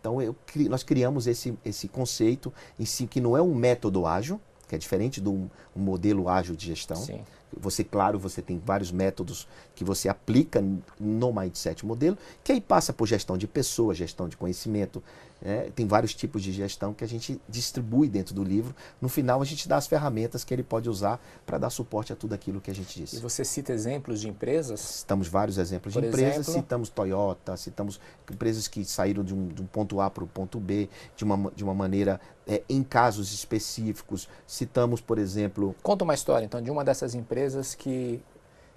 Então, 0.00 0.20
eu, 0.20 0.34
nós 0.68 0.82
criamos 0.82 1.26
esse, 1.26 1.56
esse 1.64 1.88
conceito 1.88 2.52
em 2.78 2.84
si, 2.84 3.06
que 3.06 3.20
não 3.20 3.36
é 3.36 3.42
um 3.42 3.54
método 3.54 4.06
ágil, 4.06 4.40
que 4.68 4.74
é 4.74 4.78
diferente 4.78 5.20
um, 5.20 5.48
um 5.76 5.80
modelo 5.80 6.28
ágil 6.28 6.56
de 6.56 6.66
gestão. 6.66 6.96
Sim. 6.96 7.22
Você, 7.60 7.84
claro, 7.84 8.18
você 8.18 8.40
tem 8.40 8.58
vários 8.64 8.90
métodos 8.90 9.46
que 9.74 9.84
você 9.84 10.08
aplica 10.08 10.62
no 10.98 11.32
Mindset 11.32 11.84
modelo, 11.84 12.16
que 12.42 12.52
aí 12.52 12.60
passa 12.60 12.92
por 12.92 13.06
gestão 13.06 13.36
de 13.36 13.46
pessoas, 13.46 13.96
gestão 13.98 14.28
de 14.28 14.36
conhecimento, 14.36 15.02
é, 15.44 15.70
tem 15.74 15.86
vários 15.86 16.14
tipos 16.14 16.42
de 16.42 16.52
gestão 16.52 16.94
que 16.94 17.02
a 17.02 17.08
gente 17.08 17.40
distribui 17.48 18.08
dentro 18.08 18.34
do 18.34 18.44
livro. 18.44 18.74
No 19.00 19.08
final, 19.08 19.42
a 19.42 19.44
gente 19.44 19.68
dá 19.68 19.76
as 19.76 19.86
ferramentas 19.86 20.44
que 20.44 20.54
ele 20.54 20.62
pode 20.62 20.88
usar 20.88 21.20
para 21.44 21.58
dar 21.58 21.70
suporte 21.70 22.12
a 22.12 22.16
tudo 22.16 22.34
aquilo 22.34 22.60
que 22.60 22.70
a 22.70 22.74
gente 22.74 23.00
disse. 23.00 23.16
E 23.16 23.20
você 23.20 23.44
cita 23.44 23.72
exemplos 23.72 24.20
de 24.20 24.28
empresas? 24.28 24.80
Citamos 24.80 25.28
vários 25.28 25.58
exemplos 25.58 25.94
Por 25.94 26.02
de 26.02 26.08
empresas, 26.08 26.48
exemplo? 26.48 26.62
citamos 26.62 26.88
Toyota, 26.88 27.56
citamos 27.56 28.00
empresas 28.30 28.68
que 28.68 28.84
saíram 28.84 29.24
de 29.24 29.34
um, 29.34 29.48
de 29.48 29.62
um 29.62 29.66
ponto 29.66 30.00
A 30.00 30.08
para 30.08 30.24
o 30.24 30.26
ponto 30.26 30.60
B 30.60 30.88
de 31.16 31.24
uma, 31.24 31.50
de 31.50 31.64
uma 31.64 31.74
maneira 31.74 32.20
é, 32.46 32.62
em 32.68 32.82
casos 32.82 33.32
específicos. 33.32 34.28
Citamos, 34.46 35.00
por 35.00 35.18
exemplo. 35.18 35.74
Conta 35.82 36.04
uma 36.04 36.14
história, 36.14 36.44
então, 36.44 36.62
de 36.62 36.70
uma 36.70 36.84
dessas 36.84 37.14
empresas 37.14 37.74
que 37.74 38.20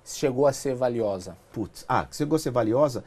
chegou 0.06 0.46
a 0.46 0.54
ser 0.54 0.76
valiosa? 0.76 1.36
Putz, 1.52 1.84
ah, 1.89 2.08
chegou 2.12 2.36
a 2.36 2.39
ser 2.39 2.52
valiosa? 2.52 3.04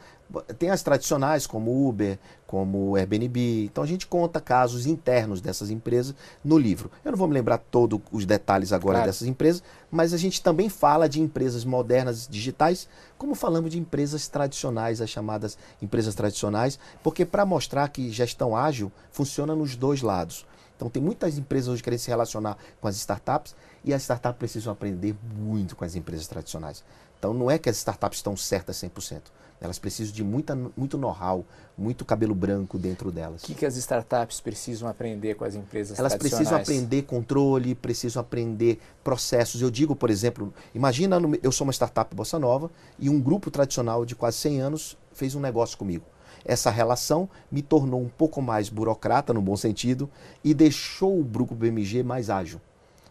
Tem 0.59 0.69
as 0.69 0.83
tradicionais, 0.83 1.47
como 1.47 1.87
Uber, 1.87 2.19
como 2.45 2.95
Airbnb. 2.95 3.65
Então 3.65 3.83
a 3.83 3.87
gente 3.87 4.05
conta 4.05 4.41
casos 4.41 4.85
internos 4.85 5.41
dessas 5.41 5.69
empresas 5.71 6.13
no 6.43 6.57
livro. 6.57 6.91
Eu 7.03 7.11
não 7.11 7.17
vou 7.17 7.27
me 7.27 7.33
lembrar 7.33 7.57
todos 7.57 7.99
os 8.11 8.25
detalhes 8.25 8.73
agora 8.73 8.97
claro. 8.97 9.09
dessas 9.09 9.27
empresas, 9.27 9.63
mas 9.89 10.13
a 10.13 10.17
gente 10.17 10.43
também 10.43 10.67
fala 10.67 11.07
de 11.07 11.21
empresas 11.21 11.63
modernas 11.63 12.27
digitais, 12.27 12.87
como 13.17 13.33
falamos 13.33 13.71
de 13.71 13.79
empresas 13.79 14.27
tradicionais, 14.27 15.01
as 15.01 15.09
chamadas 15.09 15.57
empresas 15.81 16.13
tradicionais, 16.13 16.77
porque 17.01 17.25
para 17.25 17.45
mostrar 17.45 17.87
que 17.87 18.11
gestão 18.11 18.55
ágil 18.55 18.91
funciona 19.11 19.55
nos 19.55 19.75
dois 19.75 20.01
lados. 20.01 20.45
Então 20.75 20.89
tem 20.89 21.03
muitas 21.03 21.37
empresas 21.37 21.67
hoje 21.67 21.83
querendo 21.83 21.99
se 21.99 22.09
relacionar 22.09 22.57
com 22.79 22.87
as 22.87 22.95
startups 22.95 23.53
e 23.83 23.93
as 23.93 24.01
startups 24.01 24.37
precisam 24.37 24.71
aprender 24.71 25.15
muito 25.35 25.75
com 25.75 25.85
as 25.85 25.95
empresas 25.95 26.27
tradicionais. 26.27 26.83
Então 27.17 27.33
não 27.33 27.51
é 27.51 27.57
que 27.57 27.69
as 27.69 27.77
startups 27.77 28.19
estão 28.19 28.35
certas 28.35 28.77
100%. 28.77 29.21
Elas 29.61 29.77
precisam 29.77 30.13
de 30.13 30.23
muita, 30.23 30.55
muito 30.55 30.97
know-how, 30.97 31.45
muito 31.77 32.05
cabelo 32.05 32.33
branco 32.33 32.77
dentro 32.77 33.11
delas. 33.11 33.43
O 33.43 33.45
que, 33.45 33.53
que 33.53 33.65
as 33.65 33.75
startups 33.75 34.39
precisam 34.39 34.87
aprender 34.87 35.35
com 35.35 35.43
as 35.43 35.53
empresas 35.53 35.99
Elas 35.99 36.15
precisam 36.15 36.57
aprender 36.57 37.01
controle, 37.01 37.75
precisam 37.75 38.21
aprender 38.21 38.79
processos. 39.03 39.61
Eu 39.61 39.69
digo, 39.69 39.97
por 39.97 40.09
exemplo, 40.09 40.53
imagina, 40.73 41.19
eu 41.43 41.51
sou 41.51 41.67
uma 41.67 41.73
startup 41.73 42.15
Bossa 42.15 42.39
Nova 42.39 42.71
e 42.97 43.09
um 43.09 43.19
grupo 43.19 43.51
tradicional 43.51 44.05
de 44.05 44.15
quase 44.15 44.37
100 44.37 44.61
anos 44.61 44.97
fez 45.11 45.35
um 45.35 45.41
negócio 45.41 45.77
comigo. 45.77 46.05
Essa 46.45 46.71
relação 46.71 47.29
me 47.51 47.61
tornou 47.61 48.01
um 48.01 48.07
pouco 48.07 48.41
mais 48.41 48.69
burocrata, 48.69 49.33
no 49.33 49.41
bom 49.41 49.57
sentido, 49.57 50.09
e 50.41 50.53
deixou 50.53 51.19
o 51.19 51.23
grupo 51.23 51.53
BMG 51.53 52.01
mais 52.01 52.29
ágil 52.29 52.61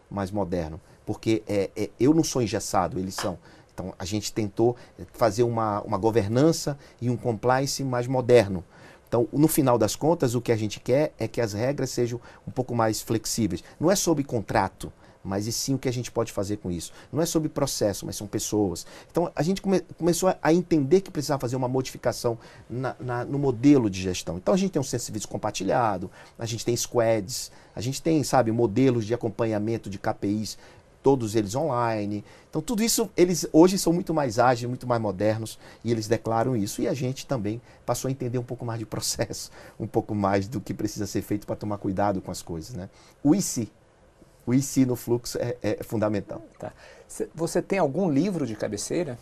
mais 0.09 0.31
moderno, 0.31 0.79
porque 1.05 1.43
é, 1.47 1.69
é, 1.75 1.89
eu 1.99 2.13
não 2.13 2.23
sou 2.23 2.41
engessado, 2.41 2.99
eles 2.99 3.15
são. 3.15 3.37
Então 3.73 3.93
a 3.97 4.05
gente 4.05 4.33
tentou 4.33 4.75
fazer 5.13 5.43
uma, 5.43 5.81
uma 5.81 5.97
governança 5.97 6.77
e 7.01 7.09
um 7.09 7.15
compliance 7.15 7.83
mais 7.83 8.07
moderno. 8.07 8.63
Então, 9.07 9.27
no 9.33 9.47
final 9.47 9.75
das 9.77 9.95
contas, 9.95 10.35
o 10.35 10.41
que 10.41 10.51
a 10.51 10.55
gente 10.55 10.79
quer 10.79 11.13
é 11.17 11.27
que 11.27 11.41
as 11.41 11.53
regras 11.53 11.89
sejam 11.89 12.21
um 12.47 12.51
pouco 12.51 12.75
mais 12.75 13.01
flexíveis. 13.01 13.63
Não 13.79 13.89
é 13.89 13.95
sobre 13.95 14.23
contrato, 14.23 14.93
mas 15.23 15.47
e 15.47 15.51
sim 15.51 15.75
o 15.75 15.77
que 15.77 15.89
a 15.89 15.93
gente 15.93 16.11
pode 16.11 16.31
fazer 16.31 16.57
com 16.57 16.71
isso. 16.71 16.91
Não 17.11 17.21
é 17.21 17.25
sobre 17.25 17.49
processo, 17.49 18.05
mas 18.05 18.15
são 18.15 18.27
pessoas. 18.27 18.85
Então 19.11 19.31
a 19.35 19.43
gente 19.43 19.61
come, 19.61 19.81
começou 19.97 20.33
a 20.41 20.53
entender 20.53 21.01
que 21.01 21.11
precisava 21.11 21.39
fazer 21.39 21.55
uma 21.55 21.67
modificação 21.67 22.37
na, 22.69 22.95
na, 22.99 23.25
no 23.25 23.37
modelo 23.37 23.89
de 23.89 24.01
gestão. 24.01 24.37
Então 24.37 24.53
a 24.53 24.57
gente 24.57 24.71
tem 24.71 24.79
um 24.79 24.83
centro 24.83 24.99
de 24.99 25.05
serviço 25.05 25.27
compartilhado, 25.27 26.09
a 26.37 26.45
gente 26.45 26.65
tem 26.65 26.75
squads, 26.75 27.51
a 27.75 27.81
gente 27.81 28.01
tem, 28.01 28.23
sabe, 28.23 28.51
modelos 28.51 29.05
de 29.05 29.13
acompanhamento 29.13 29.89
de 29.89 29.99
KPIs 29.99 30.57
todos 31.01 31.35
eles 31.35 31.55
online. 31.55 32.23
Então 32.49 32.61
tudo 32.61 32.83
isso 32.83 33.09
eles 33.15 33.47
hoje 33.53 33.77
são 33.77 33.93
muito 33.93 34.13
mais 34.13 34.39
ágeis, 34.39 34.67
muito 34.67 34.87
mais 34.87 35.01
modernos 35.01 35.59
e 35.83 35.91
eles 35.91 36.07
declaram 36.07 36.55
isso 36.55 36.81
e 36.81 36.87
a 36.87 36.93
gente 36.93 37.25
também 37.25 37.61
passou 37.85 38.07
a 38.07 38.11
entender 38.11 38.37
um 38.37 38.43
pouco 38.43 38.65
mais 38.65 38.79
de 38.79 38.85
processo, 38.85 39.51
um 39.79 39.87
pouco 39.87 40.13
mais 40.13 40.47
do 40.47 40.59
que 40.59 40.73
precisa 40.73 41.07
ser 41.07 41.21
feito 41.21 41.45
para 41.45 41.55
tomar 41.55 41.77
cuidado 41.77 42.21
com 42.21 42.31
as 42.31 42.41
coisas, 42.41 42.75
né? 42.75 42.89
O 43.23 43.35
IC, 43.35 43.71
o 44.49 44.53
IC 44.53 44.85
no 44.85 44.95
fluxo 44.95 45.37
é, 45.37 45.55
é 45.61 45.83
fundamental. 45.83 46.41
Tá. 46.57 46.73
Você 47.35 47.61
tem 47.61 47.77
algum 47.77 48.09
livro 48.09 48.47
de 48.47 48.55
cabeceira? 48.55 49.17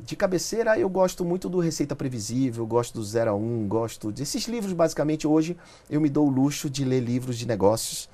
De 0.00 0.16
cabeceira, 0.16 0.78
eu 0.78 0.88
gosto 0.88 1.24
muito 1.24 1.48
do 1.50 1.60
Receita 1.60 1.94
Previsível, 1.94 2.66
gosto 2.66 2.94
do 2.94 3.04
Zero 3.04 3.30
a 3.30 3.34
Um, 3.34 3.68
gosto 3.68 4.10
desses 4.10 4.48
livros. 4.48 4.72
Basicamente, 4.72 5.28
hoje 5.28 5.56
eu 5.88 6.00
me 6.00 6.08
dou 6.08 6.26
o 6.26 6.30
luxo 6.30 6.70
de 6.70 6.82
ler 6.82 7.00
livros 7.00 7.36
de 7.36 7.46
negócios. 7.46 8.08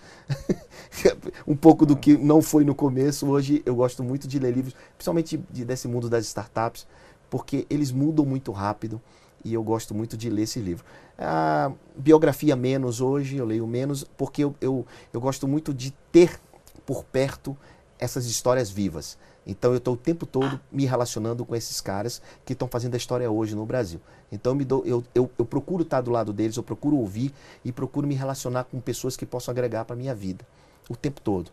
um 1.46 1.56
pouco 1.56 1.86
do 1.86 1.96
que 1.96 2.16
não 2.16 2.42
foi 2.42 2.64
no 2.64 2.74
começo. 2.74 3.26
Hoje 3.26 3.62
eu 3.64 3.76
gosto 3.76 4.02
muito 4.02 4.26
de 4.26 4.40
ler 4.40 4.52
livros, 4.52 4.74
principalmente 4.96 5.40
de, 5.50 5.64
desse 5.64 5.86
mundo 5.86 6.10
das 6.10 6.26
startups, 6.26 6.84
porque 7.30 7.64
eles 7.70 7.92
mudam 7.92 8.26
muito 8.26 8.50
rápido 8.50 9.00
e 9.44 9.54
eu 9.54 9.62
gosto 9.62 9.94
muito 9.94 10.16
de 10.16 10.28
ler 10.28 10.42
esse 10.42 10.58
livro. 10.58 10.84
A 11.18 11.72
biografia 11.96 12.54
menos 12.54 13.00
hoje, 13.00 13.36
eu 13.36 13.44
leio 13.44 13.66
menos, 13.66 14.04
porque 14.16 14.44
eu, 14.44 14.54
eu, 14.60 14.86
eu 15.12 15.20
gosto 15.20 15.48
muito 15.48 15.74
de 15.74 15.90
ter 16.12 16.40
por 16.86 17.02
perto 17.04 17.56
essas 17.98 18.26
histórias 18.26 18.70
vivas. 18.70 19.18
Então 19.44 19.72
eu 19.72 19.78
estou 19.78 19.94
o 19.94 19.96
tempo 19.96 20.26
todo 20.26 20.60
me 20.70 20.84
relacionando 20.84 21.44
com 21.44 21.56
esses 21.56 21.80
caras 21.80 22.22
que 22.44 22.52
estão 22.52 22.68
fazendo 22.68 22.94
a 22.94 22.96
história 22.96 23.30
hoje 23.30 23.54
no 23.54 23.66
Brasil. 23.66 24.00
Então 24.30 24.56
eu, 24.58 24.64
dou, 24.64 24.86
eu, 24.86 25.04
eu, 25.14 25.30
eu 25.38 25.44
procuro 25.44 25.82
estar 25.82 26.02
do 26.02 26.10
lado 26.10 26.32
deles, 26.32 26.56
eu 26.56 26.62
procuro 26.62 26.96
ouvir 26.96 27.32
e 27.64 27.72
procuro 27.72 28.06
me 28.06 28.14
relacionar 28.14 28.64
com 28.64 28.78
pessoas 28.78 29.16
que 29.16 29.26
possam 29.26 29.50
agregar 29.50 29.84
para 29.86 29.96
a 29.96 29.98
minha 29.98 30.14
vida 30.14 30.46
o 30.88 30.94
tempo 30.94 31.20
todo. 31.20 31.50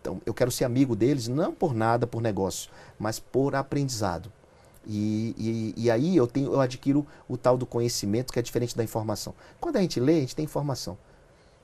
Então 0.00 0.20
eu 0.24 0.32
quero 0.32 0.50
ser 0.50 0.64
amigo 0.64 0.94
deles, 0.94 1.28
não 1.28 1.52
por 1.52 1.74
nada, 1.74 2.06
por 2.06 2.22
negócio, 2.22 2.70
mas 2.98 3.18
por 3.18 3.54
aprendizado. 3.54 4.30
E, 4.86 5.34
e, 5.76 5.84
e, 5.84 5.90
aí 5.90 6.16
eu, 6.16 6.26
tenho, 6.26 6.52
eu 6.52 6.60
adquiro 6.60 7.06
o 7.28 7.36
tal 7.36 7.58
do 7.58 7.66
conhecimento 7.66 8.32
que 8.32 8.38
é 8.38 8.42
diferente 8.42 8.76
da 8.76 8.82
informação. 8.82 9.34
Quando 9.60 9.76
a 9.76 9.80
gente 9.80 10.00
lê, 10.00 10.16
a 10.16 10.20
gente 10.20 10.34
tem 10.34 10.44
informação. 10.44 10.96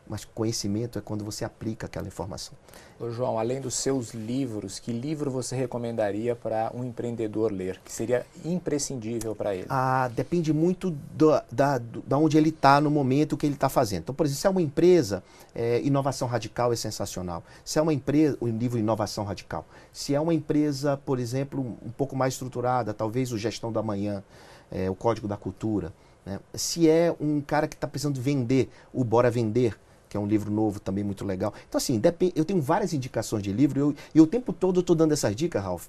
Mas 0.09 0.25
conhecimento 0.25 0.99
é 0.99 1.03
quando 1.03 1.25
você 1.25 1.45
aplica 1.45 1.87
aquela 1.87 2.07
informação. 2.07 2.55
Ô 2.99 3.11
João, 3.11 3.39
além 3.39 3.61
dos 3.61 3.75
seus 3.75 4.15
livros, 4.15 4.79
que 4.79 4.91
livro 4.91 5.31
você 5.31 5.55
recomendaria 5.55 6.35
para 6.35 6.71
um 6.75 6.83
empreendedor 6.83 7.53
ler, 7.53 7.79
que 7.85 7.93
seria 7.93 8.25
imprescindível 8.45 9.35
para 9.35 9.55
ele? 9.55 9.67
Ah, 9.69 10.09
depende 10.15 10.53
muito 10.53 10.91
do, 10.91 11.39
da, 11.51 11.77
do, 11.77 12.01
da 12.03 12.17
onde 12.17 12.39
ele 12.39 12.49
está 12.49 12.81
no 12.81 12.91
momento 12.91 13.37
que 13.37 13.45
ele 13.45 13.55
está 13.55 13.69
fazendo. 13.69 14.03
Então, 14.03 14.15
por 14.15 14.25
exemplo, 14.25 14.41
se 14.41 14.47
é 14.47 14.51
uma 14.51 14.63
empresa, 14.63 15.23
é, 15.55 15.83
Inovação 15.83 16.27
Radical 16.27 16.73
é 16.73 16.77
sensacional. 16.77 17.43
Se 17.65 17.79
é 17.79 17.83
uma 17.83 17.93
empresa, 17.93 18.39
o 18.41 18.47
livro 18.47 18.79
Inovação 18.79 19.25
Radical. 19.25 19.67
Se 19.93 20.15
é 20.15 20.21
uma 20.21 20.33
empresa, 20.33 20.97
por 21.05 21.19
exemplo, 21.19 21.61
um 21.85 21.91
pouco 21.91 22.17
mais 22.17 22.33
estruturada, 22.33 22.95
talvez 22.95 23.31
o 23.31 23.37
Gestão 23.37 23.71
da 23.71 23.83
Manhã, 23.83 24.23
é, 24.71 24.89
o 24.89 24.95
Código 24.95 25.29
da 25.29 25.37
Cultura. 25.37 25.93
Né? 26.25 26.41
Se 26.55 26.89
é 26.89 27.15
um 27.21 27.41
cara 27.41 27.69
que 27.69 27.75
está 27.75 27.87
precisando 27.87 28.21
vender, 28.21 28.71
o 28.93 29.05
Bora 29.05 29.31
Vender, 29.31 29.77
que 30.09 30.17
é 30.17 30.21
um 30.21 30.27
livro 30.27 30.51
novo 30.51 30.81
também 30.81 31.05
muito 31.05 31.25
legal. 31.25 31.53
Então, 31.69 31.79
assim, 31.79 32.01
eu 32.35 32.45
tenho 32.45 32.61
várias 32.61 32.93
indicações 32.93 33.43
de 33.43 33.53
livro 33.53 33.79
e, 33.79 33.81
eu, 33.81 33.95
e 34.15 34.21
o 34.21 34.27
tempo 34.27 34.53
todo 34.53 34.79
eu 34.79 34.81
estou 34.81 34.97
dando 34.97 35.13
essas 35.13 35.35
dicas, 35.35 35.63
Ralph, 35.63 35.87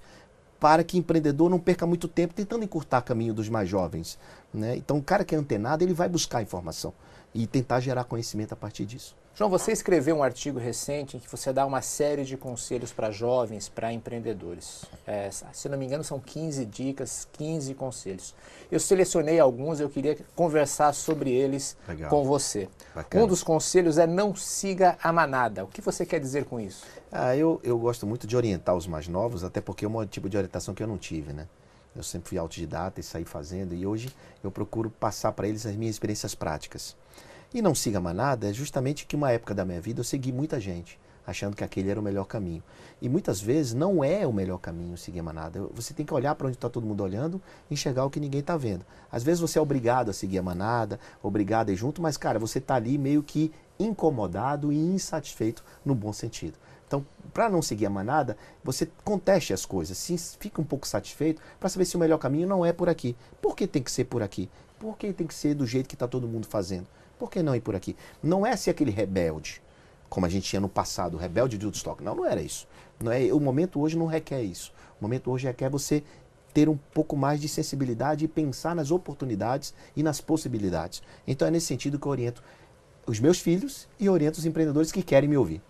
para 0.60 0.84
que 0.84 0.98
o 0.98 1.00
empreendedor 1.00 1.50
não 1.50 1.60
perca 1.60 1.86
muito 1.86 2.08
tempo 2.08 2.34
tentando 2.34 2.64
encurtar 2.64 3.02
caminho 3.02 3.34
dos 3.34 3.48
mais 3.50 3.70
jovens. 3.70 4.18
Né? 4.54 4.76
Então, 4.76 4.98
o 4.98 5.04
cara 5.04 5.24
que 5.24 5.36
é 5.36 5.38
antenado, 5.38 5.84
ele 5.84 5.94
vai 5.94 6.10
buscar 6.10 6.42
informação 6.42 6.94
e 7.34 7.46
tentar 7.46 7.80
gerar 7.80 8.04
conhecimento 8.06 8.54
a 8.54 8.56
partir 8.56 8.86
disso. 8.86 9.16
João, 9.38 9.52
você 9.52 9.72
escreveu 9.72 10.16
um 10.16 10.24
artigo 10.24 10.58
recente 10.58 11.16
em 11.16 11.20
que 11.20 11.30
você 11.30 11.54
dá 11.54 11.64
uma 11.64 11.80
série 11.80 12.26
de 12.26 12.36
conselhos 12.36 12.92
para 12.92 13.12
jovens, 13.12 13.70
para 13.70 13.94
empreendedores. 13.94 14.84
É, 15.06 15.30
se 15.30 15.70
não 15.70 15.78
me 15.78 15.86
engano, 15.86 16.04
são 16.04 16.20
15 16.20 16.66
dicas, 16.66 17.28
15 17.34 17.76
conselhos. 17.76 18.34
Eu 18.72 18.80
selecionei 18.80 19.40
alguns, 19.40 19.80
eu 19.80 19.92
queria 19.92 20.18
conversar 20.36 20.92
sobre 20.92 21.30
eles 21.30 21.78
Legal. 21.88 22.10
com 22.10 22.26
você. 22.26 22.68
Bacana. 22.96 23.24
Um 23.24 23.28
dos 23.28 23.44
conselhos 23.44 24.00
é 24.00 24.08
não 24.08 24.36
siga 24.36 24.98
a 25.04 25.14
manada. 25.14 25.64
O 25.64 25.68
que 25.68 25.82
você 25.82 26.04
quer 26.04 26.20
dizer 26.20 26.46
com 26.46 26.60
isso? 26.60 26.84
Ah, 27.12 27.36
eu, 27.36 27.62
eu 27.64 27.78
gosto 27.78 28.08
muito 28.08 28.26
de 28.26 28.36
orientar 28.36 28.76
os 28.76 28.88
mais 28.88 29.08
novos, 29.08 29.44
até 29.44 29.62
porque 29.62 29.86
é 29.86 29.88
um 29.88 30.04
tipo 30.08 30.28
de 30.28 30.36
orientação 30.36 30.74
que 30.74 30.82
eu 30.82 30.88
não 30.88 30.98
tive, 30.98 31.32
né? 31.32 31.48
Eu 31.96 32.02
sempre 32.02 32.30
fui 32.30 32.40
autodidata 32.40 33.00
e 33.00 33.04
saí 33.04 33.24
fazendo, 33.24 33.76
e 33.76 33.86
hoje 33.86 34.10
eu 34.44 34.50
procuro 34.50 34.90
passar 34.90 35.32
para 35.32 35.48
eles 35.48 35.64
as 35.64 35.76
minhas 35.76 35.94
experiências 35.94 36.34
práticas. 36.34 36.96
E 37.54 37.62
não 37.62 37.74
siga 37.74 38.00
manada 38.02 38.50
é 38.50 38.54
justamente 38.54 39.06
que 39.06 39.16
uma 39.16 39.32
época 39.32 39.56
da 39.56 39.64
minha 39.64 39.80
vida 39.80 40.02
eu 40.02 40.04
segui 40.04 40.34
muita 40.34 40.60
gente, 40.60 41.00
achando 41.26 41.56
que 41.56 41.64
aquele 41.64 41.90
era 41.90 42.00
o 42.00 42.04
melhor 42.04 42.26
caminho. 42.26 42.62
E 43.02 43.08
muitas 43.08 43.40
vezes 43.40 43.74
não 43.74 44.04
é 44.04 44.28
o 44.28 44.34
melhor 44.34 44.58
caminho 44.58 44.98
seguir 44.98 45.22
manada. 45.22 45.62
Você 45.74 45.94
tem 45.94 46.06
que 46.06 46.14
olhar 46.14 46.36
para 46.36 46.48
onde 46.48 46.58
está 46.58 46.70
todo 46.70 46.86
mundo 46.86 47.02
olhando 47.02 47.42
e 47.70 47.74
enxergar 47.74 48.04
o 48.04 48.10
que 48.10 48.20
ninguém 48.20 48.42
está 48.42 48.58
vendo. 48.58 48.86
Às 49.10 49.24
vezes 49.24 49.40
você 49.40 49.58
é 49.58 49.62
obrigado 49.62 50.10
a 50.10 50.14
seguir 50.14 50.40
a 50.40 50.44
manada, 50.44 51.00
obrigado 51.24 51.70
a 51.70 51.72
ir 51.72 51.78
junto, 51.78 52.02
mas 52.02 52.18
cara, 52.18 52.38
você 52.38 52.58
está 52.58 52.76
ali 52.76 52.98
meio 52.98 53.24
que 53.24 53.54
incomodado 53.80 54.72
e 54.74 54.78
insatisfeito 54.78 55.64
no 55.86 55.96
bom 55.96 56.12
sentido. 56.12 56.58
Então, 56.86 57.06
para 57.34 57.50
não 57.50 57.62
seguir 57.62 57.86
a 57.86 57.90
manada, 57.90 58.38
você 58.62 58.90
conteste 59.06 59.54
as 59.54 59.66
coisas, 59.66 59.98
se 59.98 60.18
fica 60.18 60.62
um 60.62 60.66
pouco 60.66 60.88
satisfeito 60.88 61.42
para 61.60 61.70
saber 61.70 61.86
se 61.86 61.96
o 61.96 62.00
melhor 62.00 62.18
caminho 62.18 62.48
não 62.48 62.66
é 62.66 62.74
por 62.74 62.90
aqui. 62.90 63.16
Por 63.42 63.56
que 63.56 63.68
tem 63.68 63.84
que 63.84 63.92
ser 63.92 64.06
por 64.06 64.22
aqui? 64.22 64.50
Por 64.80 64.98
que 64.98 65.14
tem 65.14 65.28
que 65.28 65.34
ser 65.34 65.54
do 65.54 65.66
jeito 65.66 65.88
que 65.88 65.96
está 65.96 66.08
todo 66.08 66.28
mundo 66.28 66.46
fazendo? 66.46 66.88
Por 67.18 67.30
que 67.32 67.42
não 67.42 67.56
ir 67.56 67.62
por 67.62 67.76
aqui? 67.76 67.96
Não 68.22 68.46
é 68.46 68.56
ser 68.56 68.72
aquele 68.72 68.92
rebelde, 68.92 69.62
como 70.10 70.26
a 70.26 70.30
gente 70.30 70.48
tinha 70.48 70.60
no 70.60 70.70
passado, 70.70 71.18
rebelde 71.18 71.58
de 71.58 71.66
Woodstock. 71.66 72.04
Não, 72.04 72.16
não 72.16 72.26
era 72.26 72.42
isso. 72.42 72.68
Não 73.00 73.12
é, 73.12 73.32
o 73.34 73.40
momento 73.40 73.80
hoje 73.80 73.98
não 73.98 74.06
requer 74.06 74.42
isso. 74.42 74.74
O 75.00 75.04
momento 75.04 75.32
hoje 75.32 75.48
requer 75.48 75.70
você 75.70 76.04
ter 76.54 76.70
um 76.70 76.78
pouco 76.94 77.16
mais 77.16 77.40
de 77.40 77.48
sensibilidade 77.48 78.26
e 78.26 78.28
pensar 78.28 78.76
nas 78.76 78.90
oportunidades 78.90 79.74
e 79.96 80.02
nas 80.02 80.20
possibilidades. 80.20 81.04
Então 81.28 81.48
é 81.48 81.52
nesse 81.52 81.68
sentido 81.68 82.00
que 82.00 82.08
eu 82.08 82.12
oriento 82.12 82.44
os 83.06 83.20
meus 83.20 83.40
filhos 83.40 83.88
e 84.00 84.10
oriento 84.10 84.40
os 84.40 84.46
empreendedores 84.46 84.92
que 84.92 85.04
querem 85.04 85.30
me 85.30 85.38
ouvir. 85.38 85.62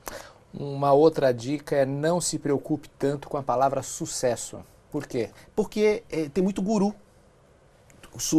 Uma 0.54 0.94
outra 0.94 1.34
dica 1.34 1.76
é 1.76 1.86
não 1.86 2.22
se 2.22 2.40
preocupe 2.40 2.90
tanto 2.98 3.28
com 3.28 3.38
a 3.38 3.44
palavra 3.44 3.84
sucesso. 3.84 4.60
Por 4.90 5.06
quê? 5.06 5.30
Porque 5.56 6.04
é, 6.10 6.30
tem 6.30 6.44
muito 6.44 6.62
guru 6.62 6.96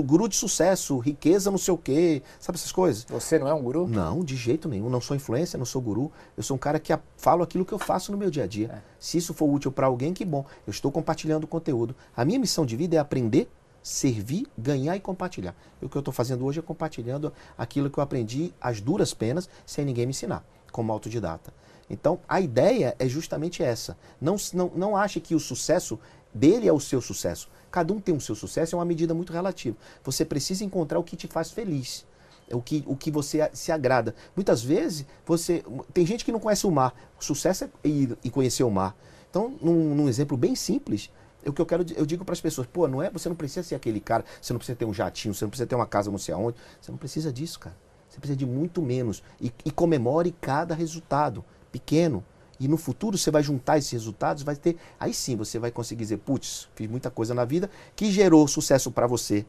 guru 0.03 0.29
de 0.29 0.37
sucesso, 0.37 0.99
riqueza, 0.99 1.51
não 1.51 1.59
sei 1.59 1.75
o 1.75 1.79
quê, 1.79 2.23
sabe 2.39 2.57
essas 2.57 2.73
coisas? 2.73 3.05
Você 3.09 3.39
não 3.39 3.49
é 3.49 3.55
um 3.55 3.63
guru? 3.63 3.87
Não, 3.87 4.25
de 4.25 4.37
jeito 4.37 4.69
nenhum. 4.69 4.89
Não 4.89 5.01
sou 5.01 5.17
influência, 5.17 5.59
não 5.59 5.67
sou 5.67 5.81
guru. 5.81 6.11
Eu 6.37 6.43
sou 6.43 6.57
um 6.57 6.59
cara 6.59 6.79
que 6.79 6.97
falo 7.17 7.43
aquilo 7.43 7.65
que 7.65 7.73
eu 7.73 7.79
faço 7.79 8.13
no 8.13 8.19
meu 8.19 8.31
dia 8.31 8.45
a 8.45 8.47
dia. 8.47 8.71
É. 8.75 8.83
Se 8.99 9.19
isso 9.19 9.33
for 9.35 9.47
útil 9.47 9.73
para 9.73 9.87
alguém, 9.87 10.13
que 10.13 10.25
bom. 10.25 10.45
Eu 10.67 10.71
estou 10.71 10.91
compartilhando 10.91 11.45
o 11.45 11.47
conteúdo. 11.47 11.95
A 12.17 12.25
minha 12.25 12.39
missão 12.39 12.67
de 12.67 12.77
vida 12.77 12.97
é 12.97 12.99
aprender, 12.99 13.49
servir, 13.83 14.47
ganhar 14.57 14.97
e 14.97 15.01
compartilhar. 15.01 15.55
E 15.81 15.85
o 15.87 15.89
que 15.89 15.97
eu 15.97 16.01
estou 16.01 16.13
fazendo 16.13 16.45
hoje 16.45 16.59
é 16.59 16.63
compartilhando 16.63 17.33
aquilo 17.57 17.91
que 17.91 17.99
eu 17.99 18.03
aprendi 18.03 18.53
às 18.61 18.81
duras 18.81 19.15
penas, 19.15 19.49
sem 19.65 19.85
ninguém 19.85 20.07
me 20.07 20.11
ensinar, 20.11 20.45
como 20.73 20.93
autodidata. 20.93 21.53
Então, 21.91 22.19
a 22.29 22.41
ideia 22.41 22.95
é 22.99 23.09
justamente 23.09 23.63
essa. 23.63 23.97
Não, 24.21 24.37
não, 24.53 24.71
não 24.75 24.97
ache 24.97 25.21
que 25.21 25.35
o 25.35 25.41
sucesso 25.41 25.99
dele 26.39 26.69
é 26.69 26.73
o 26.73 26.81
seu 26.81 27.01
sucesso. 27.01 27.49
Cada 27.71 27.93
um 27.93 28.01
tem 28.01 28.15
o 28.15 28.21
seu 28.21 28.35
sucesso, 28.35 28.75
é 28.75 28.79
uma 28.79 28.85
medida 28.85 29.13
muito 29.13 29.33
relativa. 29.33 29.77
Você 30.05 30.25
precisa 30.25 30.65
encontrar 30.65 30.99
o 30.99 31.05
que 31.05 31.17
te 31.17 31.27
faz 31.27 31.51
feliz. 31.51 32.07
O 32.51 32.63
que, 32.63 32.83
o 32.87 32.97
que 32.97 33.11
você 33.11 33.51
se 33.53 33.71
agrada. 33.71 34.15
Muitas 34.35 34.63
vezes, 34.63 35.05
você 35.27 35.63
tem 35.93 36.07
gente 36.07 36.25
que 36.25 36.33
não 36.33 36.41
conhece 36.41 36.67
o 36.67 36.71
mar. 36.71 36.95
O 37.21 37.23
sucesso 37.23 37.65
é 37.65 37.89
ir 37.89 38.17
e 38.25 38.31
conhecer 38.31 38.63
o 38.63 38.71
mar. 38.71 38.97
Então, 39.29 39.55
num, 39.61 39.95
num 39.95 40.09
exemplo 40.09 40.35
bem 40.35 40.55
simples, 40.55 41.11
é 41.45 41.51
o 41.51 41.53
que 41.53 41.61
eu 41.61 41.67
quero 41.67 41.85
eu 41.95 42.07
digo 42.07 42.25
para 42.25 42.33
as 42.33 42.41
pessoas, 42.41 42.67
pô, 42.67 42.89
não 42.89 43.03
é, 43.03 43.11
você 43.11 43.29
não 43.29 43.37
precisa 43.37 43.63
ser 43.63 43.75
aquele 43.75 44.01
cara, 44.01 44.25
você 44.41 44.53
não 44.55 44.59
precisa 44.59 44.77
ter 44.77 44.87
um 44.87 44.95
jatinho, 44.95 45.35
você 45.35 45.45
não 45.45 45.51
precisa 45.51 45.67
ter 45.67 45.75
uma 45.75 45.87
casa 45.87 46.11
não 46.11 46.19
sei 46.19 46.35
aonde, 46.35 46.57
você 46.81 46.91
não 46.91 46.99
precisa 46.99 47.31
disso, 47.31 47.61
cara. 47.61 47.77
Você 48.09 48.19
precisa 48.19 48.37
de 48.37 48.47
muito 48.47 48.81
menos 48.81 49.23
e, 49.39 49.53
e 49.65 49.71
comemore 49.71 50.35
cada 50.41 50.75
resultado 50.75 51.45
pequeno. 51.71 52.25
E 52.61 52.67
no 52.67 52.77
futuro 52.77 53.17
você 53.17 53.31
vai 53.31 53.43
juntar 53.43 53.79
esses 53.79 53.91
resultados, 53.93 54.43
vai 54.43 54.57
ter. 54.57 54.77
Aí 54.99 55.15
sim 55.15 55.37
você 55.37 55.59
vai 55.59 55.71
conseguir 55.71 56.03
dizer, 56.03 56.19
putz, 56.19 56.69
fiz 56.75 56.91
muita 56.91 57.11
coisa 57.11 57.35
na 57.35 57.45
vida 57.45 57.71
que 57.95 58.11
gerou 58.11 58.49
sucesso 58.49 58.91
para 58.91 59.07
você, 59.07 59.47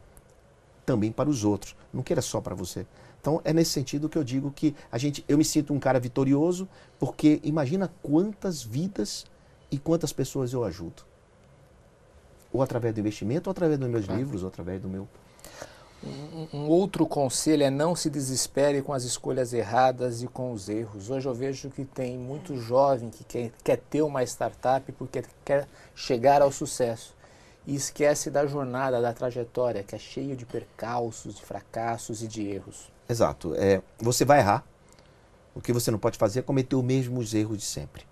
também 0.86 1.12
para 1.12 1.30
os 1.30 1.43
outros. 1.43 1.76
Não 1.91 2.03
queira 2.03 2.22
só 2.22 2.39
para 2.39 2.53
você. 2.53 2.86
Então 3.20 3.41
é 3.43 3.51
nesse 3.51 3.72
sentido 3.72 4.07
que 4.07 4.18
eu 4.18 4.24
digo 4.24 4.51
que 4.51 4.76
a 4.91 4.97
gente, 4.97 5.26
eu 5.28 5.38
me 5.38 5.43
sinto 5.43 5.74
um 5.74 5.80
cara 5.80 5.99
vitorioso, 5.99 6.68
porque 6.99 7.39
imagina 7.43 7.91
quantas 8.01 8.64
vidas 8.64 9.26
e 9.72 9.78
quantas 9.78 10.14
pessoas 10.14 10.53
eu 10.53 10.64
ajudo. 10.64 11.03
Ou 12.51 12.62
através 12.62 12.93
do 12.93 12.99
investimento, 12.99 13.49
ou 13.49 13.51
através 13.51 13.80
dos 13.80 13.89
meus 13.89 14.05
livros, 14.05 14.43
ou 14.43 14.47
através 14.47 14.82
do 14.82 14.88
meu 14.88 15.07
Um, 16.02 16.47
um, 16.54 16.68
outro 16.70 17.06
conselho 17.06 17.64
é 17.64 17.70
não 17.70 17.95
se 17.95 18.10
desespere 18.10 18.82
com 18.82 18.93
as 18.93 19.04
escolhas 19.04 19.54
erradas 19.54 20.24
e 20.24 20.28
com 20.28 20.54
os 20.54 20.70
erros. 20.70 21.10
Hoje 21.10 21.28
eu 21.28 21.34
vejo 21.34 21.70
que 21.70 21.84
tem 21.84 22.18
muito 22.18 22.56
jovem 22.58 23.10
que 23.10 23.24
quer, 23.24 23.52
quer 23.64 23.78
ter 23.78 24.02
uma 24.02 24.24
startup 24.24 24.89
porque 24.93 25.24
quer 25.43 25.68
chegar 25.93 26.41
ao 26.41 26.52
sucesso 26.52 27.14
e 27.68 27.76
esquece 27.76 28.32
da 28.32 28.45
jornada, 28.45 29.02
da 29.02 29.14
trajetória, 29.14 29.84
que 29.84 29.93
é 29.93 30.00
cheio 30.00 30.36
de 30.36 30.45
percalços, 30.45 31.36
de 31.36 31.41
fracassos 31.43 32.24
e 32.24 32.28
de 32.28 32.47
erros. 32.47 32.89
Exato. 33.08 33.54
É, 33.56 33.82
você 34.00 34.24
vai 34.24 34.39
errar. 34.39 34.64
O 35.54 35.62
que 35.62 35.74
você 35.74 35.91
não 35.91 36.00
pode 36.00 36.18
fazer 36.18 36.39
é 36.39 36.41
cometer 36.41 36.76
os 36.76 36.84
mesmos 36.84 37.34
erros 37.34 37.58
de 37.58 37.66
sempre. 37.66 38.04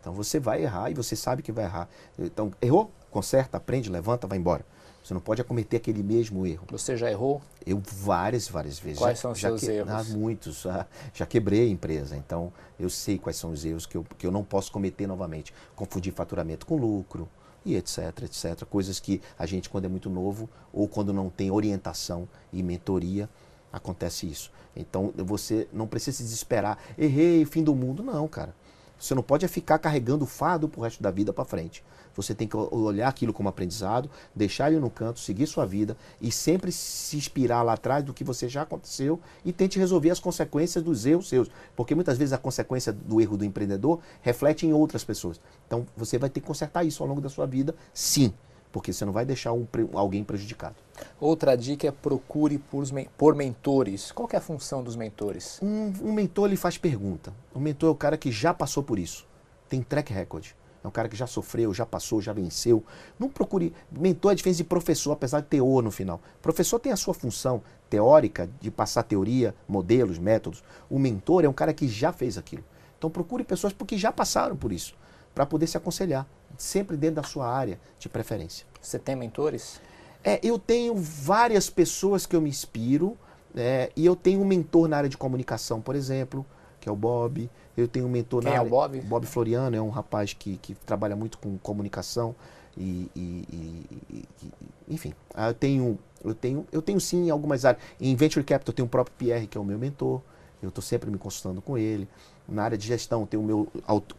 Então 0.00 0.12
você 0.12 0.38
vai 0.38 0.62
errar 0.62 0.90
e 0.90 0.94
você 0.94 1.16
sabe 1.16 1.42
que 1.42 1.50
vai 1.50 1.64
errar. 1.64 1.88
Então, 2.18 2.52
errou? 2.62 2.90
Conserta, 3.10 3.56
aprende, 3.56 3.90
levanta, 3.90 4.26
vai 4.26 4.38
embora. 4.38 4.64
Você 5.10 5.14
não 5.14 5.20
pode 5.20 5.42
cometer 5.42 5.78
aquele 5.78 6.04
mesmo 6.04 6.46
erro. 6.46 6.64
Você 6.70 6.96
já 6.96 7.10
errou? 7.10 7.42
Eu 7.66 7.82
várias, 7.84 8.46
várias 8.46 8.78
vezes. 8.78 9.00
Quais 9.00 9.18
já, 9.18 9.22
são 9.22 9.32
os 9.32 9.40
seus 9.40 9.60
que, 9.60 9.68
erros? 9.68 9.90
Ah, 9.90 10.04
muitos. 10.04 10.60
Já, 10.62 10.86
já 11.12 11.26
quebrei 11.26 11.62
a 11.62 11.68
empresa, 11.68 12.16
então 12.16 12.52
eu 12.78 12.88
sei 12.88 13.18
quais 13.18 13.36
são 13.36 13.50
os 13.50 13.64
erros 13.64 13.86
que 13.86 13.96
eu, 13.96 14.06
que 14.16 14.24
eu 14.24 14.30
não 14.30 14.44
posso 14.44 14.70
cometer 14.70 15.08
novamente. 15.08 15.52
Confundir 15.74 16.12
faturamento 16.12 16.64
com 16.64 16.76
lucro 16.76 17.28
e 17.66 17.74
etc, 17.74 18.22
etc. 18.22 18.64
Coisas 18.66 19.00
que 19.00 19.20
a 19.36 19.46
gente, 19.46 19.68
quando 19.68 19.86
é 19.86 19.88
muito 19.88 20.08
novo 20.08 20.48
ou 20.72 20.86
quando 20.86 21.12
não 21.12 21.28
tem 21.28 21.50
orientação 21.50 22.28
e 22.52 22.62
mentoria, 22.62 23.28
acontece 23.72 24.30
isso. 24.30 24.52
Então 24.76 25.12
você 25.16 25.66
não 25.72 25.88
precisa 25.88 26.18
se 26.18 26.22
desesperar. 26.22 26.78
Errei, 26.96 27.44
fim 27.44 27.64
do 27.64 27.74
mundo. 27.74 28.00
Não, 28.00 28.28
cara. 28.28 28.54
Você 28.96 29.12
não 29.14 29.24
pode 29.24 29.48
ficar 29.48 29.80
carregando 29.80 30.24
o 30.24 30.28
fardo 30.28 30.68
pro 30.68 30.82
resto 30.82 31.02
da 31.02 31.10
vida 31.10 31.32
para 31.32 31.44
frente. 31.44 31.82
Você 32.14 32.34
tem 32.34 32.46
que 32.46 32.56
olhar 32.56 33.08
aquilo 33.08 33.32
como 33.32 33.48
aprendizado, 33.48 34.10
deixar 34.34 34.70
ele 34.70 34.80
no 34.80 34.90
canto, 34.90 35.20
seguir 35.20 35.46
sua 35.46 35.66
vida 35.66 35.96
e 36.20 36.30
sempre 36.30 36.72
se 36.72 37.16
inspirar 37.16 37.62
lá 37.62 37.74
atrás 37.74 38.04
do 38.04 38.12
que 38.12 38.24
você 38.24 38.48
já 38.48 38.62
aconteceu 38.62 39.20
e 39.44 39.52
tente 39.52 39.78
resolver 39.78 40.10
as 40.10 40.20
consequências 40.20 40.82
dos 40.82 41.06
erros 41.06 41.28
seus. 41.28 41.50
Porque 41.76 41.94
muitas 41.94 42.18
vezes 42.18 42.32
a 42.32 42.38
consequência 42.38 42.92
do 42.92 43.20
erro 43.20 43.36
do 43.36 43.44
empreendedor 43.44 44.00
reflete 44.20 44.66
em 44.66 44.72
outras 44.72 45.04
pessoas. 45.04 45.40
Então 45.66 45.86
você 45.96 46.18
vai 46.18 46.30
ter 46.30 46.40
que 46.40 46.46
consertar 46.46 46.84
isso 46.84 47.02
ao 47.02 47.08
longo 47.08 47.20
da 47.20 47.28
sua 47.28 47.46
vida, 47.46 47.74
sim 47.92 48.32
porque 48.72 48.92
você 48.92 49.04
não 49.04 49.12
vai 49.12 49.24
deixar 49.24 49.52
um, 49.52 49.66
alguém 49.94 50.22
prejudicado. 50.22 50.76
Outra 51.20 51.56
dica 51.56 51.88
é 51.88 51.90
procure 51.90 52.58
por, 52.58 52.84
por 53.16 53.34
mentores. 53.34 54.12
Qual 54.12 54.28
é 54.32 54.36
a 54.36 54.40
função 54.40 54.82
dos 54.82 54.96
mentores? 54.96 55.58
Um, 55.62 55.92
um, 56.02 56.12
mentor 56.12 56.48
ele 56.48 56.56
faz 56.56 56.78
pergunta. 56.78 57.32
O 57.54 57.60
mentor 57.60 57.88
é 57.88 57.92
o 57.92 57.96
cara 57.96 58.16
que 58.16 58.30
já 58.30 58.54
passou 58.54 58.82
por 58.82 58.98
isso, 58.98 59.26
tem 59.68 59.82
track 59.82 60.12
record. 60.12 60.48
É 60.82 60.88
um 60.88 60.90
cara 60.90 61.08
que 61.08 61.16
já 61.16 61.26
sofreu, 61.26 61.74
já 61.74 61.84
passou, 61.84 62.20
já 62.20 62.32
venceu. 62.32 62.82
Não 63.18 63.28
procure. 63.28 63.72
Mentor 63.90 64.32
é 64.32 64.34
diferente 64.34 64.58
de 64.58 64.64
professor, 64.64 65.12
apesar 65.12 65.40
de 65.40 65.46
ter 65.46 65.60
O 65.60 65.82
no 65.82 65.90
final. 65.90 66.20
professor 66.40 66.78
tem 66.78 66.90
a 66.90 66.96
sua 66.96 67.12
função 67.12 67.62
teórica 67.88 68.48
de 68.60 68.70
passar 68.70 69.02
teoria, 69.02 69.54
modelos, 69.68 70.18
métodos. 70.18 70.62
O 70.88 70.98
mentor 70.98 71.44
é 71.44 71.48
um 71.48 71.52
cara 71.52 71.74
que 71.74 71.86
já 71.86 72.12
fez 72.12 72.38
aquilo. 72.38 72.64
Então 72.96 73.10
procure 73.10 73.44
pessoas 73.44 73.72
porque 73.72 73.98
já 73.98 74.12
passaram 74.12 74.56
por 74.56 74.72
isso, 74.72 74.94
para 75.34 75.46
poder 75.46 75.66
se 75.66 75.76
aconselhar, 75.76 76.26
sempre 76.56 76.96
dentro 76.96 77.16
da 77.16 77.22
sua 77.22 77.48
área 77.48 77.78
de 77.98 78.08
preferência. 78.08 78.66
Você 78.80 78.98
tem 78.98 79.16
mentores? 79.16 79.80
É, 80.22 80.38
eu 80.42 80.58
tenho 80.58 80.94
várias 80.94 81.70
pessoas 81.70 82.26
que 82.26 82.36
eu 82.36 82.40
me 82.42 82.50
inspiro, 82.50 83.16
é, 83.56 83.90
e 83.96 84.04
eu 84.04 84.14
tenho 84.14 84.40
um 84.40 84.44
mentor 84.44 84.86
na 84.86 84.98
área 84.98 85.08
de 85.08 85.16
comunicação, 85.16 85.80
por 85.80 85.96
exemplo, 85.96 86.44
que 86.78 86.88
é 86.88 86.92
o 86.92 86.96
Bob. 86.96 87.50
Eu 87.80 87.88
tenho 87.88 88.06
um 88.06 88.10
mentor 88.10 88.42
Quem 88.42 88.50
na 88.50 88.58
é 88.58 88.60
o 88.60 88.68
Bob? 88.68 89.00
Bob 89.00 89.26
Floriano, 89.26 89.76
é 89.76 89.80
um 89.80 89.90
rapaz 89.90 90.32
que, 90.32 90.56
que 90.58 90.74
trabalha 90.74 91.16
muito 91.16 91.38
com 91.38 91.56
comunicação 91.58 92.34
e, 92.76 93.10
e, 93.14 93.44
e, 93.52 94.24
e, 94.42 94.54
enfim, 94.88 95.12
ah, 95.34 95.48
eu 95.48 95.54
tenho, 95.54 95.98
eu 96.24 96.34
tenho, 96.34 96.66
eu 96.70 96.82
tenho 96.82 97.00
sim 97.00 97.30
algumas 97.30 97.64
áreas. 97.64 97.82
Em 98.00 98.14
Venture 98.14 98.44
Capital 98.44 98.72
eu 98.72 98.76
tenho 98.76 98.86
o 98.86 98.88
próprio 98.88 99.14
Pierre, 99.16 99.46
que 99.46 99.58
é 99.58 99.60
o 99.60 99.64
meu 99.64 99.78
mentor. 99.78 100.20
Eu 100.62 100.68
estou 100.68 100.82
sempre 100.82 101.10
me 101.10 101.18
consultando 101.18 101.62
com 101.62 101.78
ele. 101.78 102.06
Na 102.46 102.64
área 102.64 102.76
de 102.76 102.86
gestão, 102.86 103.24
tem 103.24 103.38
o 103.38 103.42
meu 103.42 103.68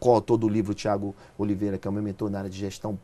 coautor 0.00 0.36
do 0.36 0.48
livro, 0.48 0.74
Tiago 0.74 1.14
Oliveira, 1.38 1.78
que 1.78 1.86
é 1.86 1.90
o 1.90 1.92
meu 1.92 2.02
mentor 2.02 2.30
na 2.30 2.38
área 2.38 2.50
de 2.50 2.58
gestão 2.58 2.98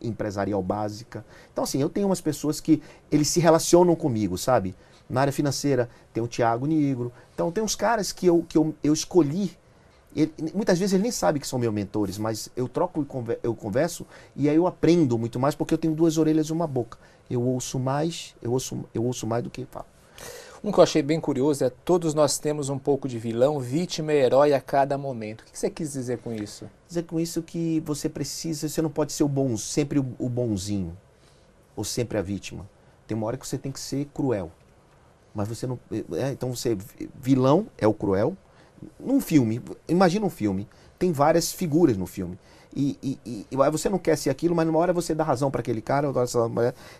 empresarial 0.00 0.62
básica. 0.62 1.24
Então, 1.52 1.64
assim, 1.64 1.80
eu 1.80 1.88
tenho 1.88 2.06
umas 2.06 2.20
pessoas 2.20 2.60
que 2.60 2.82
eles 3.10 3.28
se 3.28 3.38
relacionam 3.38 3.94
comigo, 3.94 4.36
sabe? 4.36 4.74
Na 5.08 5.20
área 5.20 5.32
financeira 5.32 5.88
tem 6.12 6.22
o 6.22 6.26
Tiago 6.26 6.66
Negro. 6.66 7.12
Então, 7.34 7.52
tem 7.52 7.62
uns 7.62 7.76
caras 7.76 8.10
que 8.10 8.26
eu, 8.26 8.44
que 8.48 8.56
eu, 8.56 8.74
eu 8.82 8.92
escolhi 8.92 9.56
ele, 10.14 10.32
muitas 10.54 10.78
vezes 10.78 10.94
ele 10.94 11.04
nem 11.04 11.12
sabe 11.12 11.38
que 11.38 11.46
são 11.46 11.58
meus 11.58 11.72
mentores, 11.72 12.18
mas 12.18 12.48
eu 12.56 12.68
troco 12.68 13.02
e 13.02 13.38
eu 13.42 13.54
converso 13.54 14.06
e 14.34 14.48
aí 14.48 14.56
eu 14.56 14.66
aprendo 14.66 15.16
muito 15.16 15.38
mais 15.38 15.54
porque 15.54 15.72
eu 15.72 15.78
tenho 15.78 15.94
duas 15.94 16.18
orelhas 16.18 16.48
e 16.48 16.52
uma 16.52 16.66
boca. 16.66 16.98
Eu 17.30 17.42
ouço 17.42 17.78
mais, 17.78 18.34
eu 18.42 18.52
ouço, 18.52 18.84
eu 18.92 19.04
ouço 19.04 19.26
mais 19.26 19.44
do 19.44 19.50
que 19.50 19.64
falo. 19.66 19.86
Um 20.62 20.70
que 20.70 20.78
eu 20.78 20.82
achei 20.82 21.00
bem 21.00 21.18
curioso 21.18 21.64
é 21.64 21.70
todos 21.70 22.12
nós 22.12 22.38
temos 22.38 22.68
um 22.68 22.78
pouco 22.78 23.08
de 23.08 23.18
vilão, 23.18 23.58
vítima 23.58 24.12
e 24.12 24.16
herói 24.16 24.52
a 24.52 24.60
cada 24.60 24.98
momento. 24.98 25.40
O 25.40 25.44
que 25.44 25.58
você 25.58 25.70
quis 25.70 25.92
dizer 25.94 26.18
com 26.18 26.34
isso? 26.34 26.68
Dizer 26.86 27.04
com 27.04 27.18
isso 27.18 27.42
que 27.42 27.80
você 27.80 28.10
precisa, 28.10 28.68
você 28.68 28.82
não 28.82 28.90
pode 28.90 29.12
ser 29.12 29.24
o 29.24 29.28
bom, 29.28 29.56
sempre 29.56 29.98
o, 29.98 30.28
bonzinho 30.28 30.94
ou 31.74 31.82
sempre 31.82 32.18
a 32.18 32.22
vítima. 32.22 32.68
Tem 33.06 33.16
uma 33.16 33.26
hora 33.26 33.38
que 33.38 33.46
você 33.46 33.56
tem 33.56 33.72
que 33.72 33.80
ser 33.80 34.06
cruel. 34.12 34.50
Mas 35.34 35.48
você 35.48 35.66
não. 35.66 35.78
É, 36.12 36.30
então 36.32 36.54
você. 36.54 36.76
Vilão 37.14 37.66
é 37.78 37.86
o 37.86 37.94
cruel, 37.94 38.36
num 38.98 39.20
filme, 39.20 39.62
imagina 39.88 40.24
um 40.24 40.30
filme, 40.30 40.68
tem 40.98 41.12
várias 41.12 41.52
figuras 41.52 41.96
no 41.96 42.06
filme. 42.06 42.38
E, 42.74 42.96
e, 43.02 43.46
e, 43.50 43.56
você 43.70 43.88
não 43.88 43.98
quer 43.98 44.16
ser 44.16 44.30
aquilo, 44.30 44.54
mas 44.54 44.64
numa 44.64 44.78
hora 44.78 44.92
você 44.92 45.14
dá 45.14 45.24
razão 45.24 45.50
para 45.50 45.60
aquele 45.60 45.80
cara. 45.80 46.08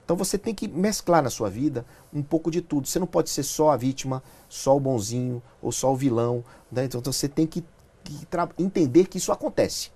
Então 0.05 0.17
você 0.17 0.37
tem 0.37 0.55
que 0.55 0.67
mesclar 0.67 1.23
na 1.23 1.31
sua 1.31 1.49
vida 1.49 1.87
um 2.13 2.23
pouco 2.23 2.51
de 2.51 2.61
tudo. 2.61 2.89
Você 2.89 2.99
não 2.99 3.07
pode 3.07 3.31
ser 3.31 3.45
só 3.45 3.71
a 3.71 3.77
vítima, 3.77 4.23
só 4.49 4.77
o 4.77 4.81
bonzinho 4.81 5.41
ou 5.63 5.71
só 5.71 5.93
o 5.93 5.97
vilão. 5.97 6.45
Né? 6.73 6.85
Então 6.85 7.01
você 7.01 7.29
tem 7.29 7.47
que, 7.47 7.65
que 8.03 8.27
entender 8.59 9.07
que 9.07 9.19
isso 9.19 9.31
acontece. 9.31 9.91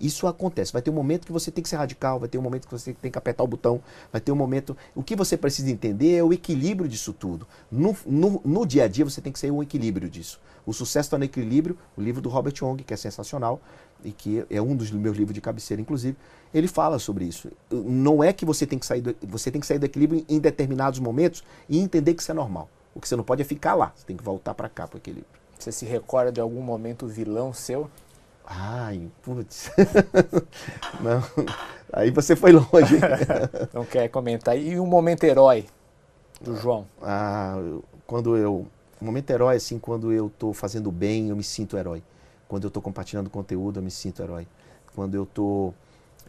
Isso 0.00 0.26
acontece. 0.26 0.72
Vai 0.72 0.82
ter 0.82 0.90
um 0.90 0.94
momento 0.94 1.26
que 1.26 1.32
você 1.32 1.50
tem 1.50 1.62
que 1.62 1.68
ser 1.68 1.76
radical, 1.76 2.18
vai 2.20 2.28
ter 2.28 2.38
um 2.38 2.42
momento 2.42 2.66
que 2.66 2.72
você 2.72 2.92
tem 2.92 3.10
que 3.10 3.18
apertar 3.18 3.44
o 3.44 3.46
botão, 3.46 3.80
vai 4.12 4.20
ter 4.20 4.32
um 4.32 4.36
momento. 4.36 4.76
O 4.94 5.02
que 5.02 5.16
você 5.16 5.36
precisa 5.36 5.70
entender 5.70 6.16
é 6.16 6.22
o 6.22 6.32
equilíbrio 6.32 6.88
disso 6.88 7.12
tudo. 7.12 7.46
No, 7.70 7.96
no, 8.06 8.40
no 8.44 8.66
dia 8.66 8.84
a 8.84 8.88
dia 8.88 9.04
você 9.04 9.20
tem 9.20 9.32
que 9.32 9.38
ser 9.38 9.50
um 9.50 9.62
equilíbrio 9.62 10.08
disso. 10.08 10.40
O 10.66 10.72
sucesso 10.72 11.06
está 11.06 11.16
no 11.16 11.24
equilíbrio, 11.24 11.78
o 11.96 12.02
livro 12.02 12.20
do 12.20 12.28
Robert 12.28 12.54
Young, 12.60 12.82
que 12.82 12.92
é 12.92 12.96
sensacional 12.96 13.60
e 14.04 14.10
que 14.10 14.44
é 14.50 14.60
um 14.60 14.74
dos 14.74 14.90
meus 14.90 15.16
livros 15.16 15.34
de 15.34 15.40
cabeceira, 15.40 15.80
inclusive, 15.80 16.16
ele 16.52 16.66
fala 16.66 16.98
sobre 16.98 17.24
isso. 17.24 17.50
Não 17.70 18.22
é 18.22 18.32
que 18.32 18.44
você 18.44 18.66
tem 18.66 18.78
que 18.78 18.84
sair 18.84 19.00
do, 19.00 19.14
você 19.22 19.50
tem 19.50 19.60
que 19.60 19.66
sair 19.66 19.78
do 19.78 19.86
equilíbrio 19.86 20.24
em 20.28 20.40
determinados 20.40 20.98
momentos 20.98 21.44
e 21.68 21.78
entender 21.78 22.14
que 22.14 22.22
isso 22.22 22.30
é 22.30 22.34
normal. 22.34 22.68
O 22.94 23.00
que 23.00 23.08
você 23.08 23.14
não 23.14 23.24
pode 23.24 23.42
é 23.42 23.44
ficar 23.44 23.74
lá, 23.74 23.92
você 23.94 24.04
tem 24.06 24.16
que 24.16 24.24
voltar 24.24 24.54
para 24.54 24.68
cá 24.68 24.88
para 24.88 24.96
o 24.96 24.98
equilíbrio. 24.98 25.26
Você 25.58 25.70
se 25.70 25.86
recorda 25.86 26.32
de 26.32 26.40
algum 26.40 26.60
momento 26.60 27.06
vilão 27.06 27.52
seu? 27.52 27.88
Ai, 28.46 29.10
putz. 29.22 29.70
Não. 31.02 31.22
Aí 31.92 32.10
você 32.10 32.36
foi 32.36 32.52
longe. 32.52 33.00
Não 33.74 33.84
quer 33.84 34.08
comentar. 34.08 34.56
E 34.56 34.78
um 34.78 34.86
momento 34.86 35.24
herói 35.24 35.66
do 36.40 36.56
João? 36.56 36.86
Ah, 37.02 37.56
quando 38.06 38.36
eu. 38.36 38.66
Um 39.00 39.04
momento 39.04 39.30
herói, 39.30 39.56
assim, 39.56 39.78
quando 39.78 40.12
eu 40.12 40.28
estou 40.28 40.54
fazendo 40.54 40.90
bem, 40.90 41.28
eu 41.28 41.36
me 41.36 41.42
sinto 41.42 41.76
herói. 41.76 42.02
Quando 42.48 42.64
eu 42.64 42.68
estou 42.68 42.82
compartilhando 42.82 43.28
conteúdo, 43.28 43.78
eu 43.78 43.82
me 43.82 43.90
sinto 43.90 44.22
herói. 44.22 44.46
Quando 44.94 45.14
eu 45.14 45.24
estou. 45.24 45.74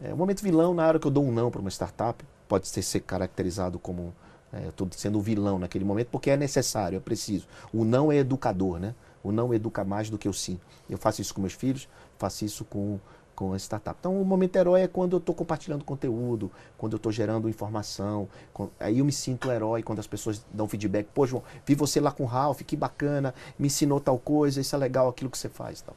É, 0.02 0.12
um 0.12 0.16
momento 0.16 0.42
vilão, 0.42 0.74
na 0.74 0.86
hora 0.86 0.98
que 0.98 1.06
eu 1.06 1.10
dou 1.10 1.24
um 1.24 1.32
não 1.32 1.50
para 1.50 1.60
uma 1.60 1.70
startup, 1.70 2.24
pode 2.48 2.68
ser, 2.68 2.82
ser 2.82 3.00
caracterizado 3.00 3.78
como. 3.78 4.12
É, 4.52 4.64
eu 4.64 4.70
estou 4.70 4.88
sendo 4.92 5.20
vilão 5.20 5.58
naquele 5.58 5.84
momento, 5.84 6.08
porque 6.10 6.30
é 6.30 6.36
necessário, 6.36 6.96
é 6.96 7.00
preciso. 7.00 7.46
O 7.72 7.84
não 7.84 8.10
é 8.10 8.16
educador, 8.16 8.78
né? 8.78 8.94
O 9.22 9.30
não 9.30 9.52
educa 9.52 9.84
mais 9.84 10.08
do 10.08 10.16
que 10.16 10.28
o 10.28 10.32
sim. 10.32 10.58
Eu 10.88 10.96
faço 10.96 11.20
isso 11.20 11.34
com 11.34 11.40
meus 11.40 11.52
filhos, 11.52 11.86
faço 12.18 12.44
isso 12.44 12.64
com, 12.64 12.98
com 13.34 13.52
a 13.52 13.56
startup. 13.56 13.96
Então, 13.98 14.20
o 14.20 14.24
momento 14.24 14.56
herói 14.56 14.82
é 14.82 14.88
quando 14.88 15.14
eu 15.14 15.18
estou 15.18 15.34
compartilhando 15.34 15.84
conteúdo, 15.84 16.50
quando 16.76 16.94
eu 16.94 16.96
estou 16.96 17.12
gerando 17.12 17.48
informação. 17.48 18.28
Com, 18.52 18.68
aí 18.80 18.98
eu 18.98 19.04
me 19.04 19.12
sinto 19.12 19.50
herói 19.50 19.82
quando 19.82 20.00
as 20.00 20.06
pessoas 20.06 20.44
dão 20.52 20.68
feedback. 20.68 21.06
Pô, 21.14 21.26
João, 21.26 21.42
vi 21.64 21.74
você 21.74 22.00
lá 22.00 22.10
com 22.10 22.24
o 22.24 22.26
Ralph, 22.26 22.62
que 22.62 22.76
bacana, 22.76 23.34
me 23.58 23.68
ensinou 23.68 24.00
tal 24.00 24.18
coisa, 24.18 24.60
isso 24.60 24.74
é 24.74 24.78
legal, 24.78 25.08
aquilo 25.08 25.30
que 25.30 25.38
você 25.38 25.48
faz. 25.48 25.80
Tal. 25.80 25.94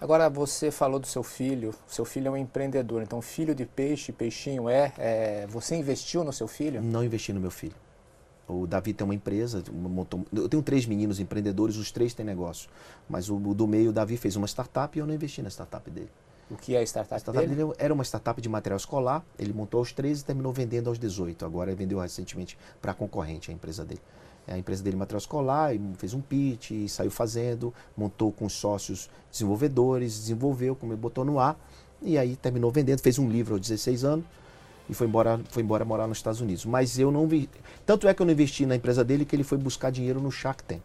Agora, 0.00 0.30
você 0.30 0.70
falou 0.70 1.00
do 1.00 1.08
seu 1.08 1.24
filho, 1.24 1.74
seu 1.88 2.04
filho 2.04 2.28
é 2.28 2.30
um 2.30 2.36
empreendedor, 2.36 3.02
então 3.02 3.20
filho 3.20 3.52
de 3.52 3.66
peixe, 3.66 4.12
peixinho 4.12 4.68
é, 4.68 4.92
é 4.96 5.46
você 5.48 5.74
investiu 5.74 6.22
no 6.22 6.32
seu 6.32 6.46
filho? 6.46 6.80
Não 6.80 7.02
investi 7.02 7.32
no 7.32 7.40
meu 7.40 7.50
filho. 7.50 7.74
O 8.48 8.66
Davi 8.66 8.94
tem 8.94 9.04
uma 9.04 9.14
empresa, 9.14 9.62
montou, 9.70 10.24
eu 10.34 10.48
tenho 10.48 10.62
três 10.62 10.86
meninos 10.86 11.20
empreendedores, 11.20 11.76
os 11.76 11.92
três 11.92 12.14
têm 12.14 12.24
negócio. 12.24 12.70
Mas 13.06 13.28
o, 13.28 13.36
o 13.36 13.54
do 13.54 13.66
meio, 13.66 13.90
o 13.90 13.92
Davi 13.92 14.16
fez 14.16 14.36
uma 14.36 14.46
startup 14.46 14.96
e 14.96 15.00
eu 15.00 15.06
não 15.06 15.14
investi 15.14 15.42
na 15.42 15.50
startup 15.50 15.88
dele. 15.90 16.10
O 16.50 16.56
que 16.56 16.74
é 16.74 16.78
a 16.78 16.82
startup, 16.82 17.14
a 17.14 17.18
startup 17.18 17.46
dele? 17.46 17.62
dele? 17.62 17.74
Era 17.78 17.92
uma 17.92 18.04
startup 18.04 18.40
de 18.40 18.48
material 18.48 18.78
escolar, 18.78 19.22
ele 19.38 19.52
montou 19.52 19.78
aos 19.78 19.92
13 19.92 20.22
e 20.22 20.24
terminou 20.24 20.50
vendendo 20.50 20.88
aos 20.88 20.98
18. 20.98 21.44
Agora 21.44 21.74
vendeu 21.74 21.98
recentemente 21.98 22.56
para 22.80 22.92
a 22.92 22.94
concorrente, 22.94 23.50
a 23.50 23.54
empresa 23.54 23.84
dele. 23.84 24.00
A 24.46 24.56
empresa 24.56 24.82
dele 24.82 24.96
material 24.96 25.18
escolar, 25.18 25.72
fez 25.98 26.14
um 26.14 26.22
pitch, 26.22 26.70
saiu 26.88 27.10
fazendo, 27.10 27.74
montou 27.94 28.32
com 28.32 28.48
sócios 28.48 29.10
desenvolvedores, 29.30 30.14
desenvolveu, 30.14 30.74
como 30.74 30.96
botou 30.96 31.22
no 31.22 31.38
ar, 31.38 31.58
e 32.00 32.16
aí 32.16 32.34
terminou 32.34 32.70
vendendo, 32.70 33.00
fez 33.00 33.18
um 33.18 33.28
livro 33.28 33.56
aos 33.56 33.60
16 33.60 34.04
anos 34.04 34.24
e 34.88 34.94
foi 34.94 35.06
embora, 35.06 35.40
foi 35.50 35.62
embora 35.62 35.84
morar 35.84 36.06
nos 36.06 36.18
Estados 36.18 36.40
Unidos. 36.40 36.64
Mas 36.64 36.98
eu 36.98 37.10
não 37.10 37.26
vi. 37.26 37.48
Tanto 37.84 38.08
é 38.08 38.14
que 38.14 38.22
eu 38.22 38.26
não 38.26 38.32
investi 38.32 38.66
na 38.66 38.76
empresa 38.76 39.04
dele 39.04 39.24
que 39.24 39.36
ele 39.36 39.44
foi 39.44 39.58
buscar 39.58 39.90
dinheiro 39.90 40.20
no 40.20 40.30
Shark 40.30 40.62
Tank 40.64 40.82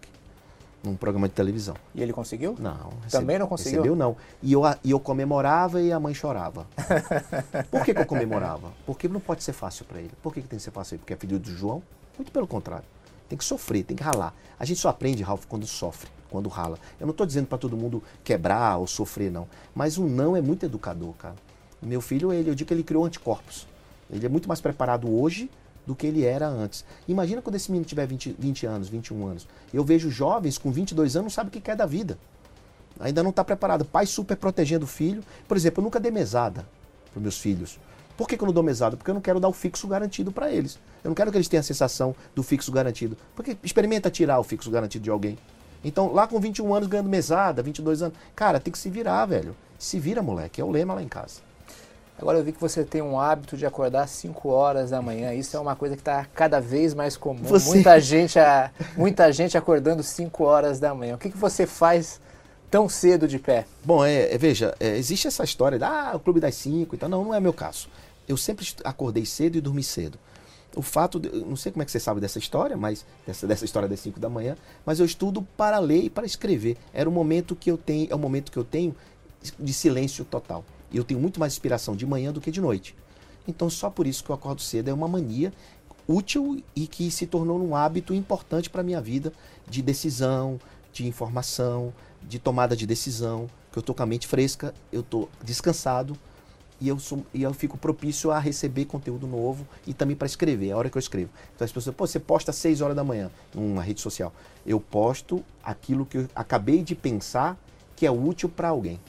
num 0.83 0.97
programa 0.97 1.29
de 1.29 1.33
televisão. 1.33 1.75
E 1.95 2.03
ele 2.03 2.11
conseguiu? 2.11 2.57
Não. 2.59 2.91
Também 3.09 3.39
não 3.39 3.47
conseguiu? 3.47 3.83
Recebeu 3.83 3.95
não. 3.95 4.17
E 4.41 4.51
eu, 4.51 4.61
e 4.83 4.91
eu 4.91 4.99
comemorava 4.99 5.81
e 5.81 5.93
a 5.93 5.99
mãe 5.99 6.13
chorava. 6.13 6.67
Por 7.71 7.85
que, 7.85 7.93
que 7.93 8.01
eu 8.01 8.05
comemorava? 8.05 8.73
Porque 8.85 9.07
não 9.07 9.21
pode 9.21 9.43
ser 9.43 9.53
fácil 9.53 9.85
para 9.85 9.99
ele. 9.99 10.11
Por 10.21 10.33
que, 10.33 10.41
que 10.41 10.47
tem 10.47 10.57
que 10.57 10.63
ser 10.63 10.71
fácil? 10.71 10.99
Porque 10.99 11.13
é 11.13 11.15
filho 11.15 11.39
do 11.39 11.49
João? 11.49 11.81
Muito 12.17 12.33
pelo 12.33 12.45
contrário. 12.45 12.85
Tem 13.29 13.37
que 13.37 13.45
sofrer, 13.45 13.83
tem 13.83 13.95
que 13.95 14.03
ralar. 14.03 14.33
A 14.59 14.65
gente 14.65 14.79
só 14.79 14.89
aprende, 14.89 15.23
Ralph, 15.23 15.45
quando 15.47 15.65
sofre, 15.65 16.09
quando 16.29 16.49
rala. 16.49 16.77
Eu 16.99 17.07
não 17.07 17.11
estou 17.11 17.25
dizendo 17.25 17.47
para 17.47 17.57
todo 17.57 17.77
mundo 17.77 18.03
quebrar 18.23 18.77
ou 18.77 18.85
sofrer, 18.85 19.31
não. 19.31 19.47
Mas 19.73 19.97
o 19.97 20.03
não 20.03 20.35
é 20.35 20.41
muito 20.41 20.65
educador, 20.65 21.13
cara. 21.13 21.35
Meu 21.81 22.01
filho, 22.01 22.31
ele, 22.31 22.49
eu 22.49 22.55
digo 22.55 22.67
que 22.67 22.73
ele 22.73 22.83
criou 22.83 23.05
anticorpos. 23.05 23.67
Ele 24.09 24.25
é 24.25 24.29
muito 24.29 24.47
mais 24.47 24.61
preparado 24.61 25.09
hoje 25.13 25.49
do 25.85 25.95
que 25.95 26.07
ele 26.07 26.23
era 26.23 26.47
antes. 26.47 26.85
Imagina 27.07 27.41
quando 27.41 27.55
esse 27.55 27.71
menino 27.71 27.85
tiver 27.85 28.05
20, 28.07 28.35
20 28.37 28.65
anos, 28.65 28.89
21 28.89 29.27
anos. 29.27 29.47
Eu 29.73 29.83
vejo 29.83 30.09
jovens 30.09 30.57
com 30.57 30.71
22 30.71 31.15
anos 31.15 31.23
não 31.23 31.29
sabem 31.29 31.49
o 31.49 31.51
que 31.51 31.61
quer 31.61 31.75
da 31.75 31.85
vida. 31.85 32.17
Ainda 32.99 33.23
não 33.23 33.31
está 33.31 33.43
preparado. 33.43 33.85
Pai 33.85 34.05
super 34.05 34.37
protegendo 34.37 34.85
o 34.85 34.87
filho. 34.87 35.23
Por 35.47 35.57
exemplo, 35.57 35.81
eu 35.81 35.83
nunca 35.83 35.99
dei 35.99 36.11
mesada 36.11 36.65
para 37.11 37.21
meus 37.21 37.37
filhos. 37.37 37.79
Por 38.15 38.27
que, 38.27 38.37
que, 38.37 38.43
eu 38.43 38.45
não 38.45 38.53
dou 38.53 38.63
mesada? 38.63 38.95
Porque 38.95 39.09
eu 39.09 39.15
não 39.15 39.21
quero 39.21 39.39
dar 39.39 39.47
o 39.47 39.53
fixo 39.53 39.87
garantido 39.87 40.31
para 40.31 40.51
eles. 40.51 40.79
Eu 41.03 41.09
não 41.09 41.15
quero 41.15 41.31
que 41.31 41.37
eles 41.37 41.47
tenham 41.47 41.61
a 41.61 41.63
sensação 41.63 42.15
do 42.35 42.43
fixo 42.43 42.71
garantido. 42.71 43.17
Porque 43.35 43.57
experimenta 43.63 44.11
tirar 44.11 44.39
o 44.39 44.43
fixo 44.43 44.69
garantido 44.69 45.03
de 45.03 45.09
alguém. 45.09 45.37
Então, 45.83 46.13
lá 46.13 46.27
com 46.27 46.39
21 46.39 46.73
anos 46.73 46.87
ganhando 46.87 47.09
mesada, 47.09 47.63
22 47.63 48.03
anos. 48.03 48.17
Cara, 48.35 48.59
tem 48.59 48.71
que 48.71 48.77
se 48.77 48.89
virar, 48.89 49.25
velho. 49.25 49.55
Se 49.79 49.99
vira, 49.99 50.21
moleque. 50.21 50.61
É 50.61 50.63
o 50.63 50.69
lema 50.69 50.93
lá 50.93 51.01
em 51.01 51.07
casa. 51.07 51.41
Agora 52.17 52.37
eu 52.37 52.43
vi 52.43 52.51
que 52.51 52.61
você 52.61 52.83
tem 52.83 53.01
um 53.01 53.19
hábito 53.19 53.57
de 53.57 53.65
acordar 53.65 54.03
às 54.03 54.11
5 54.11 54.47
horas 54.49 54.91
da 54.91 55.01
manhã. 55.01 55.33
Isso 55.33 55.57
é 55.57 55.59
uma 55.59 55.75
coisa 55.75 55.95
que 55.95 56.01
está 56.01 56.25
cada 56.33 56.59
vez 56.59 56.93
mais 56.93 57.17
comum. 57.17 57.43
Você... 57.43 57.69
Muita, 57.69 57.99
gente 57.99 58.39
a, 58.39 58.71
muita 58.95 59.31
gente 59.31 59.57
acordando 59.57 60.03
5 60.03 60.43
horas 60.43 60.79
da 60.79 60.93
manhã. 60.93 61.15
O 61.15 61.17
que, 61.17 61.29
que 61.29 61.37
você 61.37 61.65
faz 61.65 62.21
tão 62.69 62.87
cedo 62.87 63.27
de 63.27 63.39
pé? 63.39 63.65
Bom, 63.83 64.05
é, 64.05 64.33
é 64.33 64.37
veja, 64.37 64.75
é, 64.79 64.95
existe 64.95 65.27
essa 65.27 65.43
história 65.43 65.77
de 65.77 65.83
ah, 65.83 66.11
o 66.15 66.19
clube 66.19 66.39
das 66.39 66.55
5 66.55 66.95
e 66.95 66.97
tal. 66.97 67.09
Não, 67.09 67.25
não 67.25 67.33
é 67.33 67.39
meu 67.39 67.53
caso. 67.53 67.89
Eu 68.27 68.37
sempre 68.37 68.65
acordei 68.83 69.25
cedo 69.25 69.57
e 69.57 69.61
dormi 69.61 69.83
cedo. 69.83 70.17
O 70.75 70.81
fato, 70.81 71.19
de, 71.19 71.29
não 71.29 71.55
sei 71.55 71.71
como 71.71 71.83
é 71.83 71.85
que 71.85 71.91
você 71.91 71.99
sabe 71.99 72.19
dessa 72.21 72.39
história, 72.39 72.77
mas 72.77 73.05
dessa, 73.27 73.45
dessa 73.45 73.65
história 73.65 73.87
das 73.87 73.99
5 73.99 74.19
da 74.19 74.29
manhã, 74.29 74.55
mas 74.85 74.99
eu 74.99 75.05
estudo 75.05 75.45
para 75.57 75.77
ler 75.79 76.05
e 76.05 76.09
para 76.09 76.25
escrever. 76.25 76.77
Era 76.93 77.09
o 77.09 77.11
momento 77.11 77.55
que 77.55 77.69
eu 77.69 77.77
tenho, 77.77 78.07
é 78.09 78.15
o 78.15 78.19
momento 78.19 78.51
que 78.51 78.57
eu 78.57 78.63
tenho 78.63 78.95
de 79.59 79.73
silêncio 79.73 80.23
total. 80.23 80.63
E 80.93 80.97
eu 80.97 81.03
tenho 81.03 81.19
muito 81.19 81.39
mais 81.39 81.53
inspiração 81.53 81.95
de 81.95 82.05
manhã 82.05 82.31
do 82.31 82.39
que 82.39 82.51
de 82.51 82.61
noite. 82.61 82.95
Então, 83.47 83.69
só 83.69 83.89
por 83.89 84.07
isso 84.07 84.23
que 84.23 84.29
eu 84.29 84.35
acordo 84.35 84.61
cedo 84.61 84.89
é 84.89 84.93
uma 84.93 85.07
mania 85.07 85.51
útil 86.07 86.63
e 86.75 86.87
que 86.87 87.09
se 87.09 87.25
tornou 87.25 87.61
um 87.61 87.75
hábito 87.75 88.13
importante 88.13 88.69
para 88.69 88.81
a 88.81 88.83
minha 88.83 89.01
vida 89.01 89.33
de 89.67 89.81
decisão, 89.81 90.59
de 90.91 91.07
informação, 91.07 91.93
de 92.21 92.39
tomada 92.39 92.75
de 92.75 92.85
decisão, 92.85 93.49
que 93.71 93.77
eu 93.77 93.81
estou 93.81 93.95
com 93.95 94.03
a 94.03 94.05
mente 94.05 94.27
fresca, 94.27 94.73
eu 94.91 95.01
estou 95.01 95.29
descansado 95.43 96.15
e 96.79 96.87
eu, 96.87 96.99
sou, 96.99 97.25
e 97.33 97.43
eu 97.43 97.53
fico 97.53 97.77
propício 97.77 98.31
a 98.31 98.39
receber 98.39 98.85
conteúdo 98.85 99.25
novo 99.25 99.65
e 99.87 99.93
também 99.93 100.15
para 100.15 100.25
escrever, 100.25 100.69
é 100.69 100.71
a 100.71 100.77
hora 100.77 100.89
que 100.89 100.97
eu 100.97 100.99
escrevo. 100.99 101.29
Então 101.55 101.65
as 101.65 101.71
pessoas, 101.71 101.95
pô, 101.95 102.05
você 102.05 102.19
posta 102.19 102.51
às 102.51 102.57
6 102.57 102.81
horas 102.81 102.95
da 102.95 103.03
manhã 103.03 103.31
numa 103.53 103.81
rede 103.81 104.01
social. 104.01 104.33
Eu 104.65 104.79
posto 104.79 105.43
aquilo 105.63 106.05
que 106.05 106.17
eu 106.17 106.27
acabei 106.35 106.83
de 106.83 106.93
pensar 106.93 107.57
que 107.95 108.05
é 108.05 108.11
útil 108.11 108.49
para 108.49 108.69
alguém. 108.69 108.99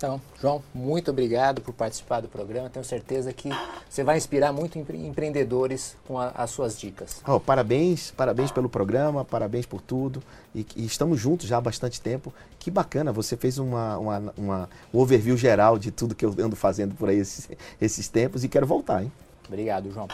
Então, 0.00 0.18
João, 0.40 0.62
muito 0.72 1.10
obrigado 1.10 1.60
por 1.60 1.74
participar 1.74 2.20
do 2.20 2.28
programa. 2.28 2.70
Tenho 2.70 2.82
certeza 2.82 3.34
que 3.34 3.50
você 3.86 4.02
vai 4.02 4.16
inspirar 4.16 4.50
muito 4.50 4.78
empreendedores 4.78 5.94
com 6.08 6.18
a, 6.18 6.28
as 6.28 6.48
suas 6.48 6.78
dicas. 6.78 7.20
Oh, 7.28 7.38
parabéns, 7.38 8.10
parabéns 8.10 8.50
pelo 8.50 8.66
programa, 8.66 9.26
parabéns 9.26 9.66
por 9.66 9.82
tudo. 9.82 10.22
E, 10.54 10.66
e, 10.74 10.86
estamos 10.86 11.20
juntos 11.20 11.46
já 11.46 11.58
há 11.58 11.60
bastante 11.60 12.00
tempo. 12.00 12.32
Que 12.58 12.70
bacana, 12.70 13.12
você 13.12 13.36
fez 13.36 13.58
uma, 13.58 13.98
uma, 13.98 14.32
uma, 14.38 14.70
um 14.94 14.98
overview 15.00 15.36
geral 15.36 15.78
de 15.78 15.90
tudo 15.90 16.14
que 16.14 16.24
eu 16.24 16.34
ando 16.38 16.56
fazendo 16.56 16.94
por 16.94 17.10
aí 17.10 17.18
esses, 17.18 17.50
esses 17.78 18.08
tempos 18.08 18.42
e 18.42 18.48
quero 18.48 18.66
voltar, 18.66 19.02
hein? 19.02 19.12
Obrigado, 19.46 19.92
João. 19.92 20.08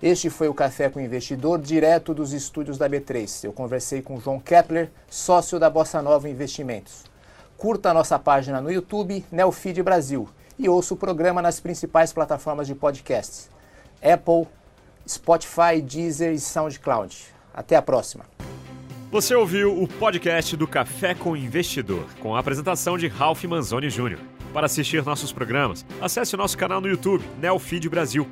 Este 0.00 0.30
foi 0.30 0.46
o 0.46 0.54
Café 0.54 0.88
com 0.88 1.00
o 1.00 1.02
Investidor, 1.02 1.60
direto 1.60 2.14
dos 2.14 2.32
estúdios 2.32 2.78
da 2.78 2.88
B3. 2.88 3.42
Eu 3.42 3.52
conversei 3.52 4.00
com 4.00 4.20
João 4.20 4.38
Kepler, 4.38 4.92
sócio 5.10 5.58
da 5.58 5.68
Bossa 5.68 6.00
Nova 6.00 6.28
Investimentos. 6.28 7.07
Curta 7.58 7.90
a 7.90 7.94
nossa 7.94 8.18
página 8.20 8.60
no 8.60 8.70
YouTube, 8.70 9.24
Neofeed 9.32 9.82
Brasil, 9.82 10.28
e 10.56 10.68
ouça 10.68 10.94
o 10.94 10.96
programa 10.96 11.42
nas 11.42 11.58
principais 11.58 12.12
plataformas 12.12 12.68
de 12.68 12.74
podcasts: 12.74 13.50
Apple, 14.00 14.46
Spotify, 15.06 15.82
Deezer 15.82 16.32
e 16.32 16.38
SoundCloud. 16.38 17.34
Até 17.52 17.74
a 17.74 17.82
próxima. 17.82 18.24
Você 19.10 19.34
ouviu 19.34 19.82
o 19.82 19.88
podcast 19.88 20.56
do 20.56 20.68
Café 20.68 21.14
com 21.14 21.36
Investidor, 21.36 22.06
com 22.20 22.36
a 22.36 22.38
apresentação 22.38 22.96
de 22.96 23.08
Ralph 23.08 23.42
Manzoni 23.44 23.88
Jr. 23.88 24.20
Para 24.52 24.66
assistir 24.66 25.04
nossos 25.04 25.32
programas, 25.32 25.84
acesse 26.00 26.36
o 26.36 26.38
nosso 26.38 26.56
canal 26.56 26.80
no 26.80 26.86
YouTube, 26.86 27.24
Neofeed 27.40 27.88
Brasil. 27.88 28.28